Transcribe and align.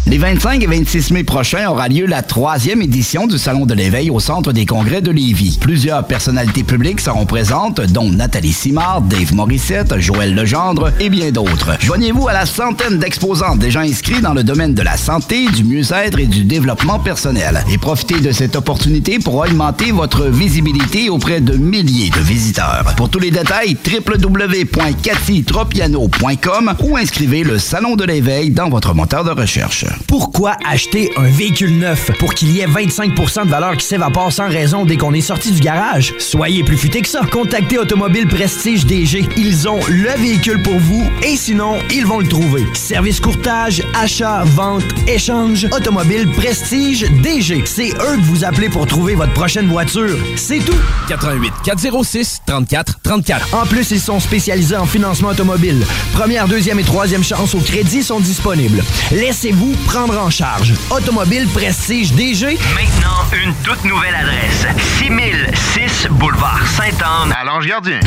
Les 0.07 0.19
25 0.19 0.61
et 0.61 0.67
26 0.67 1.09
mai 1.11 1.23
prochains 1.23 1.67
aura 1.67 1.87
lieu 1.87 2.05
la 2.05 2.21
troisième 2.21 2.83
édition 2.83 3.25
du 3.25 3.39
Salon 3.39 3.65
de 3.65 3.73
l'éveil 3.73 4.11
au 4.11 4.19
Centre 4.19 4.53
des 4.53 4.67
congrès 4.67 5.01
de 5.01 5.09
Lévis. 5.09 5.57
Plusieurs 5.59 6.05
personnalités 6.05 6.63
publiques 6.63 6.99
seront 6.99 7.25
présentes, 7.25 7.81
dont 7.81 8.11
Nathalie 8.11 8.53
Simard, 8.53 9.01
Dave 9.01 9.33
Morissette, 9.33 9.97
Joël 9.97 10.35
Legendre 10.35 10.91
et 10.99 11.09
bien 11.09 11.31
d'autres. 11.31 11.71
Joignez-vous 11.79 12.27
à 12.27 12.33
la 12.33 12.45
centaine 12.45 12.99
d'exposants 12.99 13.55
déjà 13.55 13.79
inscrits 13.79 14.21
dans 14.21 14.35
le 14.35 14.43
domaine 14.43 14.75
de 14.75 14.83
la 14.83 14.95
santé, 14.95 15.49
du 15.49 15.63
mieux-être 15.63 16.19
et 16.19 16.27
du 16.27 16.43
développement 16.43 16.99
personnel. 16.99 17.63
Et 17.71 17.79
profitez 17.79 18.19
de 18.19 18.31
cette 18.31 18.55
opportunité 18.55 19.17
pour 19.17 19.37
augmenter 19.37 19.91
votre 19.91 20.25
visibilité 20.25 21.09
auprès 21.09 21.41
de 21.41 21.57
milliers 21.57 22.11
de 22.11 22.19
visiteurs. 22.19 22.93
Pour 22.95 23.09
tous 23.09 23.17
les 23.17 23.31
détails, 23.31 23.75
www.cathytropiano.com 23.83 26.75
ou 26.83 26.95
inscrivez 26.95 27.43
le 27.43 27.57
Salon 27.57 27.95
de 27.95 28.03
l'éveil 28.03 28.51
dans 28.51 28.69
votre 28.69 28.93
moteur 28.93 29.23
de 29.23 29.31
recherche. 29.31 29.85
Pourquoi 30.07 30.57
acheter 30.65 31.11
un 31.17 31.29
véhicule 31.29 31.77
neuf? 31.77 32.11
Pour 32.19 32.33
qu'il 32.33 32.51
y 32.51 32.61
ait 32.61 32.67
25% 32.67 33.45
de 33.45 33.49
valeur 33.49 33.77
qui 33.77 33.85
s'évapore 33.85 34.31
sans 34.31 34.47
raison 34.47 34.85
dès 34.85 34.97
qu'on 34.97 35.13
est 35.13 35.21
sorti 35.21 35.51
du 35.51 35.59
garage? 35.59 36.13
Soyez 36.19 36.63
plus 36.63 36.77
futé 36.77 37.01
que 37.01 37.07
ça. 37.07 37.21
Contactez 37.31 37.77
Automobile 37.77 38.27
Prestige 38.27 38.85
DG. 38.85 39.27
Ils 39.37 39.67
ont 39.67 39.79
le 39.87 40.09
véhicule 40.21 40.61
pour 40.63 40.77
vous 40.77 41.03
et 41.23 41.35
sinon, 41.35 41.77
ils 41.91 42.05
vont 42.05 42.19
le 42.19 42.27
trouver. 42.27 42.65
Service 42.73 43.19
courtage, 43.19 43.83
achat, 43.93 44.43
vente, 44.45 44.83
échange, 45.07 45.67
Automobile 45.71 46.27
Prestige 46.37 47.05
DG. 47.23 47.63
C'est 47.65 47.89
eux 47.89 48.17
que 48.17 48.23
vous 48.23 48.43
appelez 48.43 48.69
pour 48.69 48.85
trouver 48.87 49.15
votre 49.15 49.33
prochaine 49.33 49.67
voiture. 49.67 50.17
C'est 50.35 50.59
tout. 50.59 50.77
88 51.09 51.53
406 51.63 52.41
34 52.45 52.99
34. 53.03 53.53
En 53.55 53.65
plus, 53.65 53.91
ils 53.91 53.99
sont 53.99 54.19
spécialisés 54.19 54.77
en 54.77 54.85
financement 54.85 55.29
automobile. 55.29 55.85
Première, 56.13 56.47
deuxième 56.47 56.79
et 56.79 56.83
troisième 56.83 57.23
chance 57.23 57.55
au 57.55 57.59
crédit 57.59 58.03
sont 58.03 58.19
disponibles. 58.19 58.83
Laissez-vous 59.11 59.75
prendre 59.85 60.17
en 60.19 60.29
charge. 60.29 60.73
Automobile 60.89 61.47
Prestige 61.53 62.11
DG. 62.13 62.57
Maintenant, 62.73 63.25
une 63.43 63.53
toute 63.63 63.83
nouvelle 63.85 64.15
adresse. 64.15 64.65
6006 64.99 66.07
Boulevard 66.11 66.61
Sainte-Anne 66.67 67.33
à 67.39 67.43
Lange-Gardien. 67.43 67.99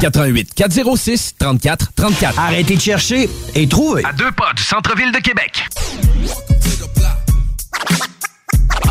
88 0.00 0.54
406 0.54 1.34
34 1.38 1.92
34. 1.94 2.38
Arrêtez 2.38 2.76
de 2.76 2.80
chercher 2.80 3.28
et 3.54 3.68
trouvez. 3.68 4.04
À 4.04 4.12
deux 4.12 4.30
pas 4.32 4.52
du 4.54 4.62
centre-ville 4.62 5.12
de 5.12 5.18
Québec. 5.18 5.64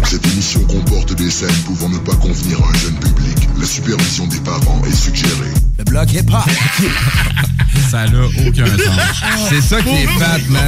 Cette 0.03 0.25
émission 0.27 0.61
comporte 0.65 1.13
des 1.15 1.29
scènes 1.31 1.49
pouvant 1.65 1.89
ne 1.89 1.97
pas 1.99 2.15
convenir 2.15 2.59
à 2.63 2.69
un 2.69 2.73
jeune 2.77 2.99
public. 2.99 3.49
La 3.59 3.65
supervision 3.65 4.27
des 4.27 4.39
parents 4.41 4.81
est 4.85 4.95
suggérée. 4.95 5.53
Le 5.79 5.83
bloc 5.83 6.11
hip-hop. 6.13 6.43
ça 7.95 8.05
n'a 8.07 8.25
aucun 8.25 8.65
sens. 8.77 9.49
C'est 9.49 9.61
ça 9.61 9.81
qui 9.81 9.89
est 9.89 10.07
fat, 10.19 10.39
man. 10.49 10.63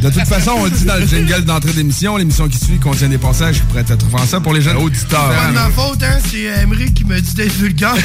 De 0.00 0.10
toute 0.10 0.26
façon, 0.26 0.52
on 0.58 0.64
le 0.64 0.70
dit 0.70 0.84
dans 0.84 0.96
le 0.96 1.06
jingle 1.06 1.44
d'entrée 1.44 1.72
d'émission, 1.72 2.16
l'émission 2.16 2.48
qui 2.48 2.58
suit 2.58 2.80
contient 2.80 3.08
des 3.08 3.18
passages 3.18 3.56
qui 3.56 3.62
pourraient 3.62 3.84
être 3.88 4.04
offensants 4.06 4.40
pour 4.40 4.54
les 4.54 4.60
jeunes 4.60 4.78
auditeurs. 4.78 5.30
C'est 5.30 5.36
pas 5.40 5.48
de 5.48 5.54
ma 5.54 5.70
faute, 5.70 6.02
hein, 6.02 6.18
c'est 6.28 6.42
Emery 6.62 6.92
qui 6.92 7.04
m'a 7.04 7.20
dit 7.20 7.34
d'être 7.34 7.52
vulgaire. 7.54 7.94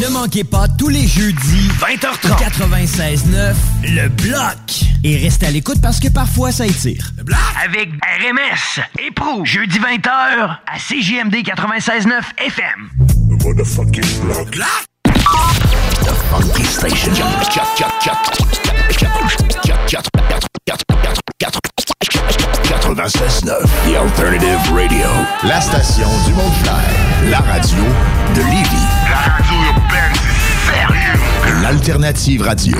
Ne 0.00 0.08
manquez 0.08 0.44
pas 0.44 0.66
tous 0.68 0.88
les 0.88 1.06
jeudis 1.06 1.68
20h30 1.80 2.36
96.9 2.38 3.54
Le 3.84 4.08
Bloc. 4.08 4.56
Et 5.04 5.16
restez 5.16 5.46
à 5.46 5.50
l'écoute 5.50 5.80
parce 5.80 6.00
que 6.00 6.08
parfois 6.08 6.52
ça 6.52 6.66
étire. 6.66 7.12
Le 7.16 7.24
Bloc 7.24 7.38
avec 7.64 7.88
RMS 7.88 8.82
et 8.98 9.10
Pro 9.12 9.44
jeudi 9.44 9.78
20h 9.78 10.08
à 10.10 10.78
CJMD 10.78 11.36
96.9 11.36 12.10
FM. 12.44 12.90
The 13.30 13.44
motherfucking 13.44 14.50
block. 14.50 14.93
The 16.04 16.14
Funky 16.30 16.64
Station. 16.64 17.12
96.9 22.94 23.66
The 23.86 23.96
Alternative 23.96 24.58
Radio. 24.72 25.06
La 25.42 25.60
station 25.60 26.08
du 26.26 26.32
Mont-Clair. 26.34 26.74
La 27.30 27.38
radio 27.38 27.82
de 28.34 28.40
Lévis. 28.40 28.86
La 29.10 29.32
radio 29.32 29.54
urbaine, 29.74 30.14
sérieux. 30.66 31.62
L'Alternative 31.62 32.42
Radio. 32.42 32.76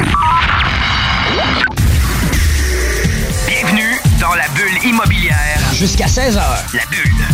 Bienvenue 3.47 4.01
dans 4.21 4.35
la 4.35 4.47
bulle 4.55 4.89
immobilière. 4.89 5.59
Jusqu'à 5.73 6.07
16h. 6.07 6.41
La 6.75 6.87
bulle, 6.91 7.34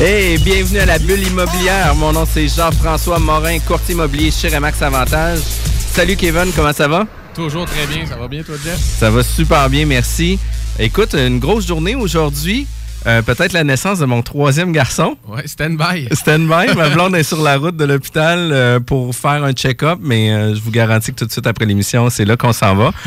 Hey, 0.00 0.38
bienvenue 0.38 0.78
à 0.78 0.86
la 0.86 0.98
bulle 0.98 1.26
immobilière. 1.26 1.94
Mon 1.96 2.12
nom 2.12 2.24
c'est 2.24 2.46
Jean-François 2.48 3.18
Morin, 3.18 3.58
courtier 3.58 3.94
immobilier 3.94 4.30
chez 4.30 4.48
Remax 4.48 4.80
Avantage. 4.82 5.40
Salut 5.40 6.14
Kevin, 6.16 6.52
comment 6.54 6.72
ça 6.72 6.86
va? 6.86 7.06
Toujours 7.34 7.66
très 7.66 7.86
bien. 7.86 8.06
Ça 8.06 8.16
va 8.16 8.28
bien, 8.28 8.42
toi, 8.42 8.54
Jeff? 8.62 8.78
Ça 8.78 9.10
va 9.10 9.22
super 9.22 9.68
bien, 9.68 9.86
merci. 9.86 10.38
Écoute, 10.78 11.14
une 11.14 11.38
grosse 11.40 11.66
journée 11.66 11.94
aujourd'hui. 11.96 12.66
Euh, 13.06 13.22
Peut-être 13.22 13.52
la 13.52 13.62
naissance 13.62 14.00
de 14.00 14.06
mon 14.06 14.22
troisième 14.22 14.72
garçon. 14.72 15.16
Ouais, 15.28 15.46
stand-by. 15.46 16.08
Stand-by. 16.12 16.74
Ma 16.76 16.88
blonde 16.90 17.14
est 17.14 17.22
sur 17.22 17.40
la 17.40 17.56
route 17.56 17.76
de 17.76 17.84
l'hôpital 17.84 18.50
euh, 18.52 18.80
pour 18.80 19.14
faire 19.14 19.44
un 19.44 19.52
check-up, 19.52 20.00
mais 20.02 20.32
euh, 20.32 20.54
je 20.54 20.60
vous 20.60 20.72
garantis 20.72 21.12
que 21.12 21.18
tout 21.20 21.26
de 21.26 21.30
suite 21.32 21.46
après 21.46 21.64
l'émission, 21.64 22.10
c'est 22.10 22.24
là 22.24 22.36
qu'on 22.36 22.52
s'en 22.52 22.74
va. 22.76 22.92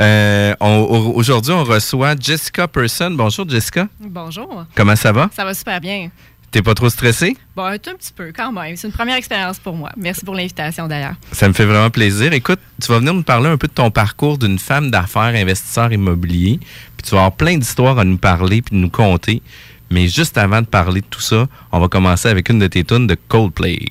Euh, 0.00 0.54
Aujourd'hui, 0.60 1.52
on 1.52 1.62
reçoit 1.64 2.14
Jessica 2.18 2.66
Person. 2.66 3.10
Bonjour, 3.10 3.48
Jessica. 3.48 3.86
Bonjour. 4.00 4.64
Comment 4.74 4.96
ça 4.96 5.12
va? 5.12 5.28
Ça 5.36 5.44
va 5.44 5.52
super 5.54 5.80
bien. 5.80 6.08
T'es 6.52 6.60
pas 6.60 6.74
trop 6.74 6.90
stressée? 6.90 7.34
Bon, 7.56 7.64
un 7.64 7.78
tout 7.78 7.96
petit 7.96 8.12
peu 8.14 8.30
quand 8.36 8.52
même. 8.52 8.76
C'est 8.76 8.86
une 8.86 8.92
première 8.92 9.16
expérience 9.16 9.58
pour 9.58 9.74
moi. 9.74 9.90
Merci 9.96 10.22
pour 10.22 10.34
l'invitation 10.34 10.86
d'ailleurs. 10.86 11.14
Ça 11.32 11.48
me 11.48 11.54
fait 11.54 11.64
vraiment 11.64 11.88
plaisir. 11.88 12.34
Écoute, 12.34 12.60
tu 12.80 12.88
vas 12.92 12.98
venir 12.98 13.14
nous 13.14 13.22
parler 13.22 13.48
un 13.48 13.56
peu 13.56 13.68
de 13.68 13.72
ton 13.72 13.90
parcours 13.90 14.36
d'une 14.36 14.58
femme 14.58 14.90
d'affaires 14.90 15.34
investisseur 15.34 15.90
immobilier. 15.94 16.60
Puis 16.60 17.08
tu 17.08 17.12
vas 17.12 17.20
avoir 17.22 17.32
plein 17.32 17.56
d'histoires 17.56 17.98
à 17.98 18.04
nous 18.04 18.18
parler 18.18 18.60
puis 18.60 18.76
nous 18.76 18.90
conter. 18.90 19.40
Mais 19.90 20.08
juste 20.08 20.36
avant 20.36 20.60
de 20.60 20.66
parler 20.66 21.00
de 21.00 21.06
tout 21.06 21.22
ça, 21.22 21.48
on 21.72 21.80
va 21.80 21.88
commencer 21.88 22.28
avec 22.28 22.50
une 22.50 22.58
de 22.58 22.66
tes 22.66 22.84
tunes 22.84 23.06
de 23.06 23.16
Coldplay. 23.28 23.86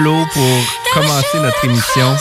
Mollo 0.00 0.24
pour 0.32 0.92
commencer 0.94 1.40
notre 1.40 1.64
émission 1.64 2.16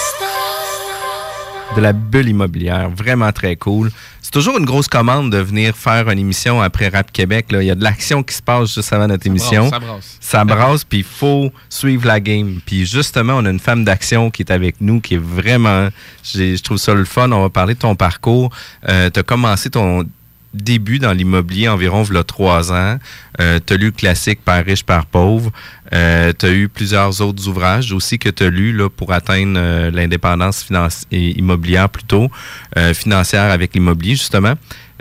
de 1.75 1.81
la 1.81 1.93
bulle 1.93 2.29
immobilière. 2.29 2.89
Vraiment 2.89 3.31
très 3.31 3.55
cool. 3.55 3.91
C'est 4.21 4.31
toujours 4.31 4.57
une 4.57 4.65
grosse 4.65 4.87
commande 4.87 5.31
de 5.31 5.37
venir 5.37 5.75
faire 5.75 6.09
une 6.09 6.19
émission 6.19 6.61
après 6.61 6.89
Rap 6.89 7.11
Québec. 7.11 7.51
Là. 7.51 7.61
Il 7.61 7.67
y 7.67 7.71
a 7.71 7.75
de 7.75 7.83
l'action 7.83 8.23
qui 8.23 8.33
se 8.33 8.41
passe 8.41 8.73
juste 8.73 8.91
avant 8.91 9.07
notre 9.07 9.25
émission. 9.27 9.69
brasse, 9.69 9.79
ça 9.79 9.87
brasse. 9.87 10.17
Ça 10.19 10.45
brasse, 10.45 10.83
puis 10.83 10.99
il 10.99 11.03
faut 11.03 11.51
suivre 11.69 12.07
la 12.07 12.19
game. 12.19 12.59
Puis 12.65 12.85
justement, 12.85 13.33
on 13.37 13.45
a 13.45 13.49
une 13.49 13.59
femme 13.59 13.85
d'action 13.85 14.29
qui 14.29 14.41
est 14.41 14.51
avec 14.51 14.81
nous, 14.81 14.99
qui 14.99 15.15
est 15.15 15.23
vraiment... 15.23 15.89
Je 16.23 16.61
trouve 16.61 16.77
ça 16.77 16.93
le 16.93 17.05
fun. 17.05 17.31
On 17.31 17.41
va 17.41 17.49
parler 17.49 17.75
de 17.75 17.79
ton 17.79 17.95
parcours. 17.95 18.51
Euh, 18.87 19.09
tu 19.09 19.19
as 19.19 19.23
commencé 19.23 19.69
ton 19.69 20.05
début 20.53 20.99
dans 20.99 21.13
l'immobilier 21.13 21.67
environ 21.67 22.03
a 22.03 22.23
trois 22.23 22.71
ans. 22.71 22.97
Euh, 23.39 23.59
tu 23.65 23.73
as 23.73 23.77
lu 23.77 23.91
classique 23.91 24.39
Père 24.43 24.65
riche, 24.65 24.83
Père 24.83 25.05
pauvre. 25.05 25.51
Euh, 25.93 26.33
tu 26.37 26.45
as 26.45 26.51
eu 26.51 26.69
plusieurs 26.69 27.21
autres 27.21 27.47
ouvrages 27.47 27.91
aussi 27.91 28.19
que 28.19 28.29
tu 28.29 28.43
as 28.43 28.49
lus 28.49 28.73
là, 28.73 28.89
pour 28.89 29.13
atteindre 29.13 29.53
euh, 29.57 29.91
l'indépendance 29.91 30.67
immobilière 31.11 31.89
plutôt, 31.89 32.29
euh, 32.77 32.93
financière 32.93 33.51
avec 33.51 33.73
l'immobilier 33.73 34.15
justement. 34.15 34.55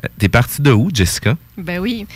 Euh, 0.04 0.08
T'es 0.18 0.28
parti 0.28 0.62
de 0.62 0.70
où, 0.70 0.90
Jessica? 0.92 1.36
Ben 1.56 1.80
oui, 1.80 2.06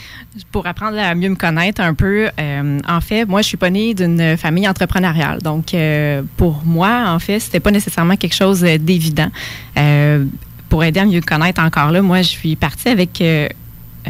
pour 0.52 0.66
apprendre 0.66 0.98
à 0.98 1.14
mieux 1.14 1.30
me 1.30 1.34
connaître 1.34 1.80
un 1.80 1.94
peu, 1.94 2.28
euh, 2.38 2.78
en 2.86 3.00
fait, 3.00 3.24
moi, 3.24 3.42
je 3.42 3.48
suis 3.48 3.56
pas 3.56 3.70
née 3.70 3.92
d'une 3.92 4.36
famille 4.36 4.68
entrepreneuriale. 4.68 5.42
Donc, 5.42 5.74
euh, 5.74 6.22
pour 6.36 6.62
moi, 6.64 7.06
en 7.08 7.18
fait, 7.18 7.40
c'était 7.40 7.60
pas 7.60 7.72
nécessairement 7.72 8.16
quelque 8.16 8.36
chose 8.36 8.62
euh, 8.62 8.78
d'évident. 8.78 9.30
Euh, 9.76 10.24
pour 10.72 10.82
aider 10.84 11.00
à 11.00 11.04
mieux 11.04 11.20
connaître 11.20 11.60
encore 11.60 11.90
là, 11.90 12.00
moi, 12.00 12.22
je 12.22 12.28
suis 12.28 12.56
partie 12.56 12.88
avec... 12.88 13.20
euh, 13.20 13.46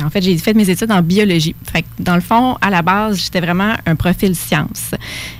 en 0.00 0.08
fait, 0.10 0.22
j'ai 0.22 0.38
fait 0.38 0.54
mes 0.54 0.70
études 0.70 0.92
en 0.92 1.02
biologie. 1.02 1.54
Fait 1.70 1.82
que, 1.82 1.86
dans 1.98 2.14
le 2.14 2.20
fond, 2.20 2.56
à 2.60 2.70
la 2.70 2.82
base, 2.82 3.20
j'étais 3.20 3.40
vraiment 3.40 3.74
un 3.84 3.96
profil 3.96 4.34
science. 4.34 4.92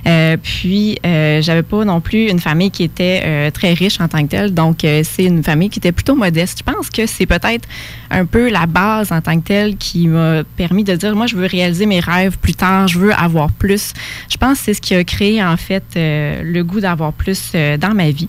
Euh, 0.07 0.37
puis, 0.37 0.99
euh, 1.07 1.41
j'avais 1.41 1.63
pas 1.63 1.85
non 1.85 2.01
plus 2.01 2.29
une 2.29 2.41
famille 2.41 2.71
qui 2.71 2.83
était 2.83 3.23
euh, 3.25 3.51
très 3.51 3.73
riche 3.73 4.01
en 4.01 4.09
tant 4.09 4.23
que 4.25 4.31
telle. 4.31 4.53
Donc, 4.53 4.81
c'est 4.81 5.25
une 5.25 5.45
famille 5.45 5.71
qui 5.71 5.79
était 5.79 5.93
plutôt 5.93 6.17
modeste. 6.17 6.59
Je 6.67 6.71
pense 6.71 6.91
que 6.91 7.07
c'est 7.07 7.25
peut-être 7.25 7.67
un 8.11 8.27
peu 8.27 8.51
la 8.51 8.67
base 8.67 9.13
en 9.13 9.21
tant 9.21 9.41
que 9.41 9.47
telle 9.47 9.77
qui 9.77 10.09
m'a 10.09 10.43
permis 10.57 10.85
de 10.85 10.97
dire, 10.97 11.15
moi, 11.15 11.27
je 11.27 11.37
veux 11.37 11.47
réaliser 11.47 11.87
mes 11.87 12.01
rêves 12.01 12.37
plus 12.37 12.55
tard, 12.55 12.89
je 12.89 12.99
veux 12.99 13.15
avoir 13.15 13.51
plus. 13.53 13.93
Je 14.29 14.37
pense 14.37 14.59
que 14.59 14.65
c'est 14.65 14.75
ce 14.75 14.81
qui 14.81 14.95
a 14.95 15.05
créé, 15.05 15.43
en 15.43 15.57
fait, 15.57 15.85
le 15.95 16.63
goût 16.63 16.81
d'avoir 16.81 17.13
plus 17.13 17.53
dans 17.53 17.95
ma 17.95 18.11
vie. 18.11 18.29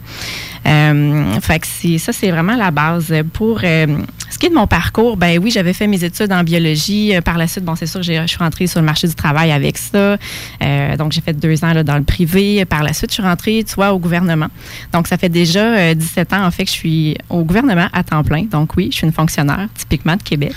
Euh, 0.66 1.40
fait 1.42 1.60
que 1.60 1.98
ça, 1.98 2.14
c'est 2.14 2.32
vraiment 2.32 2.56
la 2.56 2.72
base. 2.72 3.14
Pour 3.34 3.60
euh, 3.64 3.86
ce 4.30 4.38
qui 4.38 4.46
est 4.46 4.50
de 4.50 4.56
mon 4.56 4.68
parcours, 4.68 5.18
ben 5.18 5.38
oui, 5.42 5.52
j'avais 5.52 5.74
fait 5.74 5.88
mes 5.88 6.04
études 6.04 6.32
en 6.32 6.44
biologie. 6.44 7.16
Euh, 7.16 7.22
Par 7.22 7.38
la 7.38 7.48
suite, 7.48 7.66
bon, 7.66 7.76
c'est 7.76 7.86
sûr, 7.86 8.02
j'ai- 8.02 8.22
je 8.22 8.28
suis 8.28 8.38
rentrée 8.38 8.68
sur 8.68 8.80
le 8.80 8.86
marché 8.86 9.08
du 9.08 9.16
travail 9.16 9.52
avec 9.52 9.78
ça. 9.78 10.18
Euh, 10.62 10.98
donc, 10.98 11.12
j'ai 11.12 11.22
fait 11.22 11.34
deux 11.34 11.64
ans 11.64 11.74
là, 11.74 11.84
dans 11.84 11.98
le 11.98 12.04
privé. 12.04 12.64
Par 12.66 12.84
la 12.84 12.94
suite, 12.94 13.10
je 13.12 13.16
suis 13.16 13.24
rentrée, 13.24 13.64
tu 13.68 13.76
vois, 13.76 13.92
au 13.94 14.00
gouvernement. 14.00 14.48
Donc, 14.94 15.08
ça 15.08 15.18
fait 15.18 15.30
déjà 15.30 15.60
euh, 15.66 15.94
17 15.94 16.34
ans, 16.34 16.46
en 16.46 16.52
fait, 16.52 16.64
que 16.66 16.70
je 16.70 16.76
suis 16.76 17.18
au 17.30 17.44
gouvernement 17.44 17.88
à 17.94 18.04
temps 18.04 18.24
plein. 18.24 18.44
Donc, 18.44 18.76
oui, 18.78 18.90
je 18.92 18.98
suis 18.98 19.08
une 19.08 19.14
fonctionnaire, 19.14 19.68
typiquement 19.78 20.16
de 20.16 20.24
Québec. 20.24 20.54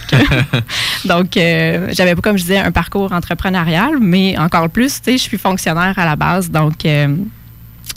Donc, 1.05 1.37
euh, 1.37 1.89
j'avais 1.93 2.15
pas, 2.15 2.23
comme 2.23 2.37
je 2.37 2.43
disais, 2.43 2.59
un 2.59 2.73
parcours 2.73 3.13
entrepreneurial, 3.13 3.95
mais 4.01 4.37
encore 4.39 4.69
plus, 4.71 4.95
tu 5.01 5.01
sais, 5.05 5.13
je 5.19 5.23
suis 5.23 5.39
fonctionnaire 5.39 5.95
à 5.99 6.05
la 6.05 6.17
base, 6.17 6.51
donc 6.51 6.85
euh, 6.85 7.17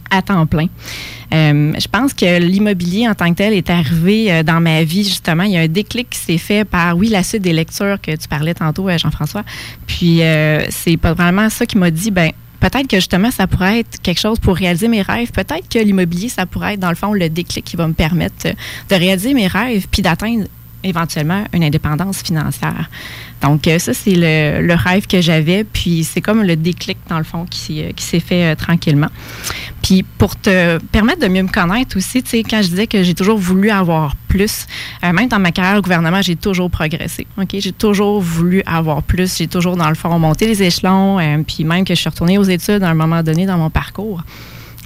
à 0.09 0.21
temps 0.21 0.45
plein. 0.45 0.67
Euh, 1.33 1.73
je 1.77 1.87
pense 1.87 2.13
que 2.13 2.39
l'immobilier 2.39 3.07
en 3.07 3.13
tant 3.13 3.29
que 3.29 3.37
tel 3.37 3.53
est 3.53 3.69
arrivé 3.69 4.31
euh, 4.31 4.43
dans 4.43 4.59
ma 4.59 4.83
vie, 4.83 5.03
justement. 5.03 5.43
Il 5.43 5.51
y 5.51 5.57
a 5.57 5.61
un 5.61 5.67
déclic 5.67 6.09
qui 6.09 6.19
s'est 6.19 6.37
fait 6.37 6.65
par, 6.65 6.97
oui, 6.97 7.09
la 7.09 7.23
suite 7.23 7.43
des 7.43 7.53
lectures 7.53 7.99
que 8.01 8.15
tu 8.15 8.27
parlais 8.27 8.53
tantôt, 8.53 8.89
euh, 8.89 8.97
Jean-François. 8.97 9.43
Puis, 9.85 10.23
euh, 10.23 10.65
c'est 10.69 10.97
vraiment 11.03 11.49
ça 11.49 11.65
qui 11.65 11.77
m'a 11.77 11.91
dit, 11.91 12.11
ben 12.11 12.31
peut-être 12.59 12.87
que 12.87 12.97
justement, 12.97 13.31
ça 13.31 13.47
pourrait 13.47 13.79
être 13.79 14.01
quelque 14.01 14.19
chose 14.19 14.39
pour 14.39 14.55
réaliser 14.55 14.87
mes 14.87 15.01
rêves. 15.01 15.31
Peut-être 15.31 15.69
que 15.69 15.79
l'immobilier, 15.79 16.29
ça 16.29 16.45
pourrait 16.45 16.73
être, 16.73 16.79
dans 16.79 16.89
le 16.89 16.95
fond, 16.95 17.13
le 17.13 17.29
déclic 17.29 17.63
qui 17.63 17.75
va 17.75 17.87
me 17.87 17.93
permettre 17.93 18.47
de 18.89 18.95
réaliser 18.95 19.33
mes 19.33 19.47
rêves 19.47 19.87
puis 19.89 20.01
d'atteindre 20.01 20.45
éventuellement 20.83 21.43
une 21.53 21.63
indépendance 21.63 22.21
financière. 22.21 22.89
Donc, 23.41 23.67
euh, 23.67 23.79
ça, 23.79 23.93
c'est 23.93 24.15
le, 24.15 24.73
rêve 24.75 25.07
que 25.07 25.21
j'avais. 25.21 25.63
Puis, 25.63 26.03
c'est 26.03 26.19
comme 26.21 26.43
le 26.43 26.55
déclic, 26.55 26.97
dans 27.07 27.17
le 27.17 27.23
fond, 27.23 27.45
qui, 27.49 27.59
s'est- 27.59 27.93
s'est 27.97 28.19
fait 28.19 28.51
euh, 28.51 28.55
tranquillement. 28.55 29.07
Puis, 29.81 30.03
pour 30.03 30.35
te 30.35 30.77
permettre 30.91 31.21
de 31.21 31.27
mieux 31.29 31.43
me 31.43 31.47
connaître 31.47 31.95
aussi, 31.97 32.21
tu 32.21 32.29
sais, 32.31 32.43
quand 32.43 32.61
je 32.61 32.67
disais 32.67 32.87
que 32.87 33.01
j'ai 33.01 33.13
toujours 33.13 33.37
voulu 33.37 33.69
avoir 33.69 34.15
plus, 34.27 34.67
euh, 35.03 35.13
même 35.13 35.29
dans 35.29 35.39
ma 35.39 35.51
carrière 35.51 35.77
au 35.77 35.81
gouvernement, 35.81 36.21
j'ai 36.21 36.35
toujours 36.35 36.69
progressé. 36.69 37.27
OK? 37.37 37.55
J'ai 37.59 37.71
toujours 37.71 38.19
voulu 38.21 38.61
avoir 38.65 39.03
plus. 39.03 39.37
J'ai 39.37 39.47
toujours, 39.47 39.77
dans 39.77 39.89
le 39.89 39.95
fond, 39.95 40.19
monté 40.19 40.45
les 40.45 40.61
échelons. 40.61 41.17
euh, 41.19 41.37
puis, 41.47 41.63
même 41.63 41.85
que 41.85 41.95
je 41.95 41.99
suis 42.01 42.09
retournée 42.09 42.37
aux 42.37 42.43
études 42.43 42.83
à 42.83 42.89
un 42.89 42.93
moment 42.93 43.23
donné 43.23 43.45
dans 43.45 43.57
mon 43.57 43.69
parcours. 43.69 44.21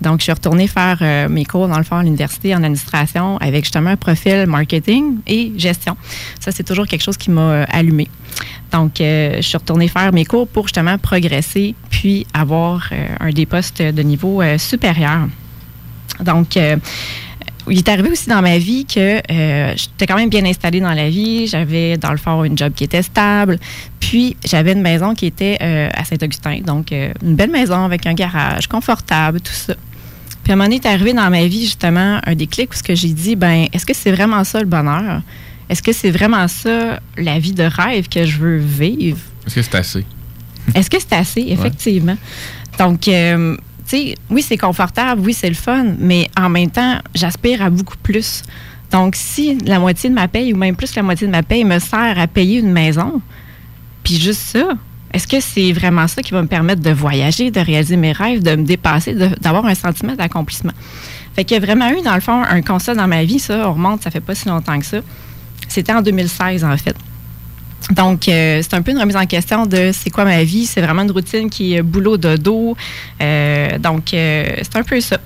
Donc, 0.02 0.20
je 0.20 0.24
suis 0.24 0.32
retournée 0.32 0.68
faire 0.68 0.98
euh, 1.02 1.30
mes 1.30 1.46
cours, 1.46 1.68
dans 1.68 1.78
le 1.78 1.84
fond, 1.84 1.96
à 1.98 2.04
l'université 2.04 2.54
en 2.54 2.58
administration 2.64 3.38
avec 3.38 3.64
justement 3.64 3.92
un 3.92 3.96
profil 3.96 4.46
marketing 4.48 5.18
et 5.28 5.54
gestion. 5.56 5.96
Ça, 6.40 6.52
c'est 6.52 6.64
toujours 6.64 6.88
quelque 6.88 7.04
chose 7.04 7.16
qui 7.18 7.32
m'a 7.32 7.42
euh, 7.42 7.66
allumé. 7.72 8.08
Donc, 8.74 9.00
euh, 9.00 9.38
je 9.38 9.42
suis 9.42 9.58
retournée 9.58 9.88
faire 9.88 10.12
mes 10.12 10.26
cours 10.26 10.48
pour 10.48 10.68
justement 10.68 10.98
progresser 10.98 11.76
puis 11.92 12.26
avoir 12.34 12.90
euh, 12.92 13.06
un 13.20 13.30
des 13.30 13.46
postes 13.46 13.82
de 13.82 14.02
niveau 14.02 14.42
euh, 14.42 14.58
supérieur. 14.58 15.28
Donc, 16.20 16.56
il 16.56 17.78
est 17.78 17.90
arrivé 17.90 18.10
aussi 18.10 18.30
dans 18.30 18.42
ma 18.42 18.60
vie 18.60 18.86
que 18.86 19.20
j'étais 19.76 20.06
quand 20.06 20.16
même 20.16 20.30
bien 20.30 20.46
installée 20.46 20.80
dans 20.80 20.94
la 20.94 21.10
vie. 21.10 21.48
J'avais, 21.48 21.98
dans 21.98 22.12
le 22.12 22.18
fond, 22.18 22.44
une 22.44 22.56
job 22.56 22.74
qui 22.76 22.84
était 22.84 23.02
stable. 23.02 23.58
Puis, 24.00 24.38
j'avais 24.46 24.74
une 24.74 24.84
maison 24.84 25.16
qui 25.16 25.26
était 25.26 25.58
à 25.60 26.04
Saint-Augustin. 26.06 26.60
Donc, 26.60 26.92
une 26.92 27.36
belle 27.36 27.50
maison 27.50 27.84
avec 27.84 28.06
un 28.06 28.14
garage 28.14 28.68
confortable, 28.68 29.42
tout 29.42 29.54
ça. 29.54 29.74
Puis, 30.44 30.52
à 30.52 30.54
un 30.54 30.58
moment 30.58 30.66
donné, 30.66 30.76
est 30.76 30.86
arrivé 30.86 31.14
dans 31.14 31.30
ma 31.32 31.48
vie, 31.48 31.64
justement, 31.64 32.20
un 32.24 32.36
déclic 32.36 32.72
où 32.72 32.76
ce 32.76 32.84
que 32.84 32.94
j'ai 32.94 33.10
dit, 33.14 33.36
ben, 33.36 33.66
est-ce 33.74 33.88
que 33.88 33.94
c'est 33.96 34.12
vraiment 34.12 34.44
ça 34.44 34.60
le 34.60 34.68
bonheur? 34.68 35.22
Est-ce 35.74 35.82
que 35.82 35.92
c'est 35.92 36.12
vraiment 36.12 36.48
ça 36.48 37.00
la 37.18 37.40
vie 37.40 37.52
de 37.52 37.64
rêve 37.64 38.08
que 38.08 38.28
je 38.28 38.38
veux 38.38 38.58
vivre? 38.58 39.18
Est-ce 39.48 39.56
que 39.56 39.62
c'est 39.64 39.76
assez? 39.76 40.06
Est-ce 40.76 40.88
que 40.88 40.98
c'est 41.00 41.14
assez, 41.14 41.42
effectivement? 41.50 42.16
Donc, 42.78 43.08
euh, 43.08 43.58
tu 43.90 43.98
sais, 43.98 44.16
oui, 44.30 44.44
c'est 44.44 44.56
confortable, 44.56 45.22
oui, 45.22 45.34
c'est 45.34 45.50
le 45.50 45.56
fun, 45.56 45.96
mais 45.98 46.30
en 46.40 46.48
même 46.48 46.70
temps, 46.70 47.00
j'aspire 47.16 47.64
à 47.64 47.72
beaucoup 47.72 47.98
plus. 47.98 48.44
Donc, 48.92 49.16
si 49.16 49.58
la 49.66 49.80
moitié 49.80 50.12
de 50.12 50.14
ma 50.14 50.28
paye, 50.28 50.54
ou 50.54 50.58
même 50.58 50.76
plus 50.76 50.92
que 50.92 50.98
la 50.98 51.02
moitié 51.02 51.26
de 51.26 51.32
ma 51.32 51.42
paye, 51.42 51.66
me 51.66 51.80
sert 51.80 52.20
à 52.20 52.28
payer 52.28 52.60
une 52.60 52.72
maison, 52.72 53.20
puis 54.04 54.22
juste 54.22 54.42
ça, 54.42 54.78
est-ce 55.12 55.28
que 55.28 55.40
c'est 55.40 55.72
vraiment 55.72 56.08
ça 56.08 56.22
qui 56.22 56.34
va 56.34 56.44
me 56.44 56.48
permettre 56.48 56.84
de 56.84 56.92
voyager, 56.92 57.50
de 57.50 57.60
réaliser 57.60 57.98
mes 57.98 58.12
rêves, 58.12 58.44
de 58.44 58.56
me 58.56 58.64
dépasser, 58.64 59.16
d'avoir 59.42 59.66
un 59.66 59.74
sentiment 59.74 60.14
d'accomplissement? 60.14 60.74
Fait 61.36 61.44
qu'il 61.46 61.56
y 61.56 61.58
a 61.58 61.66
vraiment 61.66 61.90
eu, 61.90 62.04
dans 62.04 62.14
le 62.14 62.22
fond, 62.22 62.44
un 62.44 62.62
constat 62.62 62.94
dans 62.94 63.08
ma 63.08 63.24
vie, 63.24 63.40
ça, 63.40 63.68
on 63.68 63.74
remonte, 63.74 64.04
ça 64.04 64.12
fait 64.12 64.22
pas 64.22 64.36
si 64.36 64.48
longtemps 64.48 64.78
que 64.78 64.86
ça. 64.86 65.00
C'était 65.68 65.94
en 65.94 66.02
2016, 66.02 66.64
en 66.64 66.78
fait. 66.78 66.96
Donc, 67.92 68.28
euh, 68.28 68.62
c'est 68.62 68.74
un 68.76 68.82
peu 68.82 68.92
une 68.92 69.00
remise 69.00 69.16
en 69.16 69.26
question 69.26 69.66
de 69.66 69.92
c'est 69.94 70.10
quoi 70.10 70.24
ma 70.24 70.44
vie? 70.44 70.66
C'est 70.66 70.82
vraiment 70.82 71.02
une 71.02 71.12
routine 71.12 71.50
qui 71.50 71.74
est 71.74 71.82
boulot 71.82 72.18
de 72.18 72.38
dos. 72.38 72.78
Euh, 73.22 73.78
donc, 73.78 74.14
euh, 74.14 74.46
c'est 74.62 74.76
un 74.78 74.84
peu 74.84 75.00
ça. 75.02 75.18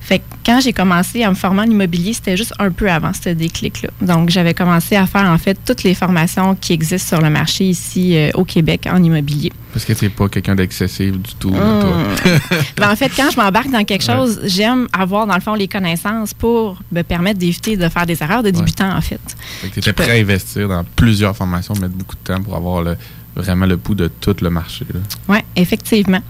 Fait 0.00 0.20
que 0.20 0.24
quand 0.44 0.60
j'ai 0.60 0.72
commencé 0.72 1.22
à 1.22 1.30
me 1.30 1.34
former 1.34 1.62
en 1.62 1.70
immobilier, 1.70 2.14
c'était 2.14 2.36
juste 2.36 2.54
un 2.58 2.70
peu 2.70 2.90
avant 2.90 3.12
ce 3.12 3.30
déclic-là. 3.30 3.90
Donc, 4.00 4.30
j'avais 4.30 4.54
commencé 4.54 4.96
à 4.96 5.06
faire 5.06 5.28
en 5.30 5.38
fait 5.38 5.58
toutes 5.64 5.82
les 5.82 5.94
formations 5.94 6.54
qui 6.54 6.72
existent 6.72 7.16
sur 7.16 7.24
le 7.24 7.30
marché 7.30 7.64
ici 7.64 8.16
au 8.34 8.44
Québec 8.44 8.88
en 8.90 9.02
immobilier. 9.02 9.52
Parce 9.76 9.84
que 9.84 9.92
t'es 9.92 10.08
pas 10.08 10.30
quelqu'un 10.30 10.54
d'excessif 10.54 11.12
du 11.12 11.34
tout, 11.38 11.50
là, 11.50 11.58
toi. 11.82 12.30
Ben, 12.78 12.90
en 12.90 12.96
fait, 12.96 13.10
quand 13.14 13.28
je 13.30 13.36
m'embarque 13.38 13.70
dans 13.70 13.84
quelque 13.84 14.04
chose, 14.04 14.40
j'aime 14.44 14.88
avoir, 14.90 15.26
dans 15.26 15.34
le 15.34 15.42
fond, 15.42 15.52
les 15.52 15.68
connaissances 15.68 16.32
pour 16.32 16.78
me 16.92 17.02
permettre 17.02 17.38
d'éviter 17.38 17.76
de 17.76 17.86
faire 17.90 18.06
des 18.06 18.22
erreurs 18.22 18.42
de 18.42 18.48
débutant, 18.48 18.96
en 18.96 19.02
fait. 19.02 19.20
Fait 19.60 19.68
que 19.68 19.74
t'étais 19.74 19.92
prêt 19.92 20.12
à 20.12 20.14
investir 20.22 20.66
dans 20.68 20.82
plusieurs 20.96 21.36
formations, 21.36 21.74
mettre 21.74 21.92
beaucoup 21.92 22.14
de 22.14 22.20
temps 22.32 22.40
pour 22.42 22.56
avoir 22.56 22.80
le- 22.80 22.96
vraiment 23.36 23.66
le 23.66 23.76
pouls 23.76 23.94
de 23.94 24.08
tout 24.08 24.34
le 24.40 24.48
marché. 24.48 24.86
Oui, 25.28 25.40
effectivement. 25.56 26.22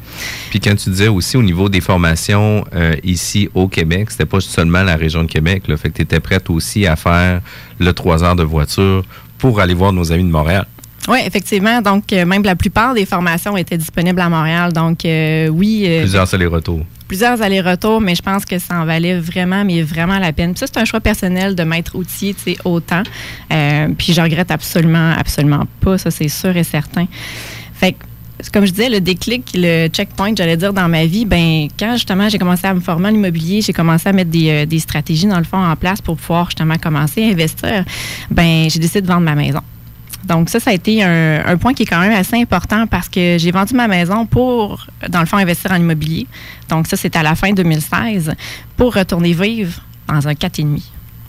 Puis 0.51 0.59
quand 0.59 0.75
tu 0.75 0.91
disais 0.91 1.07
aussi 1.07 1.37
au 1.37 1.43
niveau 1.45 1.69
des 1.69 1.81
formations 1.81 2.65
euh, 2.75 2.97
ici 3.05 3.49
au 3.55 3.69
Québec, 3.69 4.11
c'était 4.11 4.27
pas 4.27 4.41
seulement 4.41 4.83
la 4.83 4.97
région 4.97 5.23
de 5.23 5.29
Québec. 5.31 5.69
Là, 5.69 5.77
fait 5.77 5.91
que 5.91 5.95
tu 5.99 6.03
étais 6.03 6.19
prête 6.19 6.51
aussi 6.51 6.85
à 6.85 6.97
faire 6.97 7.43
le 7.79 7.93
3 7.93 8.25
heures 8.25 8.35
de 8.35 8.43
voiture 8.43 9.05
pour 9.39 9.61
aller 9.61 9.75
voir 9.75 9.93
nos 9.93 10.11
amis 10.11 10.25
de 10.25 10.31
Montréal. 10.31 10.67
Oui, 11.09 11.19
effectivement. 11.25 11.81
Donc, 11.83 12.13
euh, 12.13 12.25
même 12.25 12.43
la 12.43 12.57
plupart 12.57 12.93
des 12.95 13.07
formations 13.07 13.57
étaient 13.57 13.79
disponibles 13.79 14.21
à 14.21 14.29
Montréal. 14.29 14.73
Donc, 14.73 15.05
euh, 15.05 15.49
oui. 15.49 15.85
euh, 15.87 16.01
Plusieurs 16.01 16.35
allers-retours. 16.35 16.81
plusieurs 17.07 17.41
allers-retours, 17.43 18.01
mais 18.01 18.15
je 18.17 18.23
pense 18.23 18.45
que 18.45 18.59
ça 18.59 18.81
en 18.81 18.85
valait 18.85 19.19
vraiment, 19.21 19.65
mais 19.65 19.83
vraiment 19.83 20.19
la 20.19 20.33
peine. 20.33 20.53
Puis 20.53 20.61
ça, 20.61 20.67
c'est 20.67 20.81
un 20.81 20.85
choix 20.85 21.01
personnel 21.01 21.55
de 21.55 21.63
m'être 21.63 21.95
outillé, 21.95 22.35
tu 22.35 22.53
sais, 22.55 22.57
autant. 22.65 23.03
Puis 23.49 24.13
je 24.13 24.21
regrette 24.21 24.51
absolument, 24.51 25.13
absolument 25.17 25.65
pas, 25.81 25.97
ça, 25.99 26.11
c'est 26.11 26.29
sûr 26.29 26.57
et 26.57 26.65
certain. 26.65 27.07
Fait 27.75 27.93
que, 27.93 27.99
comme 28.53 28.67
je 28.67 28.73
disais, 28.73 28.89
le 28.89 29.01
déclic, 29.01 29.53
le 29.55 29.87
checkpoint, 29.89 30.33
j'allais 30.37 30.57
dire, 30.57 30.73
dans 30.73 30.89
ma 30.89 31.07
vie, 31.07 31.25
ben 31.25 31.69
quand 31.79 31.93
justement 31.93 32.29
j'ai 32.29 32.39
commencé 32.39 32.67
à 32.67 32.75
me 32.75 32.81
former 32.81 33.09
en 33.11 33.15
immobilier, 33.15 33.61
j'ai 33.63 33.73
commencé 33.73 34.09
à 34.09 34.13
mettre 34.13 34.31
des, 34.31 34.51
euh, 34.51 34.67
des 34.67 34.79
stratégies, 34.81 35.27
dans 35.27 35.39
le 35.39 35.45
fond, 35.45 35.57
en 35.65 35.77
place 35.77 36.01
pour 36.03 36.17
pouvoir 36.17 36.47
justement 36.47 36.77
commencer 36.77 37.23
à 37.23 37.29
investir, 37.29 37.85
ben 38.31 38.69
j'ai 38.69 38.79
décidé 38.81 39.01
de 39.03 39.07
vendre 39.07 39.23
ma 39.23 39.35
maison. 39.37 39.61
Donc 40.27 40.51
ça, 40.51 40.61
ça 40.61 40.71
a 40.71 40.75
été 40.75 41.03
un, 41.03 41.47
un 41.47 41.57
point 41.57 41.73
qui 41.73 41.85
est 41.85 41.87
quand 41.87 42.01
même 42.01 42.13
assez 42.13 42.37
important 42.37 42.87
parce 42.87 43.09
que 43.09 43.37
j'ai 43.39 43.51
vendu 43.53 43.75
ma 43.75 43.89
maison 43.89 44.27
pour, 44.27 44.87
dans 45.09 45.21
le 45.21 45.27
fond, 45.27 45.37
investir 45.37 45.71
en 45.71 45.77
immobilier. 45.77 46.27
Donc 46.69 46.87
ça, 46.89 46.97
c'était 46.97 47.19
à 47.19 47.23
la 47.23 47.35
fin 47.35 47.53
2016 47.53 48.35
pour 48.77 48.95
retourner 48.95 49.33
vivre 49.33 49.81
dans 50.09 50.27
un 50.27 50.33
4,5. 50.33 50.83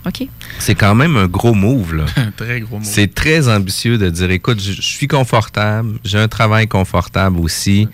OK? 0.06 0.28
C'est 0.58 0.74
quand 0.74 0.94
même 0.94 1.16
un 1.16 1.26
gros 1.26 1.54
move, 1.54 1.94
là. 1.94 2.04
Très 2.36 2.60
gros 2.60 2.78
mot. 2.78 2.84
C'est 2.84 3.14
très 3.14 3.48
ambitieux 3.48 3.98
de 3.98 4.10
dire, 4.10 4.30
écoute, 4.30 4.60
je, 4.60 4.72
je 4.72 4.80
suis 4.80 5.08
confortable, 5.08 5.98
j'ai 6.04 6.18
un 6.18 6.28
travail 6.28 6.66
confortable 6.68 7.38
aussi. 7.40 7.88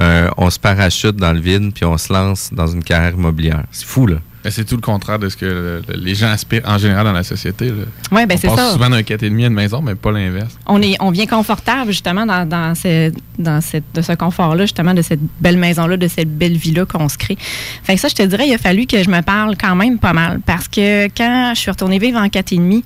Euh, 0.00 0.28
on 0.36 0.50
se 0.50 0.58
parachute 0.58 1.16
dans 1.16 1.32
le 1.32 1.40
vide, 1.40 1.72
puis 1.72 1.84
on 1.84 1.96
se 1.96 2.12
lance 2.12 2.50
dans 2.52 2.66
une 2.66 2.82
carrière 2.82 3.12
immobilière. 3.12 3.64
C'est 3.70 3.86
fou, 3.86 4.06
là. 4.06 4.16
C'est 4.50 4.64
tout 4.64 4.76
le 4.76 4.80
contraire 4.82 5.18
de 5.18 5.28
ce 5.28 5.36
que 5.36 5.46
le- 5.46 5.82
le- 5.88 5.96
les 6.00 6.14
gens 6.14 6.28
aspirent 6.28 6.62
en 6.66 6.78
général 6.78 7.04
dans 7.04 7.12
la 7.12 7.22
société. 7.22 7.72
Ouais, 8.12 8.26
ben, 8.26 8.34
On 8.36 8.38
c'est 8.38 8.48
passe 8.48 8.56
ça. 8.58 8.72
souvent 8.72 8.90
d'un 8.90 9.02
4,5 9.02 9.44
à 9.44 9.46
une 9.48 9.54
maison, 9.54 9.80
mais 9.82 9.94
pas 9.94 10.12
l'inverse. 10.12 10.56
On, 10.66 10.80
est, 10.82 10.96
on 11.00 11.10
vient 11.10 11.26
confortable 11.26 11.90
justement 11.92 12.26
dans, 12.26 12.46
dans, 12.48 12.74
ce, 12.74 13.12
dans 13.38 13.60
cette, 13.60 13.84
de 13.94 14.02
ce 14.02 14.12
confort-là, 14.12 14.64
justement, 14.64 14.92
de 14.94 15.02
cette 15.02 15.20
belle 15.40 15.56
maison-là, 15.56 15.96
de 15.96 16.08
cette 16.08 16.36
belle 16.36 16.56
vie-là 16.56 16.84
qu'on 16.84 17.08
se 17.08 17.16
crée. 17.18 17.36
Fait 17.82 17.94
que 17.94 18.00
ça, 18.00 18.08
je 18.08 18.14
te 18.14 18.22
dirais, 18.22 18.46
il 18.46 18.54
a 18.54 18.58
fallu 18.58 18.86
que 18.86 19.02
je 19.02 19.08
me 19.10 19.20
parle 19.22 19.56
quand 19.56 19.74
même 19.76 19.98
pas 19.98 20.12
mal. 20.12 20.40
Parce 20.44 20.68
que 20.68 21.06
quand 21.16 21.52
je 21.54 21.60
suis 21.60 21.70
retournée 21.70 21.98
vivre 21.98 22.18
en 22.18 22.26
4,5, 22.28 22.82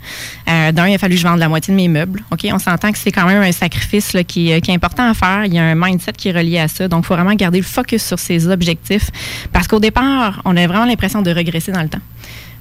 euh, 0.49 0.73
d'un, 0.73 0.87
il 0.89 0.95
a 0.95 0.99
fallu 0.99 1.15
que 1.17 1.21
je 1.21 1.27
vende 1.27 1.39
la 1.41 1.49
moitié 1.49 1.73
de 1.73 1.77
mes 1.77 1.89
meubles. 1.89 2.23
OK? 2.31 2.47
On 2.53 2.59
s'entend 2.59 2.93
que 2.93 2.99
c'est 2.99 3.13
quand 3.13 3.27
même 3.27 3.43
un 3.43 3.53
sacrifice 3.53 4.13
là, 4.13 4.23
qui, 4.25 4.51
est- 4.51 4.61
qui 4.61 4.71
est 4.71 4.75
important 4.75 5.09
à 5.11 5.15
faire. 5.15 5.45
Il 5.45 5.55
y 5.55 5.59
a 5.59 5.65
un 5.65 5.75
mindset 5.75 6.13
qui 6.13 6.29
est 6.29 6.33
relié 6.33 6.59
à 6.61 6.69
ça. 6.69 6.87
Donc, 6.89 7.05
il 7.05 7.07
faut 7.07 7.15
vraiment 7.15 7.35
garder 7.35 7.59
le 7.59 7.65
focus 7.65 8.05
sur 8.05 8.19
ses 8.19 8.47
objectifs. 8.49 9.11
Parce 9.53 9.67
qu'au 9.67 9.81
départ, 9.81 10.41
on 10.45 10.57
a 10.57 10.67
vraiment 10.67 10.85
l'impression 10.87 11.23
de 11.23 11.31
dans 11.51 11.83
le 11.83 11.89
temps. 11.89 12.01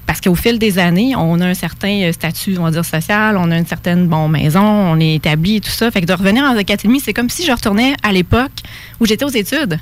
Parce 0.06 0.22
qu'au 0.22 0.36
fil 0.36 0.58
des 0.58 0.80
années, 0.80 1.16
on 1.18 1.40
a 1.42 1.48
un 1.48 1.54
certain 1.54 2.02
euh, 2.04 2.14
statut, 2.14 2.58
on 2.58 2.64
va 2.64 2.72
dire, 2.72 2.86
social, 2.86 3.36
on 3.38 3.52
a 3.52 3.58
une 3.58 3.66
certaine 3.66 4.08
bon 4.08 4.30
maison, 4.30 4.64
on 4.64 5.00
est 5.02 5.16
établi 5.16 5.58
et 5.58 5.62
tout 5.62 5.70
ça. 5.70 5.92
Fait 5.92 6.00
que 6.00 6.06
de 6.06 6.14
revenir 6.14 6.46
en 6.46 6.56
académie, 6.56 7.02
c'est 7.02 7.14
comme 7.14 7.30
si 7.30 7.46
je 7.46 7.52
retournais 7.52 7.94
à 8.04 8.14
l'époque 8.14 8.64
où 9.02 9.06
j'étais 9.06 9.26
aux 9.26 9.30
études. 9.30 9.80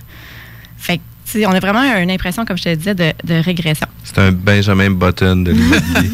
Fait 0.77 0.97
que, 0.97 1.03
on 1.46 1.51
a 1.51 1.60
vraiment 1.60 1.84
une 1.98 2.12
impression, 2.12 2.46
comme 2.46 2.58
je 2.58 2.63
te 2.63 2.75
disais, 2.75 2.96
de, 2.96 3.12
de 3.24 3.34
régression. 3.36 3.88
C'est 4.04 4.20
un 4.20 4.32
Benjamin 4.32 4.92
Button 4.92 5.38
de 5.38 5.51
l'immobilier. 5.51 6.10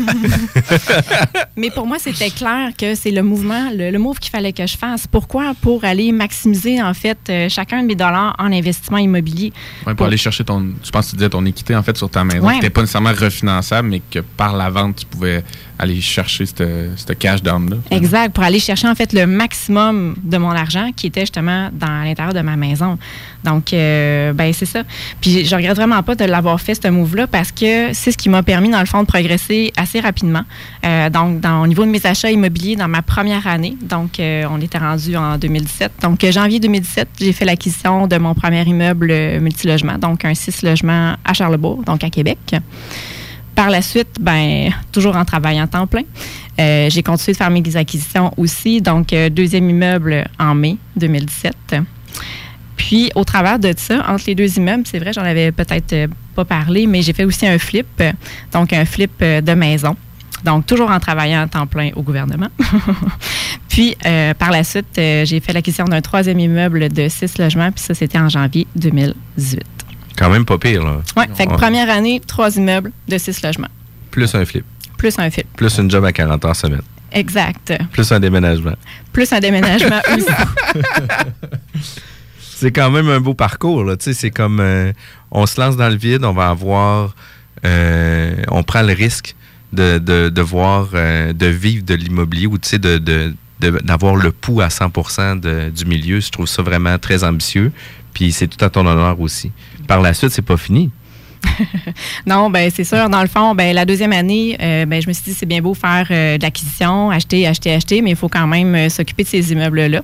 Mais 1.57 1.69
pour 1.69 1.85
moi, 1.85 1.97
c'était 1.99 2.29
clair 2.29 2.69
que 2.77 2.95
c'est 2.95 3.11
le 3.11 3.21
mouvement, 3.21 3.69
le, 3.75 3.91
le 3.91 3.99
move 3.99 4.19
qu'il 4.19 4.31
fallait 4.31 4.53
que 4.53 4.65
je 4.65 4.77
fasse. 4.77 5.07
Pourquoi? 5.07 5.53
Pour 5.61 5.83
aller 5.83 6.11
maximiser, 6.11 6.81
en 6.81 6.93
fait, 6.93 7.17
euh, 7.29 7.49
chacun 7.49 7.81
de 7.81 7.87
mes 7.87 7.95
dollars 7.95 8.35
en 8.39 8.51
investissement 8.51 8.97
immobilier. 8.97 9.53
Ouais, 9.85 9.93
pour 9.95 10.05
aller 10.05 10.17
chercher 10.17 10.43
ton. 10.43 10.73
Je 10.83 10.89
pense 10.91 11.05
que 11.07 11.11
tu 11.11 11.17
disais 11.17 11.29
ton 11.29 11.45
équité 11.45 11.75
en 11.75 11.83
fait 11.83 11.97
sur 11.97 12.09
ta 12.09 12.23
maison. 12.23 12.45
Ouais. 12.45 12.53
qui 12.53 12.59
n'était 12.59 12.69
pas 12.69 12.81
nécessairement 12.81 13.13
refinançable, 13.13 13.89
mais 13.89 14.01
que 14.09 14.19
par 14.19 14.55
la 14.55 14.69
vente, 14.69 14.97
tu 14.97 15.05
pouvais 15.05 15.43
aller 15.81 15.99
chercher 15.99 16.45
ce 16.45 17.13
cash 17.13 17.41
down-là. 17.41 17.77
Exact, 17.89 18.33
pour 18.33 18.43
aller 18.43 18.59
chercher 18.59 18.87
en 18.87 18.93
fait 18.93 19.13
le 19.13 19.25
maximum 19.25 20.15
de 20.23 20.37
mon 20.37 20.51
argent 20.51 20.91
qui 20.95 21.07
était 21.07 21.21
justement 21.21 21.69
dans 21.73 22.03
l'intérieur 22.03 22.33
de 22.33 22.41
ma 22.41 22.55
maison. 22.55 22.99
Donc, 23.43 23.73
euh, 23.73 24.31
ben 24.33 24.53
c'est 24.53 24.67
ça. 24.67 24.83
Puis 25.19 25.43
je 25.43 25.55
regrette 25.55 25.75
vraiment 25.75 26.03
pas 26.03 26.13
de 26.13 26.23
l'avoir 26.25 26.61
fait 26.61 26.75
ce 26.75 26.87
move-là 26.87 27.25
parce 27.25 27.51
que 27.51 27.93
c'est 27.93 28.11
ce 28.11 28.17
qui 28.17 28.29
m'a 28.29 28.43
permis 28.43 28.69
dans 28.69 28.79
le 28.79 28.85
fond 28.85 29.01
de 29.01 29.07
progresser 29.07 29.73
assez 29.75 29.99
rapidement. 29.99 30.43
Euh, 30.85 31.09
donc, 31.09 31.39
dans, 31.39 31.63
au 31.63 31.67
niveau 31.67 31.83
de 31.83 31.89
mes 31.89 32.05
achats 32.05 32.29
immobiliers 32.29 32.75
dans 32.75 32.87
ma 32.87 33.01
première 33.01 33.47
année, 33.47 33.75
donc 33.81 34.19
euh, 34.19 34.45
on 34.51 34.61
était 34.61 34.77
rendu 34.77 35.17
en 35.17 35.39
2017. 35.39 35.93
Donc, 36.03 36.23
janvier 36.29 36.59
2017, 36.59 37.07
j'ai 37.19 37.33
fait 37.33 37.45
l'acquisition 37.45 38.05
de 38.05 38.17
mon 38.17 38.35
premier 38.35 38.61
immeuble 38.63 39.11
multilogement, 39.39 39.97
donc 39.97 40.25
un 40.25 40.35
6 40.35 40.61
logements 40.61 41.15
à 41.25 41.33
Charlebourg, 41.33 41.81
donc 41.83 42.03
à 42.03 42.11
Québec. 42.11 42.37
Par 43.61 43.69
la 43.69 43.83
suite, 43.83 44.17
ben, 44.19 44.71
toujours 44.91 45.15
en 45.15 45.23
travaillant 45.23 45.67
temps 45.67 45.85
plein, 45.85 46.01
euh, 46.59 46.89
j'ai 46.89 47.03
continué 47.03 47.33
de 47.33 47.37
faire 47.37 47.51
mes 47.51 47.75
acquisitions 47.75 48.33
aussi. 48.35 48.81
Donc, 48.81 49.13
euh, 49.13 49.29
deuxième 49.29 49.69
immeuble 49.69 50.25
en 50.39 50.55
mai 50.55 50.77
2017. 50.95 51.75
Puis, 52.75 53.11
au 53.13 53.23
travers 53.23 53.59
de 53.59 53.71
ça, 53.77 54.03
entre 54.09 54.23
les 54.25 54.33
deux 54.33 54.57
immeubles, 54.57 54.81
c'est 54.87 54.97
vrai, 54.97 55.13
j'en 55.13 55.21
avais 55.21 55.51
peut-être 55.51 55.93
euh, 55.93 56.07
pas 56.35 56.43
parlé, 56.43 56.87
mais 56.87 57.03
j'ai 57.03 57.13
fait 57.13 57.23
aussi 57.23 57.45
un 57.45 57.59
flip, 57.59 58.01
donc 58.51 58.73
un 58.73 58.83
flip 58.83 59.23
de 59.23 59.53
maison. 59.53 59.95
Donc, 60.43 60.65
toujours 60.65 60.89
en 60.89 60.99
travaillant 60.99 61.43
à 61.43 61.47
temps 61.47 61.67
plein 61.67 61.91
au 61.95 62.01
gouvernement. 62.01 62.49
puis, 63.69 63.95
par 64.39 64.49
la 64.49 64.63
suite, 64.63 64.87
j'ai 64.95 65.39
fait 65.39 65.53
l'acquisition 65.53 65.85
d'un 65.85 66.01
troisième 66.01 66.39
immeuble 66.39 66.89
de 66.89 67.07
six 67.09 67.37
logements, 67.37 67.71
puis 67.71 67.83
ça, 67.83 67.93
c'était 67.93 68.17
en 68.17 68.27
janvier 68.27 68.65
2018. 68.75 69.80
Quand 70.21 70.29
même 70.29 70.45
pas 70.45 70.57
pire, 70.57 70.83
là. 70.83 71.01
Oui, 71.17 71.23
fait 71.35 71.45
que 71.45 71.51
Ouais. 71.51 71.57
première 71.57 71.89
année, 71.89 72.21
trois 72.25 72.55
immeubles 72.55 72.91
de 73.07 73.17
six 73.17 73.41
logements, 73.43 73.67
Plus 74.11 74.33
un 74.35 74.45
flip. 74.45 74.63
plus 74.97 75.17
un 75.19 75.29
flip. 75.31 75.47
Plus 75.55 75.77
une 75.79 75.89
job 75.89 76.05
à 76.05 76.11
40 76.11 76.45
heures 76.45 76.55
semaine. 76.55 76.81
Exact. 77.11 77.73
Plus 77.91 78.09
un 78.11 78.19
déménagement. 78.19 78.75
Plus 79.11 79.31
un 79.33 79.39
déménagement 79.39 79.99
aussi. 80.15 80.25
C'est 82.39 82.71
quand 82.71 82.91
même 82.91 83.09
un 83.09 83.19
beau 83.19 83.33
parcours, 83.33 83.83
là. 83.83 83.95
C'est 83.99 84.29
comme 84.31 84.59
euh, 84.59 84.93
on 85.31 85.45
se 85.45 85.59
lance 85.59 85.75
dans 85.77 85.89
le 85.89 85.95
vide, 85.95 86.23
on 86.23 86.33
va 86.33 86.49
avoir 86.49 87.15
euh, 87.65 88.35
on 88.49 88.63
prend 88.63 88.81
le 88.83 88.93
risque 88.93 89.35
de, 89.73 89.97
de, 89.97 90.29
de 90.29 90.41
voir 90.41 90.89
euh, 90.93 91.33
de 91.33 91.47
vivre 91.47 91.83
de 91.83 91.93
l'immobilier 91.95 92.45
ou 92.47 92.57
tu 92.57 92.69
sais 92.69 92.79
de, 92.79 92.97
de- 92.97 93.33
de- 93.59 93.79
d'avoir 93.83 94.15
le 94.15 94.31
pouls 94.31 94.61
à 94.61 94.67
100% 94.69 95.39
de- 95.39 95.69
du 95.69 95.85
milieu. 95.85 96.19
Je 96.19 96.29
trouve 96.29 96.47
ça 96.47 96.61
vraiment 96.61 96.97
très 96.99 97.23
ambitieux. 97.23 97.71
Puis 98.13 98.31
c'est 98.31 98.47
tout 98.47 98.63
à 98.63 98.69
ton 98.69 98.85
honneur 98.85 99.19
aussi. 99.21 99.51
Par 99.91 99.99
la 99.99 100.13
suite, 100.13 100.29
c'est 100.29 100.41
pas 100.41 100.55
fini. 100.55 100.89
Non, 102.25 102.49
ben 102.49 102.71
c'est 102.73 102.85
sûr. 102.85 103.09
Dans 103.09 103.21
le 103.21 103.27
fond, 103.27 103.53
ben 103.55 103.75
la 103.75 103.83
deuxième 103.83 104.13
année, 104.13 104.55
euh, 104.61 104.85
ben 104.85 105.01
je 105.01 105.07
me 105.09 105.11
suis 105.11 105.23
dit 105.25 105.33
c'est 105.33 105.45
bien 105.45 105.61
beau 105.61 105.73
faire 105.73 106.07
euh, 106.11 106.37
de 106.37 106.43
l'acquisition, 106.43 107.09
acheter, 107.09 107.45
acheter, 107.45 107.73
acheter, 107.73 108.01
mais 108.01 108.11
il 108.11 108.15
faut 108.15 108.29
quand 108.29 108.47
même 108.47 108.73
euh, 108.73 108.87
s'occuper 108.87 109.23
de 109.23 109.27
ces 109.27 109.51
immeubles-là. 109.51 110.01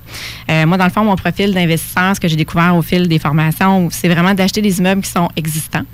Euh, 0.50 0.66
moi, 0.66 0.76
dans 0.76 0.84
le 0.84 0.90
fond, 0.90 1.04
mon 1.04 1.16
profil 1.16 1.54
d'investisseur, 1.54 2.14
ce 2.14 2.20
que 2.20 2.28
j'ai 2.28 2.36
découvert 2.36 2.76
au 2.76 2.82
fil 2.82 3.08
des 3.08 3.18
formations, 3.18 3.88
c'est 3.90 4.10
vraiment 4.10 4.34
d'acheter 4.34 4.60
des 4.60 4.78
immeubles 4.78 5.00
qui 5.00 5.10
sont 5.10 5.30
existants, 5.36 5.84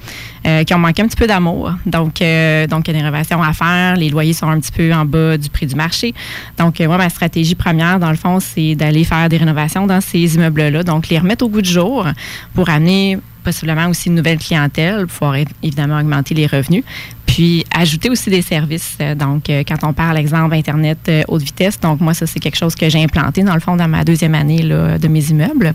euh, 0.45 0.65
qui 0.65 0.75
ont 0.75 0.81
manqué 0.81 1.03
un 1.03 1.07
petit 1.07 1.17
peu 1.17 1.29
d'amour. 1.29 1.71
Donc, 1.87 2.15
donc 2.15 2.19
il 2.19 2.21
y 2.21 2.25
a 2.25 2.67
des 2.67 2.99
rénovations 2.99 3.41
à 3.45 3.53
faire, 3.53 3.95
les 3.95 4.11
loyers 4.11 4.33
sont 4.33 4.49
un 4.49 4.59
petit 4.59 4.73
peu 4.73 4.93
en 4.93 5.05
bas 5.05 5.39
du 5.39 5.51
prix 5.51 5.67
du 5.67 5.77
marché. 5.77 6.15
Donc, 6.59 6.81
moi, 6.81 6.99
ma 6.99 7.11
stratégie 7.11 7.55
première, 7.55 8.01
dans 8.01 8.11
le 8.11 8.17
fond, 8.17 8.41
c'est 8.41 8.75
d'aller 8.75 9.05
faire 9.05 9.29
des 9.29 9.37
rénovations 9.37 9.87
dans 9.87 10.01
ces 10.01 10.35
immeubles-là, 10.35 10.83
donc 10.83 11.11
les 11.11 11.19
remettre 11.21 11.45
au 11.45 11.49
goût 11.49 11.63
du 11.63 11.71
jour 11.71 12.09
pour 12.55 12.69
amener 12.69 13.19
possiblement 13.45 13.89
aussi 13.89 14.09
une 14.09 14.17
nouvelle 14.17 14.39
clientèle, 14.39 15.07
pour 15.07 15.19
pouvoir 15.19 15.37
évidemment 15.63 16.01
augmenter 16.01 16.35
les 16.35 16.47
revenus. 16.47 16.83
Puis 17.27 17.65
ajouter 17.71 18.11
aussi 18.11 18.31
des 18.31 18.43
services. 18.43 18.97
Euh, 19.01 19.15
Donc, 19.15 19.51
euh, 19.51 19.63
quand 19.67 19.83
on 19.83 19.93
parle, 19.93 20.19
exemple, 20.19 20.55
Internet 20.55 20.99
euh, 21.09 21.23
haute 21.29 21.43
vitesse, 21.43 21.81
donc 21.81 22.01
moi, 22.01 22.15
ça, 22.15 22.27
c'est 22.27 22.41
quelque 22.41 22.57
chose 22.57 22.75
que 22.75 22.89
j'ai 22.89 23.03
implanté, 23.03 23.43
dans 23.43 23.55
le 23.55 23.61
fond, 23.61 23.77
dans 23.77 23.89
ma 23.89 24.05
deuxième 24.05 24.35
année 24.35 24.63
de 24.63 25.09
mes 25.09 25.31
immeubles 25.31 25.75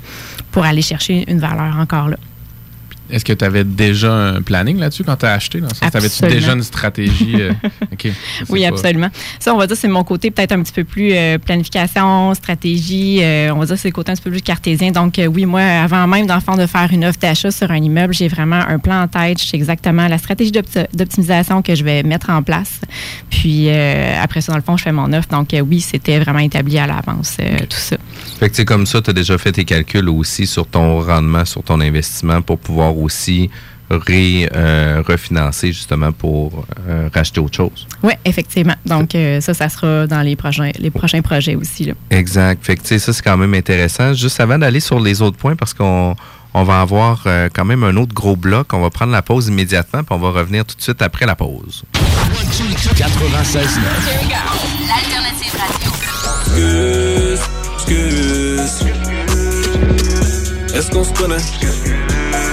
pour 0.52 0.64
aller 0.64 0.82
chercher 0.82 1.30
une 1.30 1.40
valeur 1.40 1.78
encore 1.78 2.10
là. 2.10 2.18
Est-ce 3.12 3.26
que 3.26 3.34
tu 3.34 3.44
avais 3.46 3.64
déjà 3.64 4.12
un 4.14 4.42
planning 4.42 4.78
là-dessus 4.80 5.04
quand 5.04 5.16
tu 5.16 5.26
as 5.26 5.34
acheté? 5.34 5.62
T'avais-tu 5.92 6.22
déjà 6.28 6.54
une 6.54 6.64
stratégie? 6.64 7.36
euh, 7.42 7.52
Oui, 8.50 8.62
pas- 8.62 8.68
absolument. 8.70 9.10
Ça, 9.40 9.54
on 9.54 9.58
va 9.58 9.68
dire, 9.68 9.76
c'est 9.78 9.88
mon 9.88 10.04
côté 10.04 10.32
peut-être 10.32 10.52
un 10.52 10.62
petit 10.62 10.72
peu 10.74 10.84
plus 10.84 11.12
euh, 11.14 11.38
planification, 11.38 12.34
stratégie. 12.34 13.20
euh, 13.22 13.52
on 13.54 13.60
va 13.60 13.66
dire, 13.66 13.78
c'est 13.78 13.88
le 13.90 13.94
côté 13.94 14.12
un 14.12 14.16
petit 14.16 14.24
peu 14.24 14.32
plus 14.32 14.42
cartésien. 14.42 14.92
Donc, 14.92 15.18
euh, 15.20 15.26
oui, 15.28 15.46
moi, 15.46 15.62
avant 15.62 16.08
même 16.08 16.28
d'enfant 16.28 16.56
de 16.56 16.66
faire 16.66 16.90
une 16.92 17.06
offre 17.06 17.20
d'achat 17.20 17.52
sur 17.52 17.70
un 17.72 17.78
immeuble, 17.82 18.14
j'ai 18.14 18.28
vraiment 18.28 18.60
un 18.68 18.80
plan 18.80 19.02
en 19.04 19.08
tête. 19.08 19.42
Je 19.42 19.48
sais 19.48 19.58
exactement 19.58 20.08
la 20.08 20.18
stratégie 20.18 20.52
d'opti- 20.52 20.86
d'optimisation 20.94 21.62
que 21.62 21.76
je 21.76 21.84
vais 21.84 22.04
mettre 22.04 22.30
en 22.30 22.44
place. 22.44 22.80
Puis, 23.30 23.70
euh, 23.70 24.22
après 24.22 24.42
ça, 24.42 24.52
dans 24.52 24.58
le 24.58 24.64
fond, 24.64 24.78
je 24.78 24.84
fais 24.84 24.92
mon 24.92 25.12
offre. 25.14 25.30
Donc, 25.30 25.54
euh, 25.54 25.62
oui, 25.62 25.82
c'était 25.82 26.20
vraiment 26.20 26.40
établi 26.40 26.78
à 26.78 26.88
l'avance, 26.88 27.38
euh, 27.42 27.58
tout 27.70 27.78
ça. 27.78 27.98
Fait 28.40 28.50
que 28.50 28.56
c'est 28.56 28.66
comme 28.66 28.86
ça, 28.86 29.02
tu 29.02 29.10
as 29.10 29.14
déjà 29.14 29.38
fait 29.38 29.52
tes 29.52 29.66
calculs 29.66 30.08
aussi 30.10 30.48
sur 30.48 30.66
ton 30.68 31.02
rendement, 31.02 31.46
sur 31.46 31.64
ton 31.64 31.80
investissement 31.82 32.42
pour 32.42 32.58
pouvoir 32.58 32.96
aussi 33.04 33.50
ré, 33.90 34.48
euh, 34.56 35.02
refinancer 35.06 35.68
justement 35.74 36.12
pour 36.12 36.66
euh, 36.88 37.10
racheter 37.14 37.40
autre 37.40 37.56
chose. 37.56 37.88
Oui, 38.04 38.14
effectivement. 38.24 38.76
Donc, 38.86 39.16
euh, 39.16 39.42
ça, 39.42 39.54
ça 39.54 39.70
sera 39.70 40.06
dans 40.08 40.22
les 40.22 40.36
prochains, 40.36 40.72
les 40.78 40.92
prochains 40.92 41.22
projets 41.22 41.56
aussi. 41.56 41.86
Là. 41.86 41.94
Exact. 42.12 42.64
Fait 42.64 42.76
que, 42.76 43.00
ça, 43.00 43.14
c'est 43.14 43.24
quand 43.24 43.38
même 43.38 43.54
intéressant. 43.54 44.14
Juste 44.14 44.40
avant 44.40 44.58
d'aller 44.58 44.80
sur 44.80 45.00
les 45.00 45.22
autres 45.22 45.38
points, 45.38 45.56
parce 45.56 45.74
qu'on 45.74 46.16
on 46.54 46.64
va 46.64 46.82
avoir 46.82 47.24
euh, 47.26 47.50
quand 47.54 47.66
même 47.66 47.84
un 47.84 47.96
autre 47.96 48.14
gros 48.14 48.36
bloc, 48.36 48.74
on 48.74 48.82
va 48.82 48.90
prendre 48.90 49.12
la 49.12 49.22
pause 49.22 49.48
immédiatement, 49.48 50.04
puis 50.04 50.16
on 50.16 50.20
va 50.20 50.32
revenir 50.32 50.66
tout 50.66 50.76
de 50.76 50.82
suite 50.82 51.02
après 51.02 51.26
la 51.26 51.36
pause. 51.36 51.84
96 52.96 53.80
L'alternative 54.88 55.54
radio. 55.58 55.92
Excuse, 57.76 58.60
excuse. 58.62 58.90
Est-ce 60.76 60.92
qu'on 60.92 61.04
se 61.04 61.14
connaît? 61.14 62.09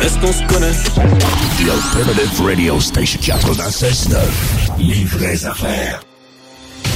Est-ce 0.07 0.19
qu'on 0.21 0.33
se 0.33 0.43
connaît? 0.45 0.71
The 0.71 1.69
Alternative 1.69 2.41
Radio 2.41 2.81
Station 2.81 3.19
96.9. 3.21 4.17
Les 4.79 5.03
vraies 5.05 5.45
affaires. 5.45 6.01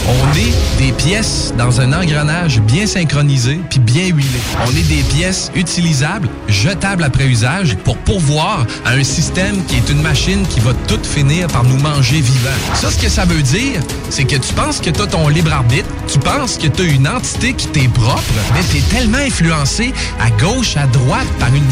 On 0.06 0.38
est 0.38 0.78
des 0.78 0.92
pièces 0.92 1.52
dans 1.58 1.80
un 1.80 1.92
engrenage 1.92 2.60
bien 2.60 2.86
synchronisé 2.86 3.58
puis 3.68 3.80
bien 3.80 4.06
huilé. 4.06 4.38
On 4.64 4.70
est 4.70 4.86
des 4.88 5.02
pièces 5.12 5.50
utilisables, 5.56 6.28
jetables 6.46 7.02
après 7.02 7.26
usage 7.26 7.76
pour 7.78 7.96
pourvoir 7.96 8.64
à 8.84 8.92
un 8.92 9.02
système 9.02 9.64
qui 9.64 9.74
est 9.74 9.90
une 9.90 10.02
machine 10.02 10.46
qui 10.46 10.60
va 10.60 10.72
tout 10.86 11.02
finir 11.02 11.48
par 11.48 11.64
nous 11.64 11.78
manger 11.78 12.20
vivants. 12.20 12.50
Ça, 12.74 12.92
ce 12.92 13.02
que 13.02 13.08
ça 13.08 13.24
veut 13.24 13.42
dire, 13.42 13.80
c'est 14.08 14.24
que 14.24 14.36
tu 14.36 14.54
penses 14.54 14.78
que 14.78 14.90
tu 14.90 15.02
as 15.02 15.08
ton 15.08 15.26
libre 15.26 15.52
arbitre, 15.52 15.88
tu 16.06 16.20
penses 16.20 16.58
que 16.58 16.68
tu 16.68 16.82
as 16.82 16.84
une 16.84 17.08
entité 17.08 17.54
qui 17.54 17.66
t'est 17.66 17.88
propre, 17.88 18.22
mais 18.54 18.60
tu 18.70 18.76
es 18.76 18.96
tellement 18.96 19.18
influencé 19.18 19.92
à 20.20 20.30
gauche, 20.40 20.76
à 20.76 20.86
droite 20.86 21.26
par 21.40 21.52
une 21.52 21.66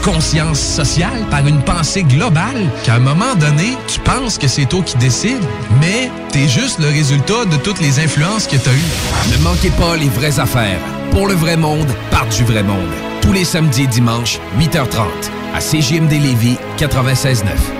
conscience 0.00 0.60
sociale, 0.60 1.26
par 1.30 1.46
une 1.46 1.62
pensée 1.62 2.02
globale, 2.02 2.68
qu'à 2.84 2.94
un 2.94 3.00
moment 3.00 3.34
donné, 3.34 3.76
tu 3.86 4.00
penses 4.00 4.38
que 4.38 4.48
c'est 4.48 4.66
toi 4.66 4.82
qui 4.82 4.96
décides, 4.96 5.44
mais 5.80 6.10
t'es 6.32 6.48
juste 6.48 6.78
le 6.78 6.88
résultat 6.88 7.44
de 7.44 7.56
toutes 7.56 7.80
les 7.80 8.00
influences 8.00 8.46
que 8.46 8.56
t'as 8.56 8.72
eues. 8.72 9.32
Ne 9.32 9.42
manquez 9.42 9.70
pas 9.70 9.96
les 9.96 10.08
vraies 10.08 10.40
affaires. 10.40 10.80
Pour 11.10 11.26
le 11.26 11.34
vrai 11.34 11.56
monde, 11.56 11.88
par 12.10 12.26
du 12.26 12.44
vrai 12.44 12.62
monde. 12.62 12.90
Tous 13.20 13.32
les 13.32 13.44
samedis 13.44 13.82
et 13.82 13.86
dimanches, 13.86 14.38
8h30, 14.58 15.06
à 15.54 15.60
CJMD 15.60 16.12
Lévis 16.12 16.56
96.9. 16.78 17.79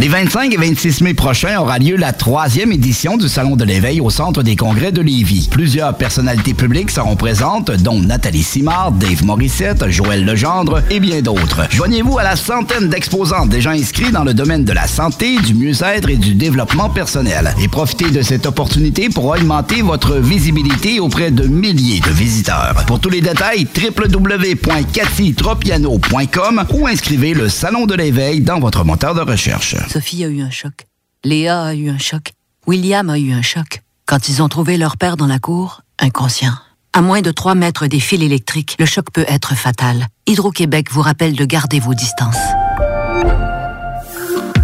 Les 0.00 0.08
25 0.08 0.52
et 0.54 0.56
26 0.56 1.02
mai 1.02 1.12
prochains 1.12 1.60
aura 1.60 1.78
lieu 1.78 1.94
la 1.94 2.14
troisième 2.14 2.72
édition 2.72 3.18
du 3.18 3.28
Salon 3.28 3.54
de 3.54 3.64
l'éveil 3.64 4.00
au 4.00 4.08
Centre 4.08 4.42
des 4.42 4.56
congrès 4.56 4.92
de 4.92 5.02
Lévis. 5.02 5.50
Plusieurs 5.50 5.94
personnalités 5.94 6.54
publiques 6.54 6.90
seront 6.90 7.16
présentes, 7.16 7.70
dont 7.70 8.00
Nathalie 8.00 8.42
Simard, 8.42 8.92
Dave 8.92 9.22
Morissette, 9.26 9.90
Joël 9.90 10.24
Legendre 10.24 10.80
et 10.88 11.00
bien 11.00 11.20
d'autres. 11.20 11.70
Joignez-vous 11.70 12.18
à 12.18 12.22
la 12.22 12.36
centaine 12.36 12.88
d'exposants 12.88 13.44
déjà 13.44 13.72
inscrits 13.72 14.10
dans 14.10 14.24
le 14.24 14.32
domaine 14.32 14.64
de 14.64 14.72
la 14.72 14.86
santé, 14.86 15.36
du 15.36 15.52
mieux-être 15.52 16.08
et 16.08 16.16
du 16.16 16.34
développement 16.34 16.88
personnel. 16.88 17.54
Et 17.62 17.68
profitez 17.68 18.10
de 18.10 18.22
cette 18.22 18.46
opportunité 18.46 19.10
pour 19.10 19.26
augmenter 19.26 19.82
votre 19.82 20.14
visibilité 20.14 20.98
auprès 20.98 21.30
de 21.30 21.46
milliers 21.46 22.00
de 22.00 22.10
visiteurs. 22.10 22.86
Pour 22.86 23.00
tous 23.00 23.10
les 23.10 23.20
détails, 23.20 23.66
www.cathytropiano.com 23.76 26.64
ou 26.72 26.86
inscrivez 26.86 27.34
le 27.34 27.50
Salon 27.50 27.84
de 27.84 27.94
l'éveil 27.94 28.40
dans 28.40 28.60
votre 28.60 28.82
moteur 28.82 29.14
de 29.14 29.20
recherche. 29.20 29.76
Sophie 29.92 30.24
a 30.24 30.28
eu 30.28 30.40
un 30.40 30.50
choc. 30.50 30.86
Léa 31.24 31.62
a 31.62 31.74
eu 31.74 31.90
un 31.90 31.98
choc. 31.98 32.30
William 32.68 33.10
a 33.10 33.18
eu 33.18 33.32
un 33.32 33.42
choc. 33.42 33.82
Quand 34.06 34.28
ils 34.28 34.40
ont 34.40 34.48
trouvé 34.48 34.76
leur 34.76 34.96
père 34.96 35.16
dans 35.16 35.26
la 35.26 35.40
cour, 35.40 35.82
inconscient. 35.98 36.54
À 36.92 37.00
moins 37.00 37.22
de 37.22 37.32
3 37.32 37.56
mètres 37.56 37.88
des 37.88 37.98
fils 37.98 38.22
électriques, 38.22 38.76
le 38.78 38.86
choc 38.86 39.06
peut 39.12 39.24
être 39.26 39.56
fatal. 39.56 40.06
Hydro-Québec 40.28 40.92
vous 40.92 41.00
rappelle 41.00 41.34
de 41.34 41.44
garder 41.44 41.80
vos 41.80 41.94
distances. 41.94 42.38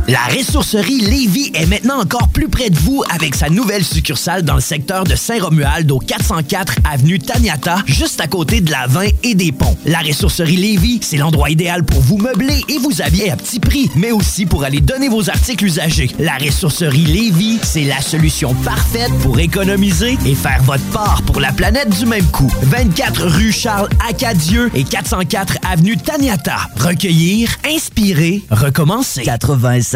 La 0.08 0.20
ressourcerie 0.26 1.00
Lévis 1.00 1.50
est 1.54 1.66
maintenant 1.66 2.00
encore 2.00 2.28
plus 2.28 2.48
près 2.48 2.70
de 2.70 2.78
vous 2.78 3.02
avec 3.12 3.34
sa 3.34 3.48
nouvelle 3.48 3.84
succursale 3.84 4.42
dans 4.42 4.54
le 4.54 4.60
secteur 4.60 5.02
de 5.02 5.16
Saint-Romuald 5.16 5.90
au 5.90 5.98
404 5.98 6.76
avenue 6.88 7.18
Taniata, 7.18 7.78
juste 7.86 8.20
à 8.20 8.28
côté 8.28 8.60
de 8.60 8.70
la 8.70 8.86
20 8.86 9.06
et 9.24 9.34
des 9.34 9.50
ponts. 9.50 9.76
La 9.84 9.98
ressourcerie 9.98 10.54
Lévis, 10.54 11.00
c'est 11.02 11.16
l'endroit 11.16 11.50
idéal 11.50 11.82
pour 11.82 12.00
vous 12.00 12.18
meubler 12.18 12.62
et 12.68 12.78
vous 12.78 13.02
habiller 13.02 13.32
à 13.32 13.36
petit 13.36 13.58
prix, 13.58 13.90
mais 13.96 14.12
aussi 14.12 14.46
pour 14.46 14.62
aller 14.62 14.80
donner 14.80 15.08
vos 15.08 15.28
articles 15.28 15.64
usagés. 15.64 16.12
La 16.20 16.36
ressourcerie 16.36 17.06
Lévis, 17.06 17.58
c'est 17.64 17.84
la 17.84 18.00
solution 18.00 18.54
parfaite 18.54 19.10
pour 19.22 19.40
économiser 19.40 20.16
et 20.24 20.36
faire 20.36 20.62
votre 20.62 20.86
part 20.92 21.22
pour 21.22 21.40
la 21.40 21.50
planète 21.50 21.98
du 21.98 22.06
même 22.06 22.26
coup. 22.26 22.52
24 22.62 23.24
rue 23.26 23.50
Charles 23.50 23.88
Acadieux 24.08 24.70
et 24.72 24.84
404 24.84 25.54
avenue 25.68 25.96
Taniata. 25.96 26.58
Recueillir, 26.76 27.48
inspirer, 27.64 28.44
recommencer. 28.52 29.22
96 29.22 29.95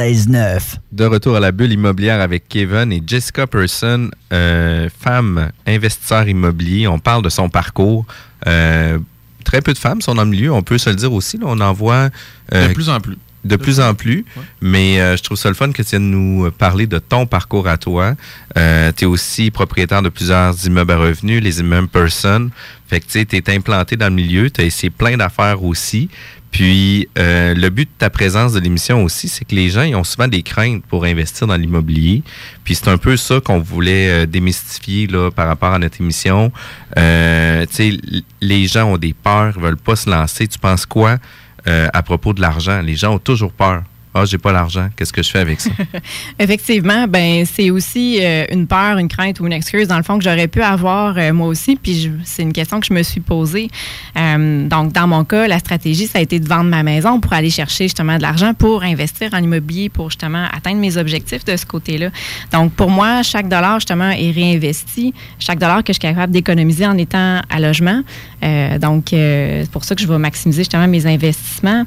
De 0.93 1.05
retour 1.05 1.37
à 1.37 1.41
la 1.41 1.53
bulle 1.53 1.73
immobilière 1.73 2.21
avec 2.21 2.49
Kevin 2.49 2.93
et 2.93 3.03
Jessica 3.07 3.47
Person, 3.47 4.11
euh, 4.33 4.89
femme 4.99 5.51
investisseur 5.67 6.29
immobilier. 6.29 6.87
On 6.89 6.99
parle 6.99 7.23
de 7.23 7.29
son 7.29 7.49
parcours. 7.49 8.07
Euh, 8.47 8.99
très 9.45 9.61
peu 9.61 9.73
de 9.73 9.79
femmes 9.79 10.01
sont 10.01 10.15
dans 10.15 10.25
le 10.25 10.31
milieu, 10.31 10.53
on 10.53 10.63
peut 10.63 10.79
se 10.79 10.91
le 10.91 10.97
dire 10.97 11.13
aussi. 11.13 11.37
là. 11.39 11.45
on 11.49 11.61
en 11.61 11.73
voit... 11.73 12.09
euh, 12.55 12.69
De 12.69 12.73
plus 12.73 12.89
en 12.89 13.01
plus. 13.01 13.17
De 13.45 13.57
plus 13.57 13.81
en 13.81 13.95
plus. 13.95 14.25
Mais 14.61 15.01
euh, 15.01 15.17
je 15.17 15.23
trouve 15.23 15.39
ça 15.39 15.49
le 15.49 15.55
fun 15.55 15.73
que 15.73 15.83
tu 15.83 15.91
viennes 15.91 16.11
nous 16.11 16.51
parler 16.51 16.87
de 16.87 16.99
ton 16.99 17.27
parcours 17.27 17.69
à 17.69 17.79
toi. 17.79 18.15
Euh, 18.59 18.93
tu 18.95 19.05
es 19.05 19.07
aussi 19.07 19.51
propriétaire 19.51 20.03
de 20.03 20.11
plusieurs 20.11 20.55
immeubles 20.67 20.93
à 20.93 20.99
revenus, 20.99 21.43
les 21.43 21.61
immeubles 21.61 21.89
Person. 21.89 22.51
Fait 22.89 23.01
que 23.01 23.07
tu 23.07 23.37
es 23.37 23.55
implanté 23.55 23.97
dans 23.97 24.09
le 24.09 24.15
milieu, 24.15 24.51
tu 24.51 24.61
as 24.61 24.65
essayé 24.65 24.91
plein 24.91 25.17
d'affaires 25.17 25.63
aussi. 25.63 26.11
Puis 26.51 27.09
euh, 27.19 27.55
le 27.55 27.71
but 27.71 27.89
de 27.89 27.95
ta 27.99 28.11
présence 28.11 28.53
de 28.53 28.61
l'émission 28.61 29.05
aussi, 29.05 29.29
c'est 29.29 29.45
que 29.45 29.55
les 29.55 29.69
gens 29.69 29.83
ils 29.83 29.95
ont 29.95 30.05
souvent 30.05 30.27
des 30.27 30.43
craintes 30.43 30.85
pour 30.85 31.05
investir 31.05 31.47
dans 31.47 31.57
l'immobilier. 31.57 32.23
Puis 32.65 32.75
c'est 32.75 32.89
un 32.89 32.99
peu 32.99 33.17
ça 33.17 33.41
qu'on 33.41 33.61
voulait 33.61 34.25
euh, 34.25 34.27
démystifier 34.27 35.07
là, 35.07 35.31
par 35.31 35.47
rapport 35.47 35.73
à 35.73 35.79
notre 35.79 36.01
émission. 36.01 36.51
Euh, 36.99 37.65
tu 37.67 37.75
sais, 37.75 38.23
les 38.41 38.67
gens 38.67 38.93
ont 38.93 38.99
des 38.99 39.13
peurs, 39.13 39.55
ils 39.57 39.63
veulent 39.63 39.77
pas 39.77 39.97
se 39.97 40.11
lancer. 40.11 40.49
Tu 40.49 40.59
penses 40.59 40.87
quoi 40.87 41.19
euh, 41.67 41.89
à 41.93 42.03
propos 42.03 42.33
de 42.33 42.41
l'argent? 42.41 42.81
Les 42.83 42.97
gens 42.97 43.15
ont 43.15 43.19
toujours 43.19 43.53
peur. 43.53 43.83
Ah, 44.13 44.25
j'ai 44.25 44.39
pas 44.39 44.51
l'argent. 44.51 44.89
Qu'est-ce 44.97 45.13
que 45.13 45.23
je 45.23 45.31
fais 45.31 45.39
avec 45.39 45.61
ça? 45.61 45.71
Effectivement, 46.41 47.07
ben 47.07 47.45
c'est 47.47 47.71
aussi 47.71 48.19
euh, 48.21 48.45
une 48.51 48.67
peur, 48.67 48.99
une 48.99 49.07
crainte 49.07 49.39
ou 49.39 49.47
une 49.47 49.53
excuse 49.53 49.87
dans 49.87 49.99
le 49.99 50.03
fond 50.03 50.19
que 50.19 50.25
j'aurais 50.25 50.49
pu 50.49 50.63
avoir 50.63 51.17
euh, 51.17 51.33
moi 51.33 51.47
aussi. 51.47 51.77
Puis 51.77 52.11
c'est 52.25 52.43
une 52.43 52.53
question 52.53 52.81
que 52.81 52.87
je 52.87 52.93
me 52.93 53.05
suis 53.05 53.21
posée. 53.21 53.69
Euh, 54.17 54.67
donc 54.67 54.93
dans 54.93 55.07
mon 55.07 55.23
cas, 55.25 55.47
la 55.47 55.61
stratégie 55.61 56.09
ça 56.09 56.19
a 56.19 56.23
été 56.23 56.41
de 56.41 56.49
vendre 56.49 56.69
ma 56.69 56.83
maison 56.83 57.21
pour 57.21 57.33
aller 57.35 57.51
chercher 57.51 57.85
justement 57.85 58.17
de 58.17 58.23
l'argent 58.23 58.53
pour 58.53 58.83
investir 58.83 59.31
en 59.33 59.39
immobilier 59.39 59.91
pour 59.91 60.11
justement 60.11 60.45
atteindre 60.53 60.81
mes 60.81 60.97
objectifs 60.97 61.45
de 61.45 61.57
ce 61.57 61.65
côté-là. 61.65 62.11
Donc 62.53 62.73
pour 62.73 62.91
moi, 62.91 63.23
chaque 63.23 63.49
dollar 63.49 63.79
justement 63.79 64.11
est 64.11 64.33
réinvesti. 64.33 65.15
Chaque 65.39 65.61
dollar 65.61 65.85
que 65.85 65.93
je 65.93 66.01
suis 66.01 66.01
capable 66.01 66.33
d'économiser 66.33 66.85
en 66.85 66.99
étant 66.99 67.43
à 67.49 67.61
logement. 67.61 68.03
Donc 68.81 69.09
c'est 69.11 69.71
pour 69.71 69.85
ça 69.85 69.95
que 69.95 70.03
je 70.03 70.09
vais 70.09 70.19
maximiser 70.19 70.63
justement 70.63 70.89
mes 70.89 71.07
investissements. 71.07 71.85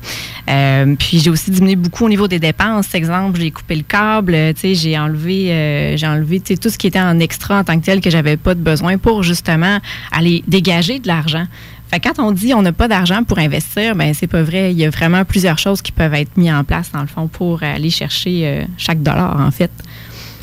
Puis 1.00 1.20
j'ai 1.20 1.30
aussi 1.30 1.52
diminué 1.52 1.76
beaucoup 1.76 2.06
au 2.06 2.13
niveau 2.14 2.28
des 2.28 2.40
dépenses. 2.40 2.94
Exemple, 2.94 3.40
j'ai 3.42 3.52
coupé 3.52 3.76
le 3.76 3.84
câble, 3.84 4.36
j'ai 4.62 4.98
enlevé, 4.98 5.52
euh, 5.52 5.98
j'ai 5.98 6.08
enlevé 6.08 6.40
tout 6.40 6.70
ce 6.70 6.78
qui 6.78 6.88
était 6.88 7.00
en 7.02 7.20
extra 7.20 7.60
en 7.60 7.64
tant 7.64 7.80
que 7.80 7.86
tel 7.86 8.02
que 8.02 8.10
j'avais 8.12 8.38
pas 8.38 8.54
de 8.54 8.62
besoin 8.62 8.98
pour 9.00 9.24
justement 9.24 9.80
aller 10.12 10.44
dégager 10.48 11.00
de 11.00 11.08
l'argent. 11.08 11.46
Fait 11.90 12.00
quand 12.00 12.18
on 12.20 12.32
dit 12.32 12.54
on 12.54 12.62
n'a 12.62 12.72
pas 12.72 12.88
d'argent 12.88 13.24
pour 13.24 13.38
investir, 13.40 13.96
ben 13.96 14.14
c'est 14.14 14.28
pas 14.28 14.44
vrai. 14.44 14.72
Il 14.72 14.78
y 14.80 14.86
a 14.86 14.90
vraiment 14.90 15.26
plusieurs 15.26 15.58
choses 15.58 15.82
qui 15.82 15.92
peuvent 15.92 16.14
être 16.14 16.36
mises 16.38 16.54
en 16.54 16.64
place 16.64 16.92
dans 16.92 17.02
le 17.02 17.08
fond 17.08 17.28
pour 17.28 17.64
aller 17.64 17.90
chercher 17.90 18.42
euh, 18.48 18.64
chaque 18.78 19.02
dollar 19.04 19.40
en 19.40 19.52
fait. 19.52 19.72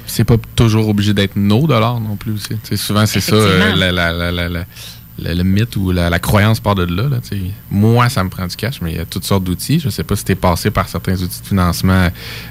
c'est 0.06 0.24
pas 0.24 0.36
toujours 0.56 0.88
obligé 0.88 1.12
d'être 1.14 1.36
nos 1.36 1.66
dollars 1.68 2.00
non 2.00 2.16
plus. 2.16 2.32
aussi. 2.32 2.48
Tu 2.48 2.56
sais, 2.70 2.76
souvent, 2.76 3.06
c'est 3.06 3.20
ça, 3.20 3.34
euh, 3.36 3.46
Effectivement. 3.58 3.76
la- 3.76 3.92
la- 3.92 4.12
la- 4.12 4.32
la- 4.32 4.48
la- 4.48 4.64
le, 5.18 5.42
mythe 5.42 5.76
ou 5.76 5.90
la, 5.90 6.18
croyance 6.18 6.60
part 6.60 6.74
de 6.74 6.84
là. 6.84 7.08
là. 7.08 7.18
Moi, 7.70 8.08
ça 8.08 8.24
me 8.24 8.30
prend 8.30 8.46
du 8.46 8.56
cash, 8.56 8.80
mais 8.80 8.92
il 8.92 8.96
y 8.96 9.00
a 9.00 9.04
toutes 9.04 9.24
sortes 9.24 9.44
d'outils. 9.44 9.80
Je 9.80 9.88
sais 9.88 10.04
pas 10.04 10.16
si 10.16 10.24
tu 10.24 10.32
es 10.32 10.34
passé 10.34 10.70
par 10.70 10.88
certains 10.88 11.20
outils 11.22 11.40
de 11.42 11.46
financement 11.46 12.08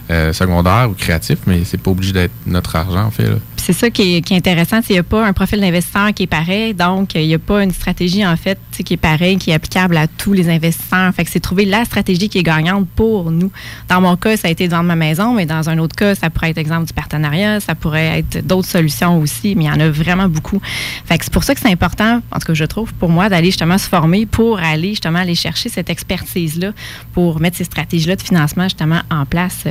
euh, 0.09 0.33
secondaires 0.33 0.89
ou 0.89 0.93
créatifs, 0.93 1.39
mais 1.47 1.63
c'est 1.65 1.81
pas 1.81 1.91
obligé 1.91 2.13
d'être 2.13 2.33
notre 2.45 2.75
argent, 2.75 3.05
en 3.05 3.11
fait. 3.11 3.29
c'est 3.57 3.73
ça 3.73 3.89
qui 3.89 4.17
est, 4.17 4.31
intéressant, 4.31 4.81
qu'il 4.81 4.95
n'y 4.95 4.99
a 4.99 5.03
pas 5.03 5.25
un 5.25 5.33
profil 5.33 5.59
d'investisseur 5.59 6.13
qui 6.13 6.23
est 6.23 6.27
pareil, 6.27 6.73
donc 6.73 7.15
il 7.15 7.27
n'y 7.27 7.33
a 7.33 7.39
pas 7.39 7.63
une 7.63 7.71
stratégie 7.71 8.25
en 8.25 8.35
fait 8.35 8.57
qui 8.83 8.93
est 8.93 8.97
pareille, 8.97 9.37
qui 9.37 9.51
est 9.51 9.53
applicable 9.53 9.97
à 9.97 10.07
tous 10.07 10.33
les 10.33 10.49
investisseurs. 10.49 11.13
Fait 11.13 11.25
c'est 11.27 11.39
trouver 11.39 11.65
la 11.65 11.85
stratégie 11.85 12.29
qui 12.29 12.39
est 12.39 12.43
gagnante 12.43 12.87
pour 12.95 13.31
nous. 13.31 13.51
Dans 13.89 14.01
mon 14.01 14.15
cas, 14.15 14.37
ça 14.37 14.47
a 14.47 14.51
été 14.51 14.67
de 14.67 14.71
vendre 14.71 14.85
ma 14.85 14.95
maison, 14.95 15.33
mais 15.33 15.45
dans 15.45 15.69
un 15.69 15.77
autre 15.79 15.95
cas, 15.95 16.15
ça 16.15 16.29
pourrait 16.29 16.51
être 16.51 16.57
exemple 16.57 16.87
du 16.87 16.93
partenariat, 16.93 17.59
ça 17.59 17.75
pourrait 17.75 18.19
être 18.19 18.45
d'autres 18.45 18.67
solutions 18.67 19.19
aussi, 19.19 19.55
mais 19.55 19.65
il 19.65 19.67
y 19.67 19.71
en 19.71 19.79
a 19.79 19.89
vraiment 19.89 20.27
beaucoup. 20.27 20.61
Fait 21.05 21.17
que 21.17 21.25
c'est 21.25 21.33
pour 21.33 21.43
ça 21.43 21.53
que 21.53 21.61
c'est 21.61 21.71
important, 21.71 22.21
en 22.31 22.39
tout 22.39 22.47
cas 22.47 22.53
je 22.59 22.65
trouve, 22.65 22.93
pour 22.93 23.09
moi, 23.09 23.29
d'aller 23.29 23.47
justement 23.47 23.77
se 23.77 23.87
former 23.87 24.25
pour 24.25 24.59
aller 24.59 24.89
justement 24.89 25.19
aller 25.19 25.35
chercher 25.35 25.69
cette 25.69 25.89
expertise-là, 25.89 26.73
pour 27.13 27.39
mettre 27.39 27.57
ces 27.57 27.63
stratégies-là 27.63 28.15
de 28.15 28.21
financement 28.21 28.65
justement 28.65 29.01
en 29.09 29.25
place. 29.25 29.63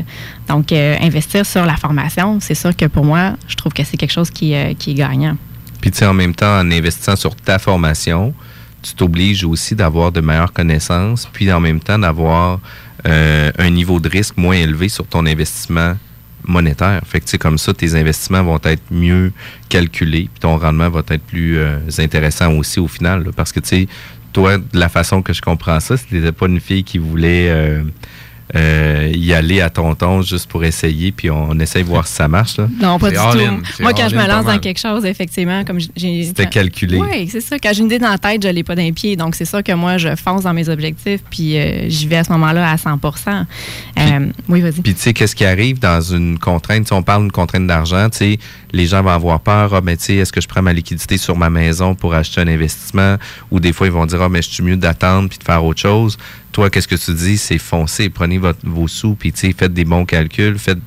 Donc, 0.48 0.72
euh, 0.72 0.96
investir 1.00 1.44
sur 1.46 1.64
la 1.64 1.76
formation, 1.76 2.40
c'est 2.40 2.54
sûr 2.54 2.74
que 2.74 2.86
pour 2.86 3.04
moi, 3.04 3.34
je 3.46 3.54
trouve 3.56 3.72
que 3.72 3.84
c'est 3.84 3.96
quelque 3.96 4.12
chose 4.12 4.30
qui, 4.30 4.54
euh, 4.54 4.74
qui 4.74 4.92
est 4.92 4.94
gagnant. 4.94 5.36
Puis, 5.80 5.90
tu 5.90 5.98
sais, 5.98 6.06
en 6.06 6.14
même 6.14 6.34
temps, 6.34 6.58
en 6.58 6.70
investissant 6.70 7.14
sur 7.14 7.36
ta 7.36 7.58
formation, 7.58 8.34
tu 8.82 8.94
t'obliges 8.94 9.44
aussi 9.44 9.74
d'avoir 9.74 10.10
de 10.10 10.20
meilleures 10.20 10.52
connaissances, 10.52 11.28
puis 11.32 11.52
en 11.52 11.60
même 11.60 11.80
temps 11.80 11.98
d'avoir 11.98 12.60
euh, 13.06 13.52
un 13.58 13.70
niveau 13.70 14.00
de 14.00 14.08
risque 14.08 14.36
moins 14.36 14.56
élevé 14.56 14.88
sur 14.88 15.06
ton 15.06 15.26
investissement 15.26 15.94
monétaire. 16.48 17.00
Fait 17.06 17.20
que, 17.20 17.26
tu 17.26 17.38
comme 17.38 17.58
ça, 17.58 17.72
tes 17.72 17.94
investissements 17.94 18.42
vont 18.42 18.60
être 18.64 18.82
mieux 18.90 19.32
calculés, 19.68 20.28
puis 20.32 20.40
ton 20.40 20.56
rendement 20.56 20.88
va 20.88 21.02
être 21.08 21.22
plus 21.22 21.58
euh, 21.58 21.78
intéressant 21.98 22.52
aussi 22.54 22.80
au 22.80 22.88
final. 22.88 23.30
parce 23.36 23.52
que, 23.52 23.60
tu 23.60 23.68
sais, 23.68 23.88
toi, 24.32 24.58
de 24.58 24.64
la 24.72 24.88
façon 24.88 25.22
que 25.22 25.32
je 25.32 25.42
comprends 25.42 25.80
ça, 25.80 25.96
si 25.96 26.06
t'étais 26.06 26.32
pas 26.32 26.46
une 26.46 26.60
fille 26.60 26.84
qui 26.84 26.98
voulait 26.98 27.48
euh, 27.50 27.82
euh, 28.56 29.12
y 29.14 29.32
aller 29.34 29.60
à 29.60 29.70
ton 29.70 29.94
ton 29.94 30.22
juste 30.22 30.48
pour 30.48 30.64
essayer, 30.64 31.12
puis 31.12 31.30
on 31.30 31.58
essaye 31.58 31.82
de 31.82 31.88
voir 31.88 32.06
si 32.06 32.14
ça 32.14 32.28
marche. 32.28 32.56
Là. 32.56 32.68
Non, 32.80 32.98
pas 32.98 33.10
du 33.10 33.16
tout. 33.16 33.82
Moi, 33.82 33.92
quand 33.92 34.08
je 34.08 34.16
me 34.16 34.26
lance 34.26 34.46
dans 34.46 34.58
quelque 34.58 34.80
chose, 34.80 35.04
effectivement, 35.04 35.64
comme 35.64 35.78
j'ai. 35.96 36.24
C'était 36.24 36.46
calculé. 36.46 36.98
Oui, 36.98 37.28
c'est 37.30 37.40
ça. 37.40 37.58
Quand 37.58 37.70
j'ai 37.72 37.80
une 37.80 37.86
idée 37.86 37.98
dans 37.98 38.10
la 38.10 38.18
tête, 38.18 38.42
je 38.42 38.48
l'ai 38.48 38.62
pas 38.64 38.74
d'un 38.74 38.92
pied. 38.92 39.16
Donc, 39.16 39.34
c'est 39.34 39.44
sûr 39.44 39.62
que 39.62 39.72
moi, 39.72 39.98
je 39.98 40.14
fonce 40.16 40.42
dans 40.44 40.54
mes 40.54 40.68
objectifs, 40.68 41.20
puis 41.30 41.58
euh, 41.58 41.88
j'y 41.88 42.06
vais 42.06 42.16
à 42.16 42.24
ce 42.24 42.32
moment-là 42.32 42.70
à 42.70 42.76
100% 42.76 43.44
Euh, 43.98 44.26
Oui, 44.48 44.60
vas-y. 44.60 44.80
Puis 44.80 44.94
tu 44.94 45.00
sais, 45.00 45.12
qu'est-ce 45.12 45.34
qui 45.36 45.44
arrive 45.44 45.78
dans 45.78 46.00
une 46.00 46.38
contrainte? 46.38 46.86
Si 46.86 46.92
on 46.92 47.02
parle 47.02 47.22
d'une 47.22 47.32
contrainte 47.32 47.66
d'argent, 47.66 48.08
tu 48.10 48.18
sais, 48.18 48.38
les 48.72 48.86
gens 48.86 49.02
vont 49.02 49.10
avoir 49.10 49.40
peur. 49.40 49.74
Ah, 49.74 49.80
ben, 49.80 49.96
tu 49.96 50.04
sais, 50.04 50.14
est-ce 50.16 50.32
que 50.32 50.40
je 50.40 50.48
prends 50.48 50.62
ma 50.62 50.72
liquidité 50.72 51.16
sur 51.18 51.36
ma 51.36 51.50
maison 51.50 51.94
pour 51.94 52.14
acheter 52.14 52.40
un 52.40 52.48
investissement? 52.48 53.16
Ou 53.50 53.60
des 53.60 53.72
fois, 53.72 53.86
ils 53.86 53.92
vont 53.92 54.06
dire, 54.06 54.22
ah, 54.22 54.28
mais 54.28 54.42
je 54.42 54.48
suis 54.50 54.62
mieux 54.62 54.76
d'attendre 54.76 55.28
puis 55.28 55.38
de 55.38 55.44
faire 55.44 55.64
autre 55.64 55.80
chose. 55.80 56.16
Toi, 56.58 56.70
qu'est-ce 56.70 56.88
que 56.88 56.96
tu 56.96 57.14
dis? 57.14 57.38
C'est 57.38 57.56
foncer. 57.56 58.08
Prenez 58.10 58.38
votre, 58.38 58.58
vos 58.64 58.88
sous 58.88 59.14
puis, 59.14 59.32
faites 59.32 59.72
des 59.72 59.84
bons 59.84 60.04
calculs, 60.04 60.58
faites 60.58 60.80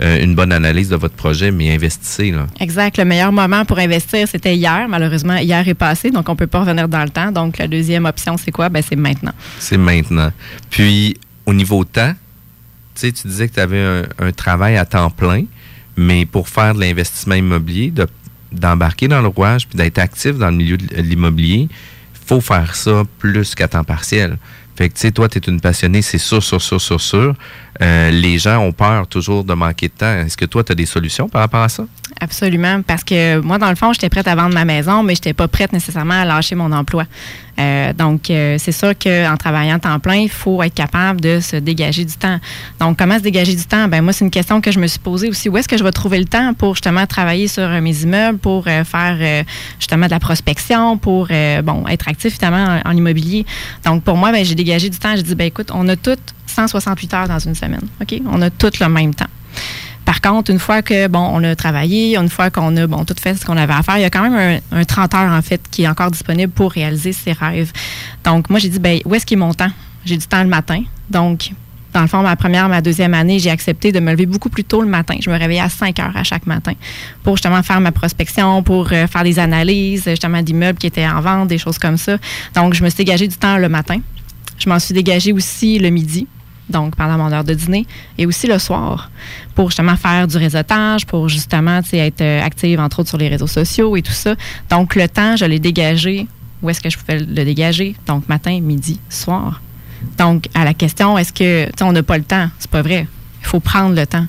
euh, 0.00 0.20
une 0.20 0.34
bonne 0.34 0.50
analyse 0.50 0.88
de 0.88 0.96
votre 0.96 1.14
projet, 1.14 1.52
mais 1.52 1.72
investissez. 1.72 2.32
Là. 2.32 2.48
Exact. 2.58 2.98
Le 2.98 3.04
meilleur 3.04 3.30
moment 3.30 3.64
pour 3.64 3.78
investir, 3.78 4.26
c'était 4.26 4.56
hier. 4.56 4.88
Malheureusement, 4.88 5.36
hier 5.36 5.68
est 5.68 5.74
passé, 5.74 6.10
donc 6.10 6.28
on 6.28 6.32
ne 6.32 6.36
peut 6.36 6.48
pas 6.48 6.62
revenir 6.62 6.88
dans 6.88 7.04
le 7.04 7.10
temps. 7.10 7.30
Donc, 7.30 7.58
la 7.58 7.68
deuxième 7.68 8.06
option, 8.06 8.36
c'est 8.36 8.50
quoi? 8.50 8.68
Ben, 8.70 8.82
c'est 8.82 8.96
maintenant. 8.96 9.30
C'est 9.60 9.76
maintenant. 9.78 10.32
Puis, 10.68 11.16
au 11.46 11.54
niveau 11.54 11.84
temps, 11.84 12.12
tu 12.96 13.02
sais, 13.02 13.12
tu 13.12 13.28
disais 13.28 13.46
que 13.46 13.54
tu 13.54 13.60
avais 13.60 13.84
un, 13.84 14.02
un 14.18 14.32
travail 14.32 14.76
à 14.76 14.84
temps 14.84 15.10
plein, 15.10 15.44
mais 15.96 16.26
pour 16.26 16.48
faire 16.48 16.74
de 16.74 16.80
l'investissement 16.80 17.36
immobilier, 17.36 17.92
de- 17.92 18.08
d'embarquer 18.50 19.06
dans 19.06 19.20
le 19.20 19.28
rouage 19.28 19.68
puis 19.68 19.76
d'être 19.78 19.98
actif 20.00 20.32
dans 20.38 20.50
le 20.50 20.56
milieu 20.56 20.76
de 20.76 21.00
l'immobilier, 21.02 21.68
il 21.70 22.26
faut 22.26 22.40
faire 22.40 22.74
ça 22.74 23.04
plus 23.20 23.54
qu'à 23.54 23.68
temps 23.68 23.84
partiel. 23.84 24.38
Fait 24.76 24.88
que, 24.88 24.94
tu 24.94 25.00
sais, 25.00 25.12
toi, 25.12 25.28
tu 25.28 25.38
es 25.38 25.42
une 25.46 25.60
passionnée, 25.60 26.02
c'est 26.02 26.18
sûr, 26.18 26.42
sûr, 26.42 26.60
sûr, 26.60 26.80
sûr, 26.80 27.00
sûr. 27.00 27.34
Euh, 27.80 28.10
les 28.10 28.38
gens 28.38 28.58
ont 28.58 28.72
peur 28.72 29.06
toujours 29.06 29.44
de 29.44 29.54
manquer 29.54 29.88
de 29.88 29.92
temps. 29.92 30.14
Est-ce 30.16 30.36
que 30.36 30.44
toi, 30.44 30.64
tu 30.64 30.72
as 30.72 30.74
des 30.74 30.86
solutions 30.86 31.28
par 31.28 31.42
rapport 31.42 31.62
à 31.62 31.68
ça? 31.68 31.86
Absolument, 32.20 32.82
parce 32.82 33.04
que 33.04 33.40
moi, 33.40 33.58
dans 33.58 33.68
le 33.68 33.74
fond, 33.74 33.92
j'étais 33.92 34.08
prête 34.08 34.28
à 34.28 34.34
vendre 34.34 34.54
ma 34.54 34.64
maison, 34.64 35.02
mais 35.02 35.14
j'étais 35.14 35.32
pas 35.32 35.48
prête 35.48 35.72
nécessairement 35.72 36.22
à 36.22 36.24
lâcher 36.24 36.54
mon 36.54 36.70
emploi. 36.72 37.04
Euh, 37.58 37.92
donc, 37.92 38.30
euh, 38.30 38.56
c'est 38.58 38.72
sûr 38.72 38.92
qu'en 38.98 39.36
travaillant 39.36 39.78
temps 39.78 39.98
plein, 40.00 40.16
il 40.16 40.30
faut 40.30 40.62
être 40.62 40.74
capable 40.74 41.20
de 41.20 41.40
se 41.40 41.56
dégager 41.56 42.04
du 42.04 42.14
temps. 42.14 42.38
Donc, 42.80 42.98
comment 42.98 43.16
se 43.16 43.22
dégager 43.22 43.54
du 43.54 43.64
temps? 43.64 43.88
Ben 43.88 44.02
moi, 44.02 44.12
c'est 44.12 44.24
une 44.24 44.30
question 44.30 44.60
que 44.60 44.70
je 44.72 44.78
me 44.78 44.86
suis 44.86 44.98
posée 44.98 45.28
aussi. 45.28 45.48
Où 45.48 45.56
est-ce 45.56 45.68
que 45.68 45.76
je 45.76 45.84
vais 45.84 45.92
trouver 45.92 46.18
le 46.18 46.24
temps 46.24 46.54
pour 46.54 46.74
justement 46.74 47.06
travailler 47.06 47.48
sur 47.48 47.64
euh, 47.64 47.80
mes 47.80 48.02
immeubles, 48.02 48.38
pour 48.38 48.64
faire 48.64 49.44
justement 49.78 50.06
de 50.06 50.10
la 50.10 50.20
prospection, 50.20 50.98
pour 50.98 51.28
bon 51.62 51.86
être 51.88 52.08
actif 52.08 52.38
en, 52.42 52.80
en 52.84 52.96
immobilier? 52.96 53.46
Donc, 53.84 54.02
pour 54.02 54.16
moi, 54.16 54.32
ben, 54.32 54.44
j'ai 54.44 54.54
dégagé 54.54 54.88
du 54.88 54.98
temps. 54.98 55.14
J'ai 55.16 55.22
dit, 55.22 55.34
ben 55.34 55.46
écoute, 55.46 55.70
on 55.72 55.88
a 55.88 55.96
toutes 55.96 56.34
168 56.46 57.14
heures 57.14 57.28
dans 57.28 57.38
une 57.38 57.54
semaine. 57.54 57.86
OK? 58.00 58.20
On 58.30 58.40
a 58.42 58.50
toutes 58.50 58.78
le 58.80 58.88
même 58.88 59.14
temps. 59.14 59.26
Par 60.04 60.20
contre, 60.20 60.50
une 60.50 60.58
fois 60.58 60.82
que 60.82 61.08
bon, 61.08 61.30
on 61.32 61.42
a 61.44 61.56
travaillé, 61.56 62.16
une 62.16 62.28
fois 62.28 62.50
qu'on 62.50 62.76
a 62.76 62.86
bon 62.86 63.04
tout 63.04 63.14
fait 63.18 63.34
ce 63.34 63.44
qu'on 63.44 63.56
avait 63.56 63.72
à 63.72 63.82
faire, 63.82 63.96
il 63.96 64.02
y 64.02 64.04
a 64.04 64.10
quand 64.10 64.28
même 64.28 64.60
un, 64.72 64.80
un 64.80 64.84
30 64.84 65.14
heures 65.14 65.32
en 65.32 65.42
fait 65.42 65.60
qui 65.70 65.84
est 65.84 65.88
encore 65.88 66.10
disponible 66.10 66.52
pour 66.52 66.72
réaliser 66.72 67.12
ses 67.12 67.32
rêves. 67.32 67.72
Donc 68.22 68.50
moi 68.50 68.58
j'ai 68.58 68.68
dit 68.68 68.78
ben 68.78 69.00
où 69.04 69.14
est-ce 69.14 69.24
qu'il 69.24 69.38
est 69.38 69.40
mon 69.40 69.54
temps? 69.54 69.70
J'ai 70.04 70.16
du 70.16 70.26
temps 70.26 70.42
le 70.42 70.48
matin. 70.48 70.82
Donc 71.10 71.52
dans 71.94 72.02
le 72.02 72.08
fond, 72.08 72.22
ma 72.22 72.34
première, 72.34 72.68
ma 72.68 72.80
deuxième 72.80 73.14
année, 73.14 73.38
j'ai 73.38 73.50
accepté 73.50 73.92
de 73.92 74.00
me 74.00 74.10
lever 74.10 74.26
beaucoup 74.26 74.48
plus 74.48 74.64
tôt 74.64 74.82
le 74.82 74.88
matin. 74.88 75.14
Je 75.20 75.30
me 75.30 75.38
réveillais 75.38 75.60
à 75.60 75.68
5 75.68 75.96
heures 76.00 76.16
à 76.16 76.24
chaque 76.24 76.44
matin 76.44 76.72
pour 77.22 77.36
justement 77.36 77.62
faire 77.62 77.80
ma 77.80 77.92
prospection, 77.92 78.64
pour 78.64 78.92
euh, 78.92 79.06
faire 79.06 79.22
des 79.22 79.38
analyses 79.38 80.02
justement 80.04 80.42
d'immeubles 80.42 80.76
qui 80.76 80.88
étaient 80.88 81.06
en 81.06 81.20
vente, 81.20 81.46
des 81.46 81.56
choses 81.56 81.78
comme 81.78 81.96
ça. 81.96 82.18
Donc, 82.56 82.74
je 82.74 82.82
me 82.82 82.88
suis 82.90 82.96
dégagé 82.96 83.28
du 83.28 83.36
temps 83.36 83.58
le 83.58 83.68
matin. 83.68 83.98
Je 84.58 84.68
m'en 84.68 84.80
suis 84.80 84.92
dégagé 84.92 85.32
aussi 85.32 85.78
le 85.78 85.90
midi, 85.90 86.26
donc 86.68 86.96
pendant 86.96 87.18
mon 87.18 87.30
heure 87.32 87.44
de 87.44 87.54
dîner, 87.54 87.86
et 88.18 88.26
aussi 88.26 88.46
le 88.46 88.58
soir, 88.58 89.10
pour 89.54 89.70
justement 89.70 89.96
faire 89.96 90.26
du 90.26 90.36
réseautage, 90.36 91.06
pour 91.06 91.28
justement 91.28 91.80
être 91.92 92.20
euh, 92.20 92.42
active, 92.42 92.80
entre 92.80 93.00
autres, 93.00 93.10
sur 93.10 93.18
les 93.18 93.28
réseaux 93.28 93.46
sociaux 93.46 93.96
et 93.96 94.02
tout 94.02 94.12
ça. 94.12 94.34
Donc, 94.70 94.94
le 94.96 95.08
temps, 95.08 95.36
je 95.36 95.44
l'ai 95.44 95.58
dégagé. 95.58 96.26
Où 96.62 96.70
est-ce 96.70 96.80
que 96.80 96.88
je 96.88 96.96
pouvais 96.96 97.18
le 97.20 97.44
dégager? 97.44 97.94
Donc, 98.06 98.28
matin, 98.28 98.58
midi, 98.60 98.98
soir. 99.10 99.60
Donc, 100.18 100.48
à 100.54 100.64
la 100.64 100.72
question, 100.74 101.18
est-ce 101.18 101.32
que, 101.32 101.66
tu 101.66 101.72
sais, 101.78 101.84
on 101.84 101.92
n'a 101.92 102.02
pas 102.02 102.16
le 102.18 102.24
temps? 102.24 102.48
C'est 102.58 102.70
pas 102.70 102.82
vrai. 102.82 103.06
Il 103.42 103.46
faut 103.46 103.60
prendre 103.60 103.94
le 103.94 104.06
temps. 104.06 104.26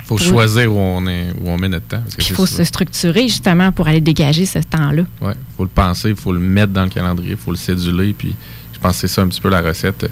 Il 0.00 0.06
faut 0.06 0.16
Oui. 0.16 0.24
choisir 0.24 0.70
où 0.72 0.76
on, 0.78 1.06
est, 1.06 1.28
où 1.40 1.48
on 1.48 1.56
met 1.56 1.68
notre 1.68 1.86
temps. 1.86 2.02
il 2.18 2.24
faut 2.34 2.44
ça. 2.44 2.56
se 2.58 2.64
structurer 2.64 3.28
justement 3.28 3.72
pour 3.72 3.88
aller 3.88 4.00
dégager 4.00 4.44
ce 4.44 4.58
temps-là. 4.58 5.04
Ouais, 5.22 5.34
faut 5.56 5.62
le 5.62 5.68
penser, 5.70 6.10
il 6.10 6.16
faut 6.16 6.32
le 6.32 6.40
mettre 6.40 6.72
dans 6.72 6.82
le 6.82 6.88
calendrier, 6.90 7.30
il 7.32 7.36
faut 7.36 7.52
le 7.52 7.56
céduler. 7.56 8.12
Puis 8.12 8.34
je 8.74 8.78
pense 8.80 8.94
que 8.94 8.98
c'est 9.08 9.14
ça 9.14 9.22
un 9.22 9.28
petit 9.28 9.40
peu 9.40 9.48
la 9.48 9.62
recette. 9.62 10.10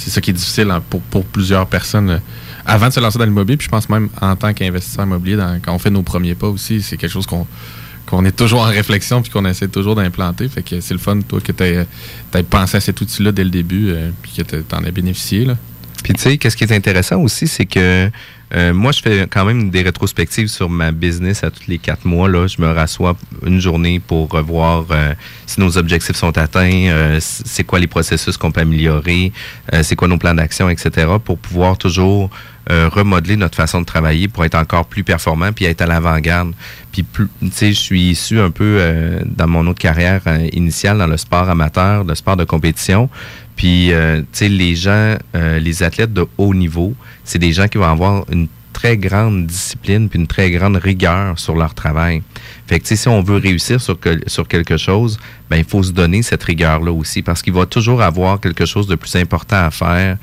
C'est 0.00 0.10
ça 0.10 0.20
qui 0.20 0.30
est 0.30 0.34
difficile 0.34 0.70
hein, 0.70 0.82
pour, 0.88 1.02
pour 1.02 1.24
plusieurs 1.26 1.66
personnes 1.66 2.10
euh, 2.10 2.18
avant 2.64 2.88
de 2.88 2.92
se 2.92 3.00
lancer 3.00 3.18
dans 3.18 3.24
l'immobilier. 3.26 3.58
Puis 3.58 3.66
je 3.66 3.70
pense 3.70 3.88
même 3.90 4.08
en 4.20 4.34
tant 4.34 4.54
qu'investisseur 4.54 5.04
immobilier, 5.04 5.36
quand 5.62 5.74
on 5.74 5.78
fait 5.78 5.90
nos 5.90 6.02
premiers 6.02 6.34
pas 6.34 6.48
aussi, 6.48 6.80
c'est 6.80 6.96
quelque 6.96 7.12
chose 7.12 7.26
qu'on 7.26 8.24
est 8.24 8.32
toujours 8.32 8.62
en 8.62 8.70
réflexion 8.70 9.20
puis 9.20 9.30
qu'on 9.30 9.44
essaie 9.44 9.68
toujours 9.68 9.94
d'implanter. 9.94 10.48
Fait 10.48 10.62
que 10.62 10.80
c'est 10.80 10.94
le 10.94 11.00
fun, 11.00 11.20
toi, 11.20 11.40
que 11.40 11.52
tu 11.52 11.62
aies, 11.64 11.86
pensé 12.48 12.78
à 12.78 12.80
cet 12.80 13.00
outil-là 13.00 13.32
dès 13.32 13.44
le 13.44 13.50
début 13.50 13.90
euh, 13.90 14.10
puis 14.22 14.32
que 14.36 14.42
tu 14.42 14.74
en 14.74 14.84
aies 14.84 14.92
bénéficié. 14.92 15.44
Là. 15.44 15.56
Puis 16.02 16.14
tu 16.14 16.20
sais, 16.20 16.38
qu'est-ce 16.38 16.56
qui 16.56 16.64
est 16.64 16.72
intéressant 16.72 17.20
aussi, 17.20 17.46
c'est 17.46 17.66
que 17.66 18.10
euh, 18.52 18.74
moi, 18.74 18.90
je 18.90 19.00
fais 19.00 19.26
quand 19.30 19.44
même 19.44 19.70
des 19.70 19.82
rétrospectives 19.82 20.48
sur 20.48 20.68
ma 20.68 20.90
business 20.90 21.44
à 21.44 21.50
tous 21.50 21.68
les 21.68 21.78
quatre 21.78 22.04
mois. 22.04 22.28
Là, 22.28 22.48
je 22.48 22.60
me 22.60 22.68
rassois 22.68 23.16
une 23.46 23.60
journée 23.60 24.00
pour 24.00 24.28
revoir 24.28 24.86
euh, 24.90 25.14
si 25.46 25.60
nos 25.60 25.78
objectifs 25.78 26.16
sont 26.16 26.36
atteints, 26.36 26.88
euh, 26.88 27.18
c'est 27.20 27.64
quoi 27.64 27.78
les 27.78 27.86
processus 27.86 28.36
qu'on 28.36 28.50
peut 28.50 28.62
améliorer, 28.62 29.32
euh, 29.72 29.82
c'est 29.84 29.94
quoi 29.94 30.08
nos 30.08 30.18
plans 30.18 30.34
d'action, 30.34 30.68
etc. 30.68 31.06
pour 31.24 31.38
pouvoir 31.38 31.78
toujours 31.78 32.30
euh, 32.70 32.88
remodeler 32.88 33.36
notre 33.36 33.56
façon 33.56 33.80
de 33.80 33.86
travailler 33.86 34.28
pour 34.28 34.44
être 34.44 34.54
encore 34.54 34.84
plus 34.84 35.02
performant 35.02 35.50
puis 35.52 35.64
être 35.64 35.80
à 35.80 35.86
l'avant-garde. 35.86 36.52
Puis 36.92 37.04
tu 37.14 37.28
sais, 37.52 37.72
je 37.72 37.78
suis 37.78 38.10
issu 38.10 38.38
un 38.38 38.50
peu 38.50 38.76
euh, 38.78 39.20
dans 39.24 39.48
mon 39.48 39.66
autre 39.66 39.78
carrière 39.78 40.22
initiale 40.52 40.98
dans 40.98 41.06
le 41.06 41.16
sport 41.16 41.48
amateur, 41.48 42.04
le 42.04 42.14
sport 42.14 42.36
de 42.36 42.44
compétition. 42.44 43.08
Puis, 43.60 43.92
euh, 43.92 44.20
tu 44.20 44.26
sais, 44.32 44.48
les 44.48 44.74
gens, 44.74 45.16
euh, 45.34 45.58
les 45.58 45.82
athlètes 45.82 46.14
de 46.14 46.26
haut 46.38 46.54
niveau, 46.54 46.94
c'est 47.24 47.38
des 47.38 47.52
gens 47.52 47.68
qui 47.68 47.76
vont 47.76 47.84
avoir 47.84 48.24
une 48.32 48.48
très 48.72 48.96
grande 48.96 49.46
discipline 49.46 50.08
puis 50.08 50.18
une 50.18 50.26
très 50.26 50.50
grande 50.50 50.76
rigueur 50.76 51.38
sur 51.38 51.54
leur 51.56 51.74
travail. 51.74 52.22
Fait 52.66 52.78
que, 52.78 52.84
tu 52.84 52.88
sais, 52.88 52.96
si 52.96 53.08
on 53.08 53.22
veut 53.22 53.36
réussir 53.36 53.78
sur, 53.78 54.00
que- 54.00 54.18
sur 54.26 54.48
quelque 54.48 54.78
chose, 54.78 55.18
ben, 55.50 55.58
il 55.58 55.64
faut 55.64 55.82
se 55.82 55.92
donner 55.92 56.22
cette 56.22 56.42
rigueur-là 56.42 56.90
aussi 56.90 57.20
parce 57.20 57.42
qu'il 57.42 57.52
va 57.52 57.66
toujours 57.66 58.00
avoir 58.00 58.40
quelque 58.40 58.64
chose 58.64 58.86
de 58.86 58.94
plus 58.94 59.14
important 59.16 59.62
à 59.66 59.70
faire 59.70 60.16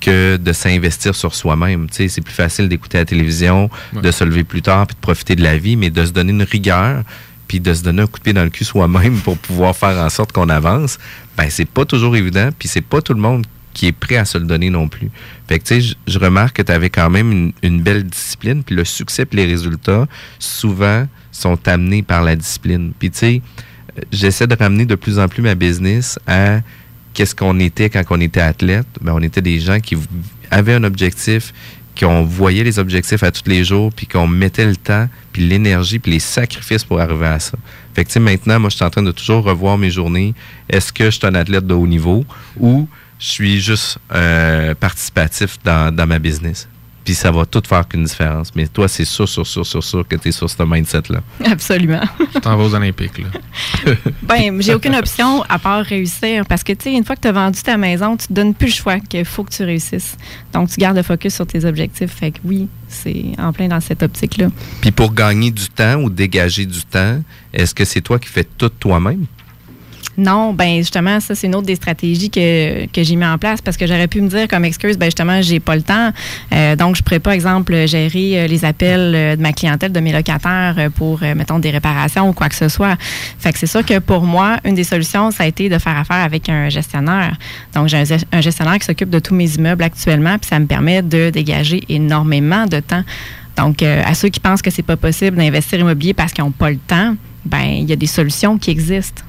que 0.00 0.38
de 0.38 0.52
s'investir 0.54 1.14
sur 1.14 1.34
soi-même. 1.34 1.90
Tu 1.90 1.96
sais, 1.96 2.08
c'est 2.08 2.20
plus 2.22 2.32
facile 2.32 2.70
d'écouter 2.70 2.96
la 2.96 3.04
télévision, 3.04 3.68
Ouais. 3.94 4.00
de 4.00 4.10
se 4.10 4.24
lever 4.24 4.44
plus 4.44 4.62
tard 4.62 4.86
puis 4.86 4.94
de 4.94 5.00
profiter 5.00 5.36
de 5.36 5.42
la 5.42 5.58
vie, 5.58 5.76
mais 5.76 5.90
de 5.90 6.06
se 6.06 6.12
donner 6.12 6.32
une 6.32 6.42
rigueur 6.44 7.02
puis 7.48 7.60
de 7.60 7.72
se 7.72 7.82
donner 7.82 8.02
un 8.02 8.06
coup 8.06 8.18
de 8.18 8.24
pied 8.24 8.32
dans 8.34 8.44
le 8.44 8.50
cul 8.50 8.64
soi-même 8.64 9.18
pour 9.20 9.36
pouvoir 9.38 9.74
faire 9.74 9.98
en 9.98 10.10
sorte 10.10 10.32
qu'on 10.32 10.50
avance, 10.50 10.98
ben 11.38 11.48
c'est 11.50 11.68
pas 11.68 11.84
toujours 11.84 12.16
évident, 12.16 12.50
puis 12.58 12.68
c'est 12.68 12.82
pas 12.82 13.00
tout 13.00 13.14
le 13.14 13.20
monde 13.20 13.46
qui 13.72 13.86
est 13.86 13.92
prêt 13.92 14.16
à 14.16 14.24
se 14.24 14.36
le 14.36 14.44
donner 14.44 14.70
non 14.70 14.88
plus. 14.88 15.08
Fait 15.46 15.62
je- 15.80 16.18
remarque 16.18 16.56
que 16.56 16.62
tu 16.62 16.72
avais 16.72 16.90
quand 16.90 17.08
même 17.08 17.52
une, 17.62 17.80
belle 17.80 18.02
discipline, 18.02 18.64
puis 18.64 18.74
le 18.74 18.84
succès 18.84 19.24
puis 19.24 19.36
les 19.38 19.46
résultats 19.46 20.08
souvent 20.40 21.06
sont 21.30 21.68
amenés 21.68 22.02
par 22.02 22.24
la 22.24 22.34
discipline. 22.34 22.92
Puis 22.98 23.12
j'essaie 24.10 24.48
de 24.48 24.56
ramener 24.56 24.84
de 24.84 24.96
plus 24.96 25.20
en 25.20 25.28
plus 25.28 25.42
ma 25.42 25.54
business 25.54 26.18
à 26.26 26.58
qu'est-ce 27.14 27.36
qu'on 27.36 27.60
était 27.60 27.88
quand 27.88 28.02
on 28.10 28.20
était 28.20 28.40
athlète. 28.40 28.88
Ben, 29.00 29.12
on 29.14 29.22
était 29.22 29.42
des 29.42 29.60
gens 29.60 29.78
qui 29.78 29.96
avaient 30.50 30.74
un 30.74 30.82
objectif, 30.82 31.54
qu'on 31.98 32.24
voyait 32.24 32.64
les 32.64 32.80
objectifs 32.80 33.22
à 33.22 33.30
tous 33.30 33.48
les 33.48 33.62
jours, 33.62 33.92
puis 33.94 34.08
qu'on 34.08 34.26
mettait 34.26 34.66
le 34.66 34.76
temps, 34.76 35.08
puis 35.32 35.46
l'énergie, 35.46 36.00
puis 36.00 36.12
les 36.12 36.20
sacrifices 36.20 36.82
pour 36.82 37.00
arriver 37.00 37.26
à 37.26 37.38
ça. 37.38 37.56
Maintenant, 38.20 38.60
moi, 38.60 38.70
je 38.70 38.76
suis 38.76 38.84
en 38.84 38.90
train 38.90 39.02
de 39.02 39.12
toujours 39.12 39.44
revoir 39.44 39.78
mes 39.78 39.90
journées. 39.90 40.34
Est-ce 40.68 40.92
que 40.92 41.06
je 41.06 41.18
suis 41.18 41.26
un 41.26 41.34
athlète 41.34 41.66
de 41.66 41.74
haut 41.74 41.86
niveau 41.86 42.24
ou 42.58 42.88
je 43.18 43.28
suis 43.28 43.60
juste 43.60 43.98
euh, 44.14 44.74
participatif 44.74 45.58
dans 45.64 46.06
ma 46.06 46.18
business? 46.18 46.68
Puis 47.08 47.14
ça 47.14 47.30
va 47.30 47.46
tout 47.46 47.62
faire 47.66 47.88
qu'une 47.88 48.04
différence. 48.04 48.54
Mais 48.54 48.66
toi, 48.66 48.86
c'est 48.86 49.06
sûr, 49.06 49.26
sûr, 49.26 49.46
sûr, 49.46 49.64
sûr, 49.64 49.82
sûr 49.82 50.06
que 50.06 50.14
tu 50.16 50.28
es 50.28 50.30
sur 50.30 50.50
ce 50.50 50.62
mindset-là. 50.62 51.20
Absolument. 51.42 52.02
Tu 52.34 52.38
t'en 52.38 52.54
vas 52.54 52.64
aux 52.64 52.74
Olympiques. 52.74 53.16
Là. 53.16 53.94
Ben, 54.22 54.60
j'ai 54.60 54.74
aucune 54.74 54.94
option 54.94 55.42
à 55.48 55.58
part 55.58 55.82
réussir 55.86 56.44
parce 56.44 56.62
que, 56.62 56.74
tu 56.74 56.82
sais, 56.82 56.92
une 56.92 57.06
fois 57.06 57.16
que 57.16 57.22
tu 57.22 57.28
as 57.28 57.32
vendu 57.32 57.62
ta 57.62 57.78
maison, 57.78 58.14
tu 58.18 58.26
te 58.26 58.32
donnes 58.34 58.52
plus 58.52 58.66
le 58.66 58.72
choix 58.72 59.00
qu'il 59.00 59.24
faut 59.24 59.42
que 59.42 59.50
tu 59.50 59.62
réussisses. 59.62 60.18
Donc, 60.52 60.68
tu 60.68 60.76
gardes 60.76 60.98
le 60.98 61.02
focus 61.02 61.34
sur 61.34 61.46
tes 61.46 61.64
objectifs. 61.64 62.12
Fait 62.12 62.30
que 62.30 62.40
oui, 62.44 62.68
c'est 62.88 63.32
en 63.38 63.54
plein 63.54 63.68
dans 63.68 63.80
cette 63.80 64.02
optique-là. 64.02 64.48
Puis 64.82 64.90
pour 64.90 65.14
gagner 65.14 65.50
du 65.50 65.66
temps 65.70 66.02
ou 66.02 66.10
dégager 66.10 66.66
du 66.66 66.82
temps, 66.82 67.22
est-ce 67.54 67.74
que 67.74 67.86
c'est 67.86 68.02
toi 68.02 68.18
qui 68.18 68.28
fais 68.28 68.44
tout 68.44 68.68
toi-même? 68.68 69.24
Non, 70.20 70.52
ben 70.52 70.78
justement, 70.78 71.20
ça, 71.20 71.36
c'est 71.36 71.46
une 71.46 71.54
autre 71.54 71.66
des 71.68 71.76
stratégies 71.76 72.28
que, 72.28 72.86
que 72.86 73.04
j'ai 73.04 73.14
mis 73.14 73.24
en 73.24 73.38
place 73.38 73.62
parce 73.62 73.76
que 73.76 73.86
j'aurais 73.86 74.08
pu 74.08 74.20
me 74.20 74.28
dire 74.28 74.48
comme 74.48 74.64
excuse, 74.64 74.98
ben 74.98 75.06
justement, 75.06 75.40
j'ai 75.42 75.60
pas 75.60 75.76
le 75.76 75.82
temps. 75.82 76.10
Euh, 76.52 76.74
donc, 76.74 76.96
je 76.96 77.02
pourrais 77.04 77.20
pas, 77.20 77.36
exemple, 77.36 77.86
gérer 77.86 78.40
euh, 78.40 78.46
les 78.48 78.64
appels 78.64 79.12
euh, 79.14 79.36
de 79.36 79.40
ma 79.40 79.52
clientèle, 79.52 79.92
de 79.92 80.00
mes 80.00 80.12
locataires 80.12 80.74
euh, 80.76 80.90
pour, 80.90 81.20
mettons, 81.20 81.60
des 81.60 81.70
réparations 81.70 82.28
ou 82.28 82.32
quoi 82.32 82.48
que 82.48 82.56
ce 82.56 82.68
soit. 82.68 82.96
Fait 83.38 83.52
que 83.52 83.60
c'est 83.60 83.68
sûr 83.68 83.86
que 83.86 84.00
pour 84.00 84.22
moi, 84.22 84.56
une 84.64 84.74
des 84.74 84.82
solutions, 84.82 85.30
ça 85.30 85.44
a 85.44 85.46
été 85.46 85.68
de 85.68 85.78
faire 85.78 85.96
affaire 85.96 86.24
avec 86.24 86.48
un 86.48 86.68
gestionnaire. 86.68 87.36
Donc, 87.72 87.86
j'ai 87.86 87.98
un, 87.98 88.02
gest- 88.02 88.26
un 88.32 88.40
gestionnaire 88.40 88.78
qui 88.80 88.86
s'occupe 88.86 89.10
de 89.10 89.20
tous 89.20 89.36
mes 89.36 89.54
immeubles 89.54 89.84
actuellement, 89.84 90.36
puis 90.36 90.48
ça 90.48 90.58
me 90.58 90.66
permet 90.66 91.00
de 91.00 91.30
dégager 91.30 91.84
énormément 91.88 92.66
de 92.66 92.80
temps. 92.80 93.04
Donc, 93.56 93.82
à 93.82 94.14
ceux 94.14 94.30
qui 94.30 94.40
pensent 94.40 94.62
que 94.62 94.70
c'est 94.70 94.82
pas 94.82 94.96
possible 94.96 95.36
d'investir 95.36 95.78
immobilier 95.78 96.12
parce 96.12 96.32
qu'ils 96.32 96.42
n'ont 96.42 96.50
pas 96.50 96.70
le 96.70 96.78
temps, 96.78 97.14
ben 97.44 97.62
il 97.64 97.88
y 97.88 97.92
a 97.92 97.96
des 97.96 98.06
solutions 98.08 98.58
qui 98.58 98.70
existent. 98.70 99.22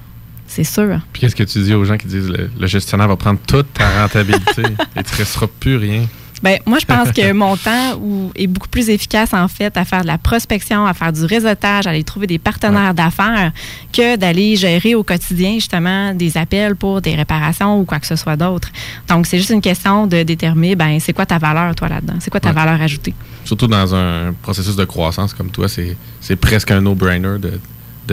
C'est 0.52 0.64
sûr. 0.64 1.00
Puis 1.14 1.22
qu'est-ce 1.22 1.36
que 1.36 1.44
tu 1.44 1.60
dis 1.60 1.74
aux 1.76 1.86
gens 1.86 1.96
qui 1.96 2.08
disent 2.08 2.28
le, 2.30 2.50
le 2.60 2.68
gestionnaire 2.68 3.08
va 3.08 3.16
prendre 3.16 3.40
toute 3.48 3.72
ta 3.74 4.02
rentabilité? 4.02 4.64
Et 4.64 4.66
il 4.96 4.98
ne 5.00 5.04
te 5.04 5.16
restera 5.16 5.48
plus 5.48 5.76
rien? 5.78 6.06
Ben, 6.42 6.58
moi, 6.66 6.80
je 6.80 6.86
pense 6.86 7.12
que 7.12 7.34
mon 7.34 7.58
temps 7.58 7.96
où- 8.02 8.32
est 8.34 8.48
beaucoup 8.48 8.70
plus 8.70 8.90
efficace, 8.90 9.34
en 9.34 9.48
fait, 9.50 9.76
à 9.76 9.84
faire 9.84 10.02
de 10.04 10.08
la 10.08 10.18
prospection, 10.18 10.86
à 10.86 10.94
faire 10.94 11.12
du 11.12 11.26
réseautage, 11.26 11.86
à 11.86 11.90
aller 11.90 12.06
trouver 12.06 12.28
des 12.28 12.40
partenaires 12.40 12.94
d'affaires, 12.94 13.52
que 13.92 14.16
d'aller 14.16 14.56
gérer 14.56 14.96
au 14.96 15.04
quotidien, 15.04 15.56
justement, 15.56 16.14
des 16.14 16.38
appels 16.38 16.78
pour 16.78 17.02
des 17.02 17.14
réparations 17.14 17.78
ou 17.80 17.84
quoi 17.84 18.00
que 18.00 18.08
ce 18.08 18.16
soit 18.16 18.38
d'autre. 18.38 18.70
Donc, 19.10 19.28
c'est 19.28 19.38
juste 19.38 19.50
une 19.50 19.60
question 19.62 20.08
de 20.08 20.24
déterminer, 20.24 20.76
ben, 20.76 20.98
c'est 21.02 21.12
quoi 21.14 21.26
ta 21.26 21.38
valeur, 21.40 21.76
toi, 21.76 21.90
là-dedans? 21.90 22.16
C'est 22.22 22.30
quoi 22.32 22.40
ta 22.40 22.50
Ouais. 22.50 22.56
valeur 22.56 22.82
ajoutée? 22.82 23.14
Surtout 23.44 23.68
dans 23.68 23.94
un 23.94 24.34
processus 24.42 24.78
de 24.78 24.86
croissance 24.86 25.34
comme 25.34 25.50
toi, 25.52 25.68
c'est 25.68 25.98
c'est 26.22 26.38
presque 26.38 26.72
un 26.72 26.80
no-brainer 26.82 27.38
de, 27.38 27.60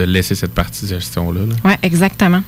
de 0.01 0.03
laisser 0.03 0.35
cette 0.35 0.53
partie 0.53 0.85
de 0.85 0.89
gestion-là. 0.89 1.41
là. 1.41 1.55
Oui, 1.65 1.73
exactement. 1.81 2.43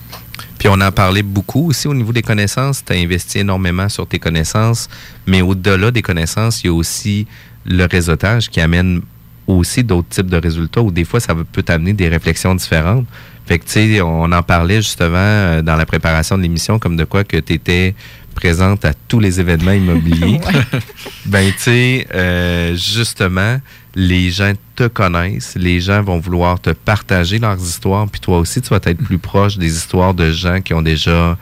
Puis 0.58 0.68
on 0.70 0.80
en 0.82 0.92
parlait 0.92 1.24
beaucoup 1.24 1.70
aussi 1.70 1.88
au 1.88 1.94
niveau 1.94 2.12
des 2.12 2.22
connaissances. 2.22 2.84
Tu 2.86 2.94
as 2.94 2.96
investi 2.98 3.40
énormément 3.40 3.90
sur 3.90 4.08
tes 4.08 4.20
connaissances, 4.20 4.88
mais 5.26 5.42
au-delà 5.42 5.92
des 5.92 6.02
connaissances, 6.02 6.64
il 6.64 6.68
y 6.68 6.70
a 6.70 6.74
aussi 6.74 7.28
le 7.66 7.86
réseautage 7.86 8.50
qui 8.50 8.62
amène 8.62 9.02
aussi 9.48 9.84
d'autres 9.84 10.10
types 10.10 10.28
de 10.28 10.38
résultats 10.38 10.82
où 10.82 10.92
des 10.92 11.06
fois, 11.06 11.20
ça 11.20 11.34
peut 11.34 11.64
t'amener 11.64 11.94
des 11.94 12.08
réflexions 12.08 12.54
différentes. 12.54 13.06
Fait 13.48 13.58
que, 13.58 13.66
tu 13.66 13.72
sais, 13.72 14.02
on 14.02 14.32
en 14.32 14.44
parlait 14.44 14.76
justement 14.76 15.16
euh, 15.18 15.62
dans 15.64 15.76
la 15.76 15.88
préparation 15.88 16.38
de 16.38 16.44
l'émission, 16.44 16.78
comme 16.78 16.96
de 16.96 17.04
quoi 17.04 17.24
que 17.24 17.38
tu 17.38 17.54
étais 17.54 17.96
présente 18.36 18.86
à 18.86 18.94
tous 19.08 19.20
les 19.20 19.40
événements 19.40 19.72
immobiliers. 19.72 20.40
ben, 21.26 21.52
tu 21.52 21.60
sais, 21.60 22.08
euh, 22.14 22.76
justement, 22.76 23.60
les 23.96 24.30
gens 24.30 24.54
te 24.76 24.88
connaissent, 24.88 25.56
les 25.56 25.82
gens 25.82 26.02
vont 26.02 26.20
vouloir 26.20 26.60
te 26.60 26.70
partager 26.70 27.40
leurs 27.40 27.62
histoires, 27.62 28.08
puis 28.08 28.22
toi 28.22 28.40
aussi, 28.40 28.62
tu 28.62 28.70
vas 28.70 28.80
être 28.84 29.04
plus 29.04 29.18
proche 29.18 29.58
des 29.58 29.76
histoires 29.76 30.14
de 30.14 30.32
gens 30.32 30.62
qui 30.62 30.74
ont 30.74 30.82
déjà 30.82 31.38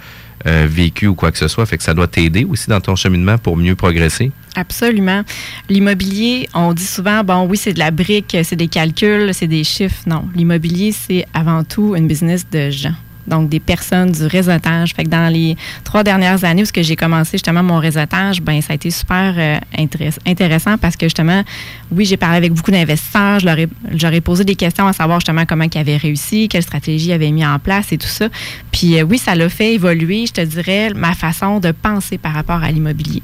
euh, 0.45 0.67
vécu 0.69 1.07
ou 1.07 1.15
quoi 1.15 1.31
que 1.31 1.37
ce 1.37 1.47
soit. 1.47 1.65
Fait 1.65 1.77
que 1.77 1.83
ça 1.83 1.93
doit 1.93 2.07
t'aider 2.07 2.45
aussi 2.45 2.69
dans 2.69 2.79
ton 2.79 2.95
cheminement 2.95 3.37
pour 3.37 3.57
mieux 3.57 3.75
progresser. 3.75 4.31
Absolument. 4.55 5.23
L'immobilier, 5.67 6.47
on 6.53 6.73
dit 6.73 6.85
souvent, 6.85 7.23
bon, 7.23 7.47
oui, 7.47 7.57
c'est 7.57 7.73
de 7.73 7.79
la 7.79 7.91
brique, 7.91 8.37
c'est 8.43 8.55
des 8.55 8.67
calculs, 8.67 9.33
c'est 9.33 9.47
des 9.47 9.63
chiffres. 9.63 10.03
Non. 10.05 10.25
L'immobilier, 10.35 10.91
c'est 10.91 11.25
avant 11.33 11.63
tout 11.63 11.95
une 11.95 12.07
business 12.07 12.47
de 12.49 12.69
gens. 12.69 12.93
Donc, 13.27 13.49
des 13.49 13.59
personnes, 13.59 14.11
du 14.11 14.25
réseautage. 14.25 14.93
Fait 14.93 15.03
que 15.03 15.09
dans 15.09 15.31
les 15.31 15.55
trois 15.83 16.03
dernières 16.03 16.43
années 16.43 16.63
où 16.63 16.81
j'ai 16.81 16.95
commencé 16.95 17.33
justement 17.33 17.63
mon 17.63 17.77
réseautage, 17.77 18.41
ben 18.41 18.61
ça 18.61 18.73
a 18.73 18.75
été 18.75 18.89
super 18.89 19.33
euh, 19.37 19.57
intéress- 19.77 20.19
intéressant 20.25 20.77
parce 20.77 20.95
que 20.95 21.05
justement, 21.05 21.43
oui, 21.91 22.05
j'ai 22.05 22.17
parlé 22.17 22.37
avec 22.37 22.53
beaucoup 22.53 22.71
d'investisseurs, 22.71 23.39
je 23.39 24.19
posé 24.19 24.43
des 24.43 24.55
questions 24.55 24.87
à 24.87 24.93
savoir 24.93 25.19
justement 25.19 25.45
comment 25.45 25.65
ils 25.71 25.77
avaient 25.77 25.97
réussi, 25.97 26.47
quelle 26.47 26.63
stratégie 26.63 27.07
ils 27.07 27.13
avaient 27.13 27.31
mis 27.31 27.45
en 27.45 27.59
place 27.59 27.91
et 27.91 27.97
tout 27.97 28.07
ça. 28.07 28.29
Puis 28.71 28.99
euh, 28.99 29.03
oui, 29.03 29.17
ça 29.17 29.35
l'a 29.35 29.49
fait 29.49 29.73
évoluer, 29.73 30.25
je 30.25 30.33
te 30.33 30.41
dirais, 30.41 30.91
ma 30.95 31.13
façon 31.13 31.59
de 31.59 31.71
penser 31.71 32.17
par 32.17 32.33
rapport 32.33 32.63
à 32.63 32.71
l'immobilier. 32.71 33.21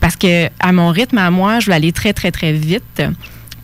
Parce 0.00 0.16
que 0.16 0.46
à 0.58 0.72
mon 0.72 0.88
rythme, 0.90 1.18
à 1.18 1.30
moi, 1.30 1.60
je 1.60 1.66
voulais 1.66 1.76
aller 1.76 1.92
très, 1.92 2.12
très, 2.12 2.30
très 2.30 2.52
vite. 2.52 3.02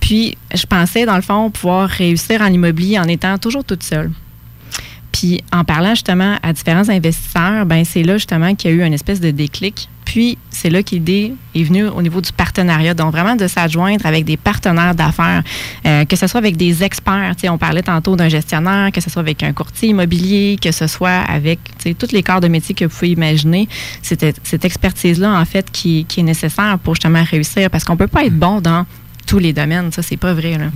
Puis, 0.01 0.38
je 0.55 0.64
pensais, 0.64 1.05
dans 1.05 1.17
le 1.17 1.23
fond, 1.23 1.51
pouvoir 1.51 1.88
réussir 1.88 2.41
en 2.41 2.47
immobilier 2.47 2.99
en 2.99 3.05
étant 3.05 3.37
toujours 3.38 3.64
toute 3.64 3.83
seule. 3.83 4.11
Puis, 5.19 5.43
en 5.53 5.65
parlant 5.65 5.91
justement 5.91 6.37
à 6.45 6.53
différents 6.53 6.89
investisseurs, 6.89 7.67
ben 7.67 7.85
c'est 7.85 8.05
là 8.05 8.19
justement 8.19 8.55
qu'il 8.55 8.71
y 8.71 8.75
a 8.75 8.77
eu 8.77 8.87
une 8.87 8.95
espèce 8.95 9.19
de 9.21 9.33
déclic. 9.33 9.89
Puis, 10.05 10.39
c'est 10.49 10.71
là 10.71 10.85
que 10.85 10.95
est 10.95 11.63
venue 11.65 11.89
au 11.89 12.03
niveau 12.03 12.21
du 12.21 12.33
partenariat. 12.33 12.95
Donc, 12.95 13.11
vraiment 13.11 13.35
de 13.35 13.49
s'adjoindre 13.49 14.07
avec 14.07 14.25
des 14.25 14.37
partenaires 14.37 14.95
d'affaires, 14.95 15.43
euh, 15.87 16.05
que 16.05 16.15
ce 16.15 16.29
soit 16.29 16.39
avec 16.39 16.57
des 16.57 16.85
experts. 16.85 17.35
On 17.51 17.59
parlait 17.59 17.83
tantôt 17.83 18.15
d'un 18.15 18.29
gestionnaire, 18.29 18.93
que 18.93 19.01
ce 19.01 19.11
soit 19.11 19.21
avec 19.21 19.43
un 19.43 19.53
courtier 19.53 19.89
immobilier, 19.89 20.57
que 20.63 20.71
ce 20.71 20.87
soit 20.87 21.11
avec 21.29 21.59
tous 21.99 22.13
les 22.13 22.23
corps 22.23 22.41
de 22.41 22.47
métier 22.47 22.77
que 22.77 22.85
vous 22.85 22.97
pouvez 22.97 23.11
imaginer. 23.11 23.69
C'est 24.03 24.25
cette 24.45 24.65
expertise-là, 24.65 25.33
en 25.33 25.45
fait, 25.45 25.69
qui, 25.73 26.07
est 26.17 26.23
nécessaire 26.23 26.79
pour 26.79 26.95
justement 26.95 27.25
réussir. 27.25 27.71
Parce 27.71 27.83
qu'on 27.83 27.97
peut 27.97 28.07
pas 28.07 28.25
être 28.25 28.39
bon 28.39 28.61
dans 28.61 28.87
tous 29.27 29.41
les 29.41 29.53
domaines. 29.53 29.91
Ça, 29.91 30.03
c'est 30.03 30.17
pas 30.17 30.33
vrai. 30.33 30.59
Là. 30.59 30.67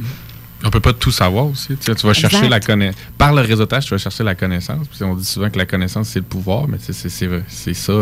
On 0.64 0.70
peut 0.70 0.80
pas 0.80 0.92
tout 0.92 1.10
savoir 1.10 1.46
aussi. 1.46 1.68
Tu, 1.68 1.76
sais, 1.80 1.94
tu 1.94 2.06
vas 2.06 2.12
chercher 2.14 2.48
la 2.48 2.60
connaissance. 2.60 3.00
Par 3.18 3.32
le 3.32 3.42
réseautage, 3.42 3.84
tu 3.86 3.90
vas 3.90 3.98
chercher 3.98 4.22
la 4.22 4.34
connaissance. 4.36 4.86
Puis 4.88 5.02
on 5.02 5.14
dit 5.16 5.24
souvent 5.24 5.50
que 5.50 5.58
la 5.58 5.66
connaissance, 5.66 6.08
c'est 6.08 6.20
le 6.20 6.24
pouvoir, 6.24 6.68
mais 6.68 6.78
tu 6.78 6.92
sais, 6.92 7.08
c'est 7.08 7.74
ça, 7.74 7.92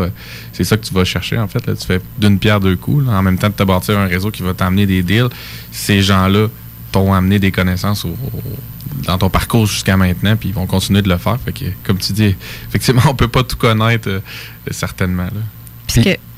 c'est 0.53 0.65
ça 0.65 0.77
que 0.77 0.85
tu 0.85 0.93
vas 0.93 1.05
chercher, 1.05 1.39
en 1.39 1.49
fait. 1.49 1.67
là. 1.67 1.75
Tu 1.75 1.87
fais 1.87 2.01
d'une 2.19 2.39
pierre 2.39 2.61
deux 2.61 2.77
coups. 2.77 3.07
là. 3.07 3.13
En 3.13 3.23
même 3.23 3.39
temps 3.39 3.49
de 3.49 3.55
te 3.55 3.63
bâtir 3.63 3.99
un 3.99 4.07
réseau 4.07 4.31
qui 4.31 4.43
va 4.43 4.53
t'amener 4.53 4.85
des 4.87 5.03
deals, 5.03 5.29
ces 5.73 6.03
gens-là 6.03 6.49
t'ont 6.93 7.15
amené 7.15 7.39
des 7.39 7.51
connaissances 7.53 8.05
au- 8.05 8.09
au- 8.09 8.43
dans 9.07 9.17
ton 9.17 9.31
parcours 9.31 9.65
jusqu'à 9.67 9.97
maintenant, 9.97 10.37
puis 10.37 10.51
ils 10.51 10.55
vont 10.55 10.67
continuer 10.67 11.01
de 11.03 11.09
le 11.09 11.17
faire. 11.17 11.39
Fait 11.43 11.53
que, 11.53 11.65
comme 11.85 11.97
tu 11.99 12.13
dis, 12.13 12.35
effectivement, 12.69 13.03
on 13.09 13.15
peut 13.15 13.29
pas 13.29 13.43
tout 13.45 13.57
connaître, 13.57 14.09
euh, 14.09 14.21
certainement. 14.71 15.25
Là. 15.25 15.41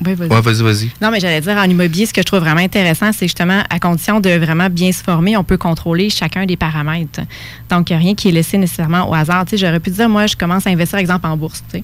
Oui, 0.05 0.13
vas-y. 0.15 0.29
Ouais, 0.29 0.41
vas-y, 0.41 0.61
vas-y. 0.63 0.91
Non, 1.01 1.11
mais 1.11 1.19
j'allais 1.19 1.41
dire, 1.41 1.55
en 1.57 1.63
immobilier, 1.63 2.05
ce 2.05 2.13
que 2.13 2.21
je 2.21 2.25
trouve 2.25 2.39
vraiment 2.39 2.61
intéressant, 2.61 3.11
c'est 3.13 3.25
justement, 3.25 3.61
à 3.69 3.79
condition 3.79 4.19
de 4.19 4.29
vraiment 4.31 4.69
bien 4.69 4.91
se 4.91 5.01
former, 5.03 5.37
on 5.37 5.43
peut 5.43 5.57
contrôler 5.57 6.09
chacun 6.09 6.45
des 6.45 6.57
paramètres. 6.57 7.21
Donc, 7.69 7.89
il 7.89 7.93
n'y 7.93 7.97
a 7.97 7.99
rien 7.99 8.15
qui 8.15 8.29
est 8.29 8.31
laissé 8.31 8.57
nécessairement 8.57 9.09
au 9.09 9.13
hasard. 9.13 9.45
Tu 9.45 9.51
sais, 9.51 9.57
j'aurais 9.65 9.79
pu 9.79 9.89
dire, 9.91 10.09
moi, 10.09 10.27
je 10.27 10.35
commence 10.35 10.67
à 10.67 10.69
investir, 10.71 10.99
exemple, 10.99 11.27
en 11.27 11.37
bourse. 11.37 11.63
tu 11.71 11.77
sais. 11.79 11.83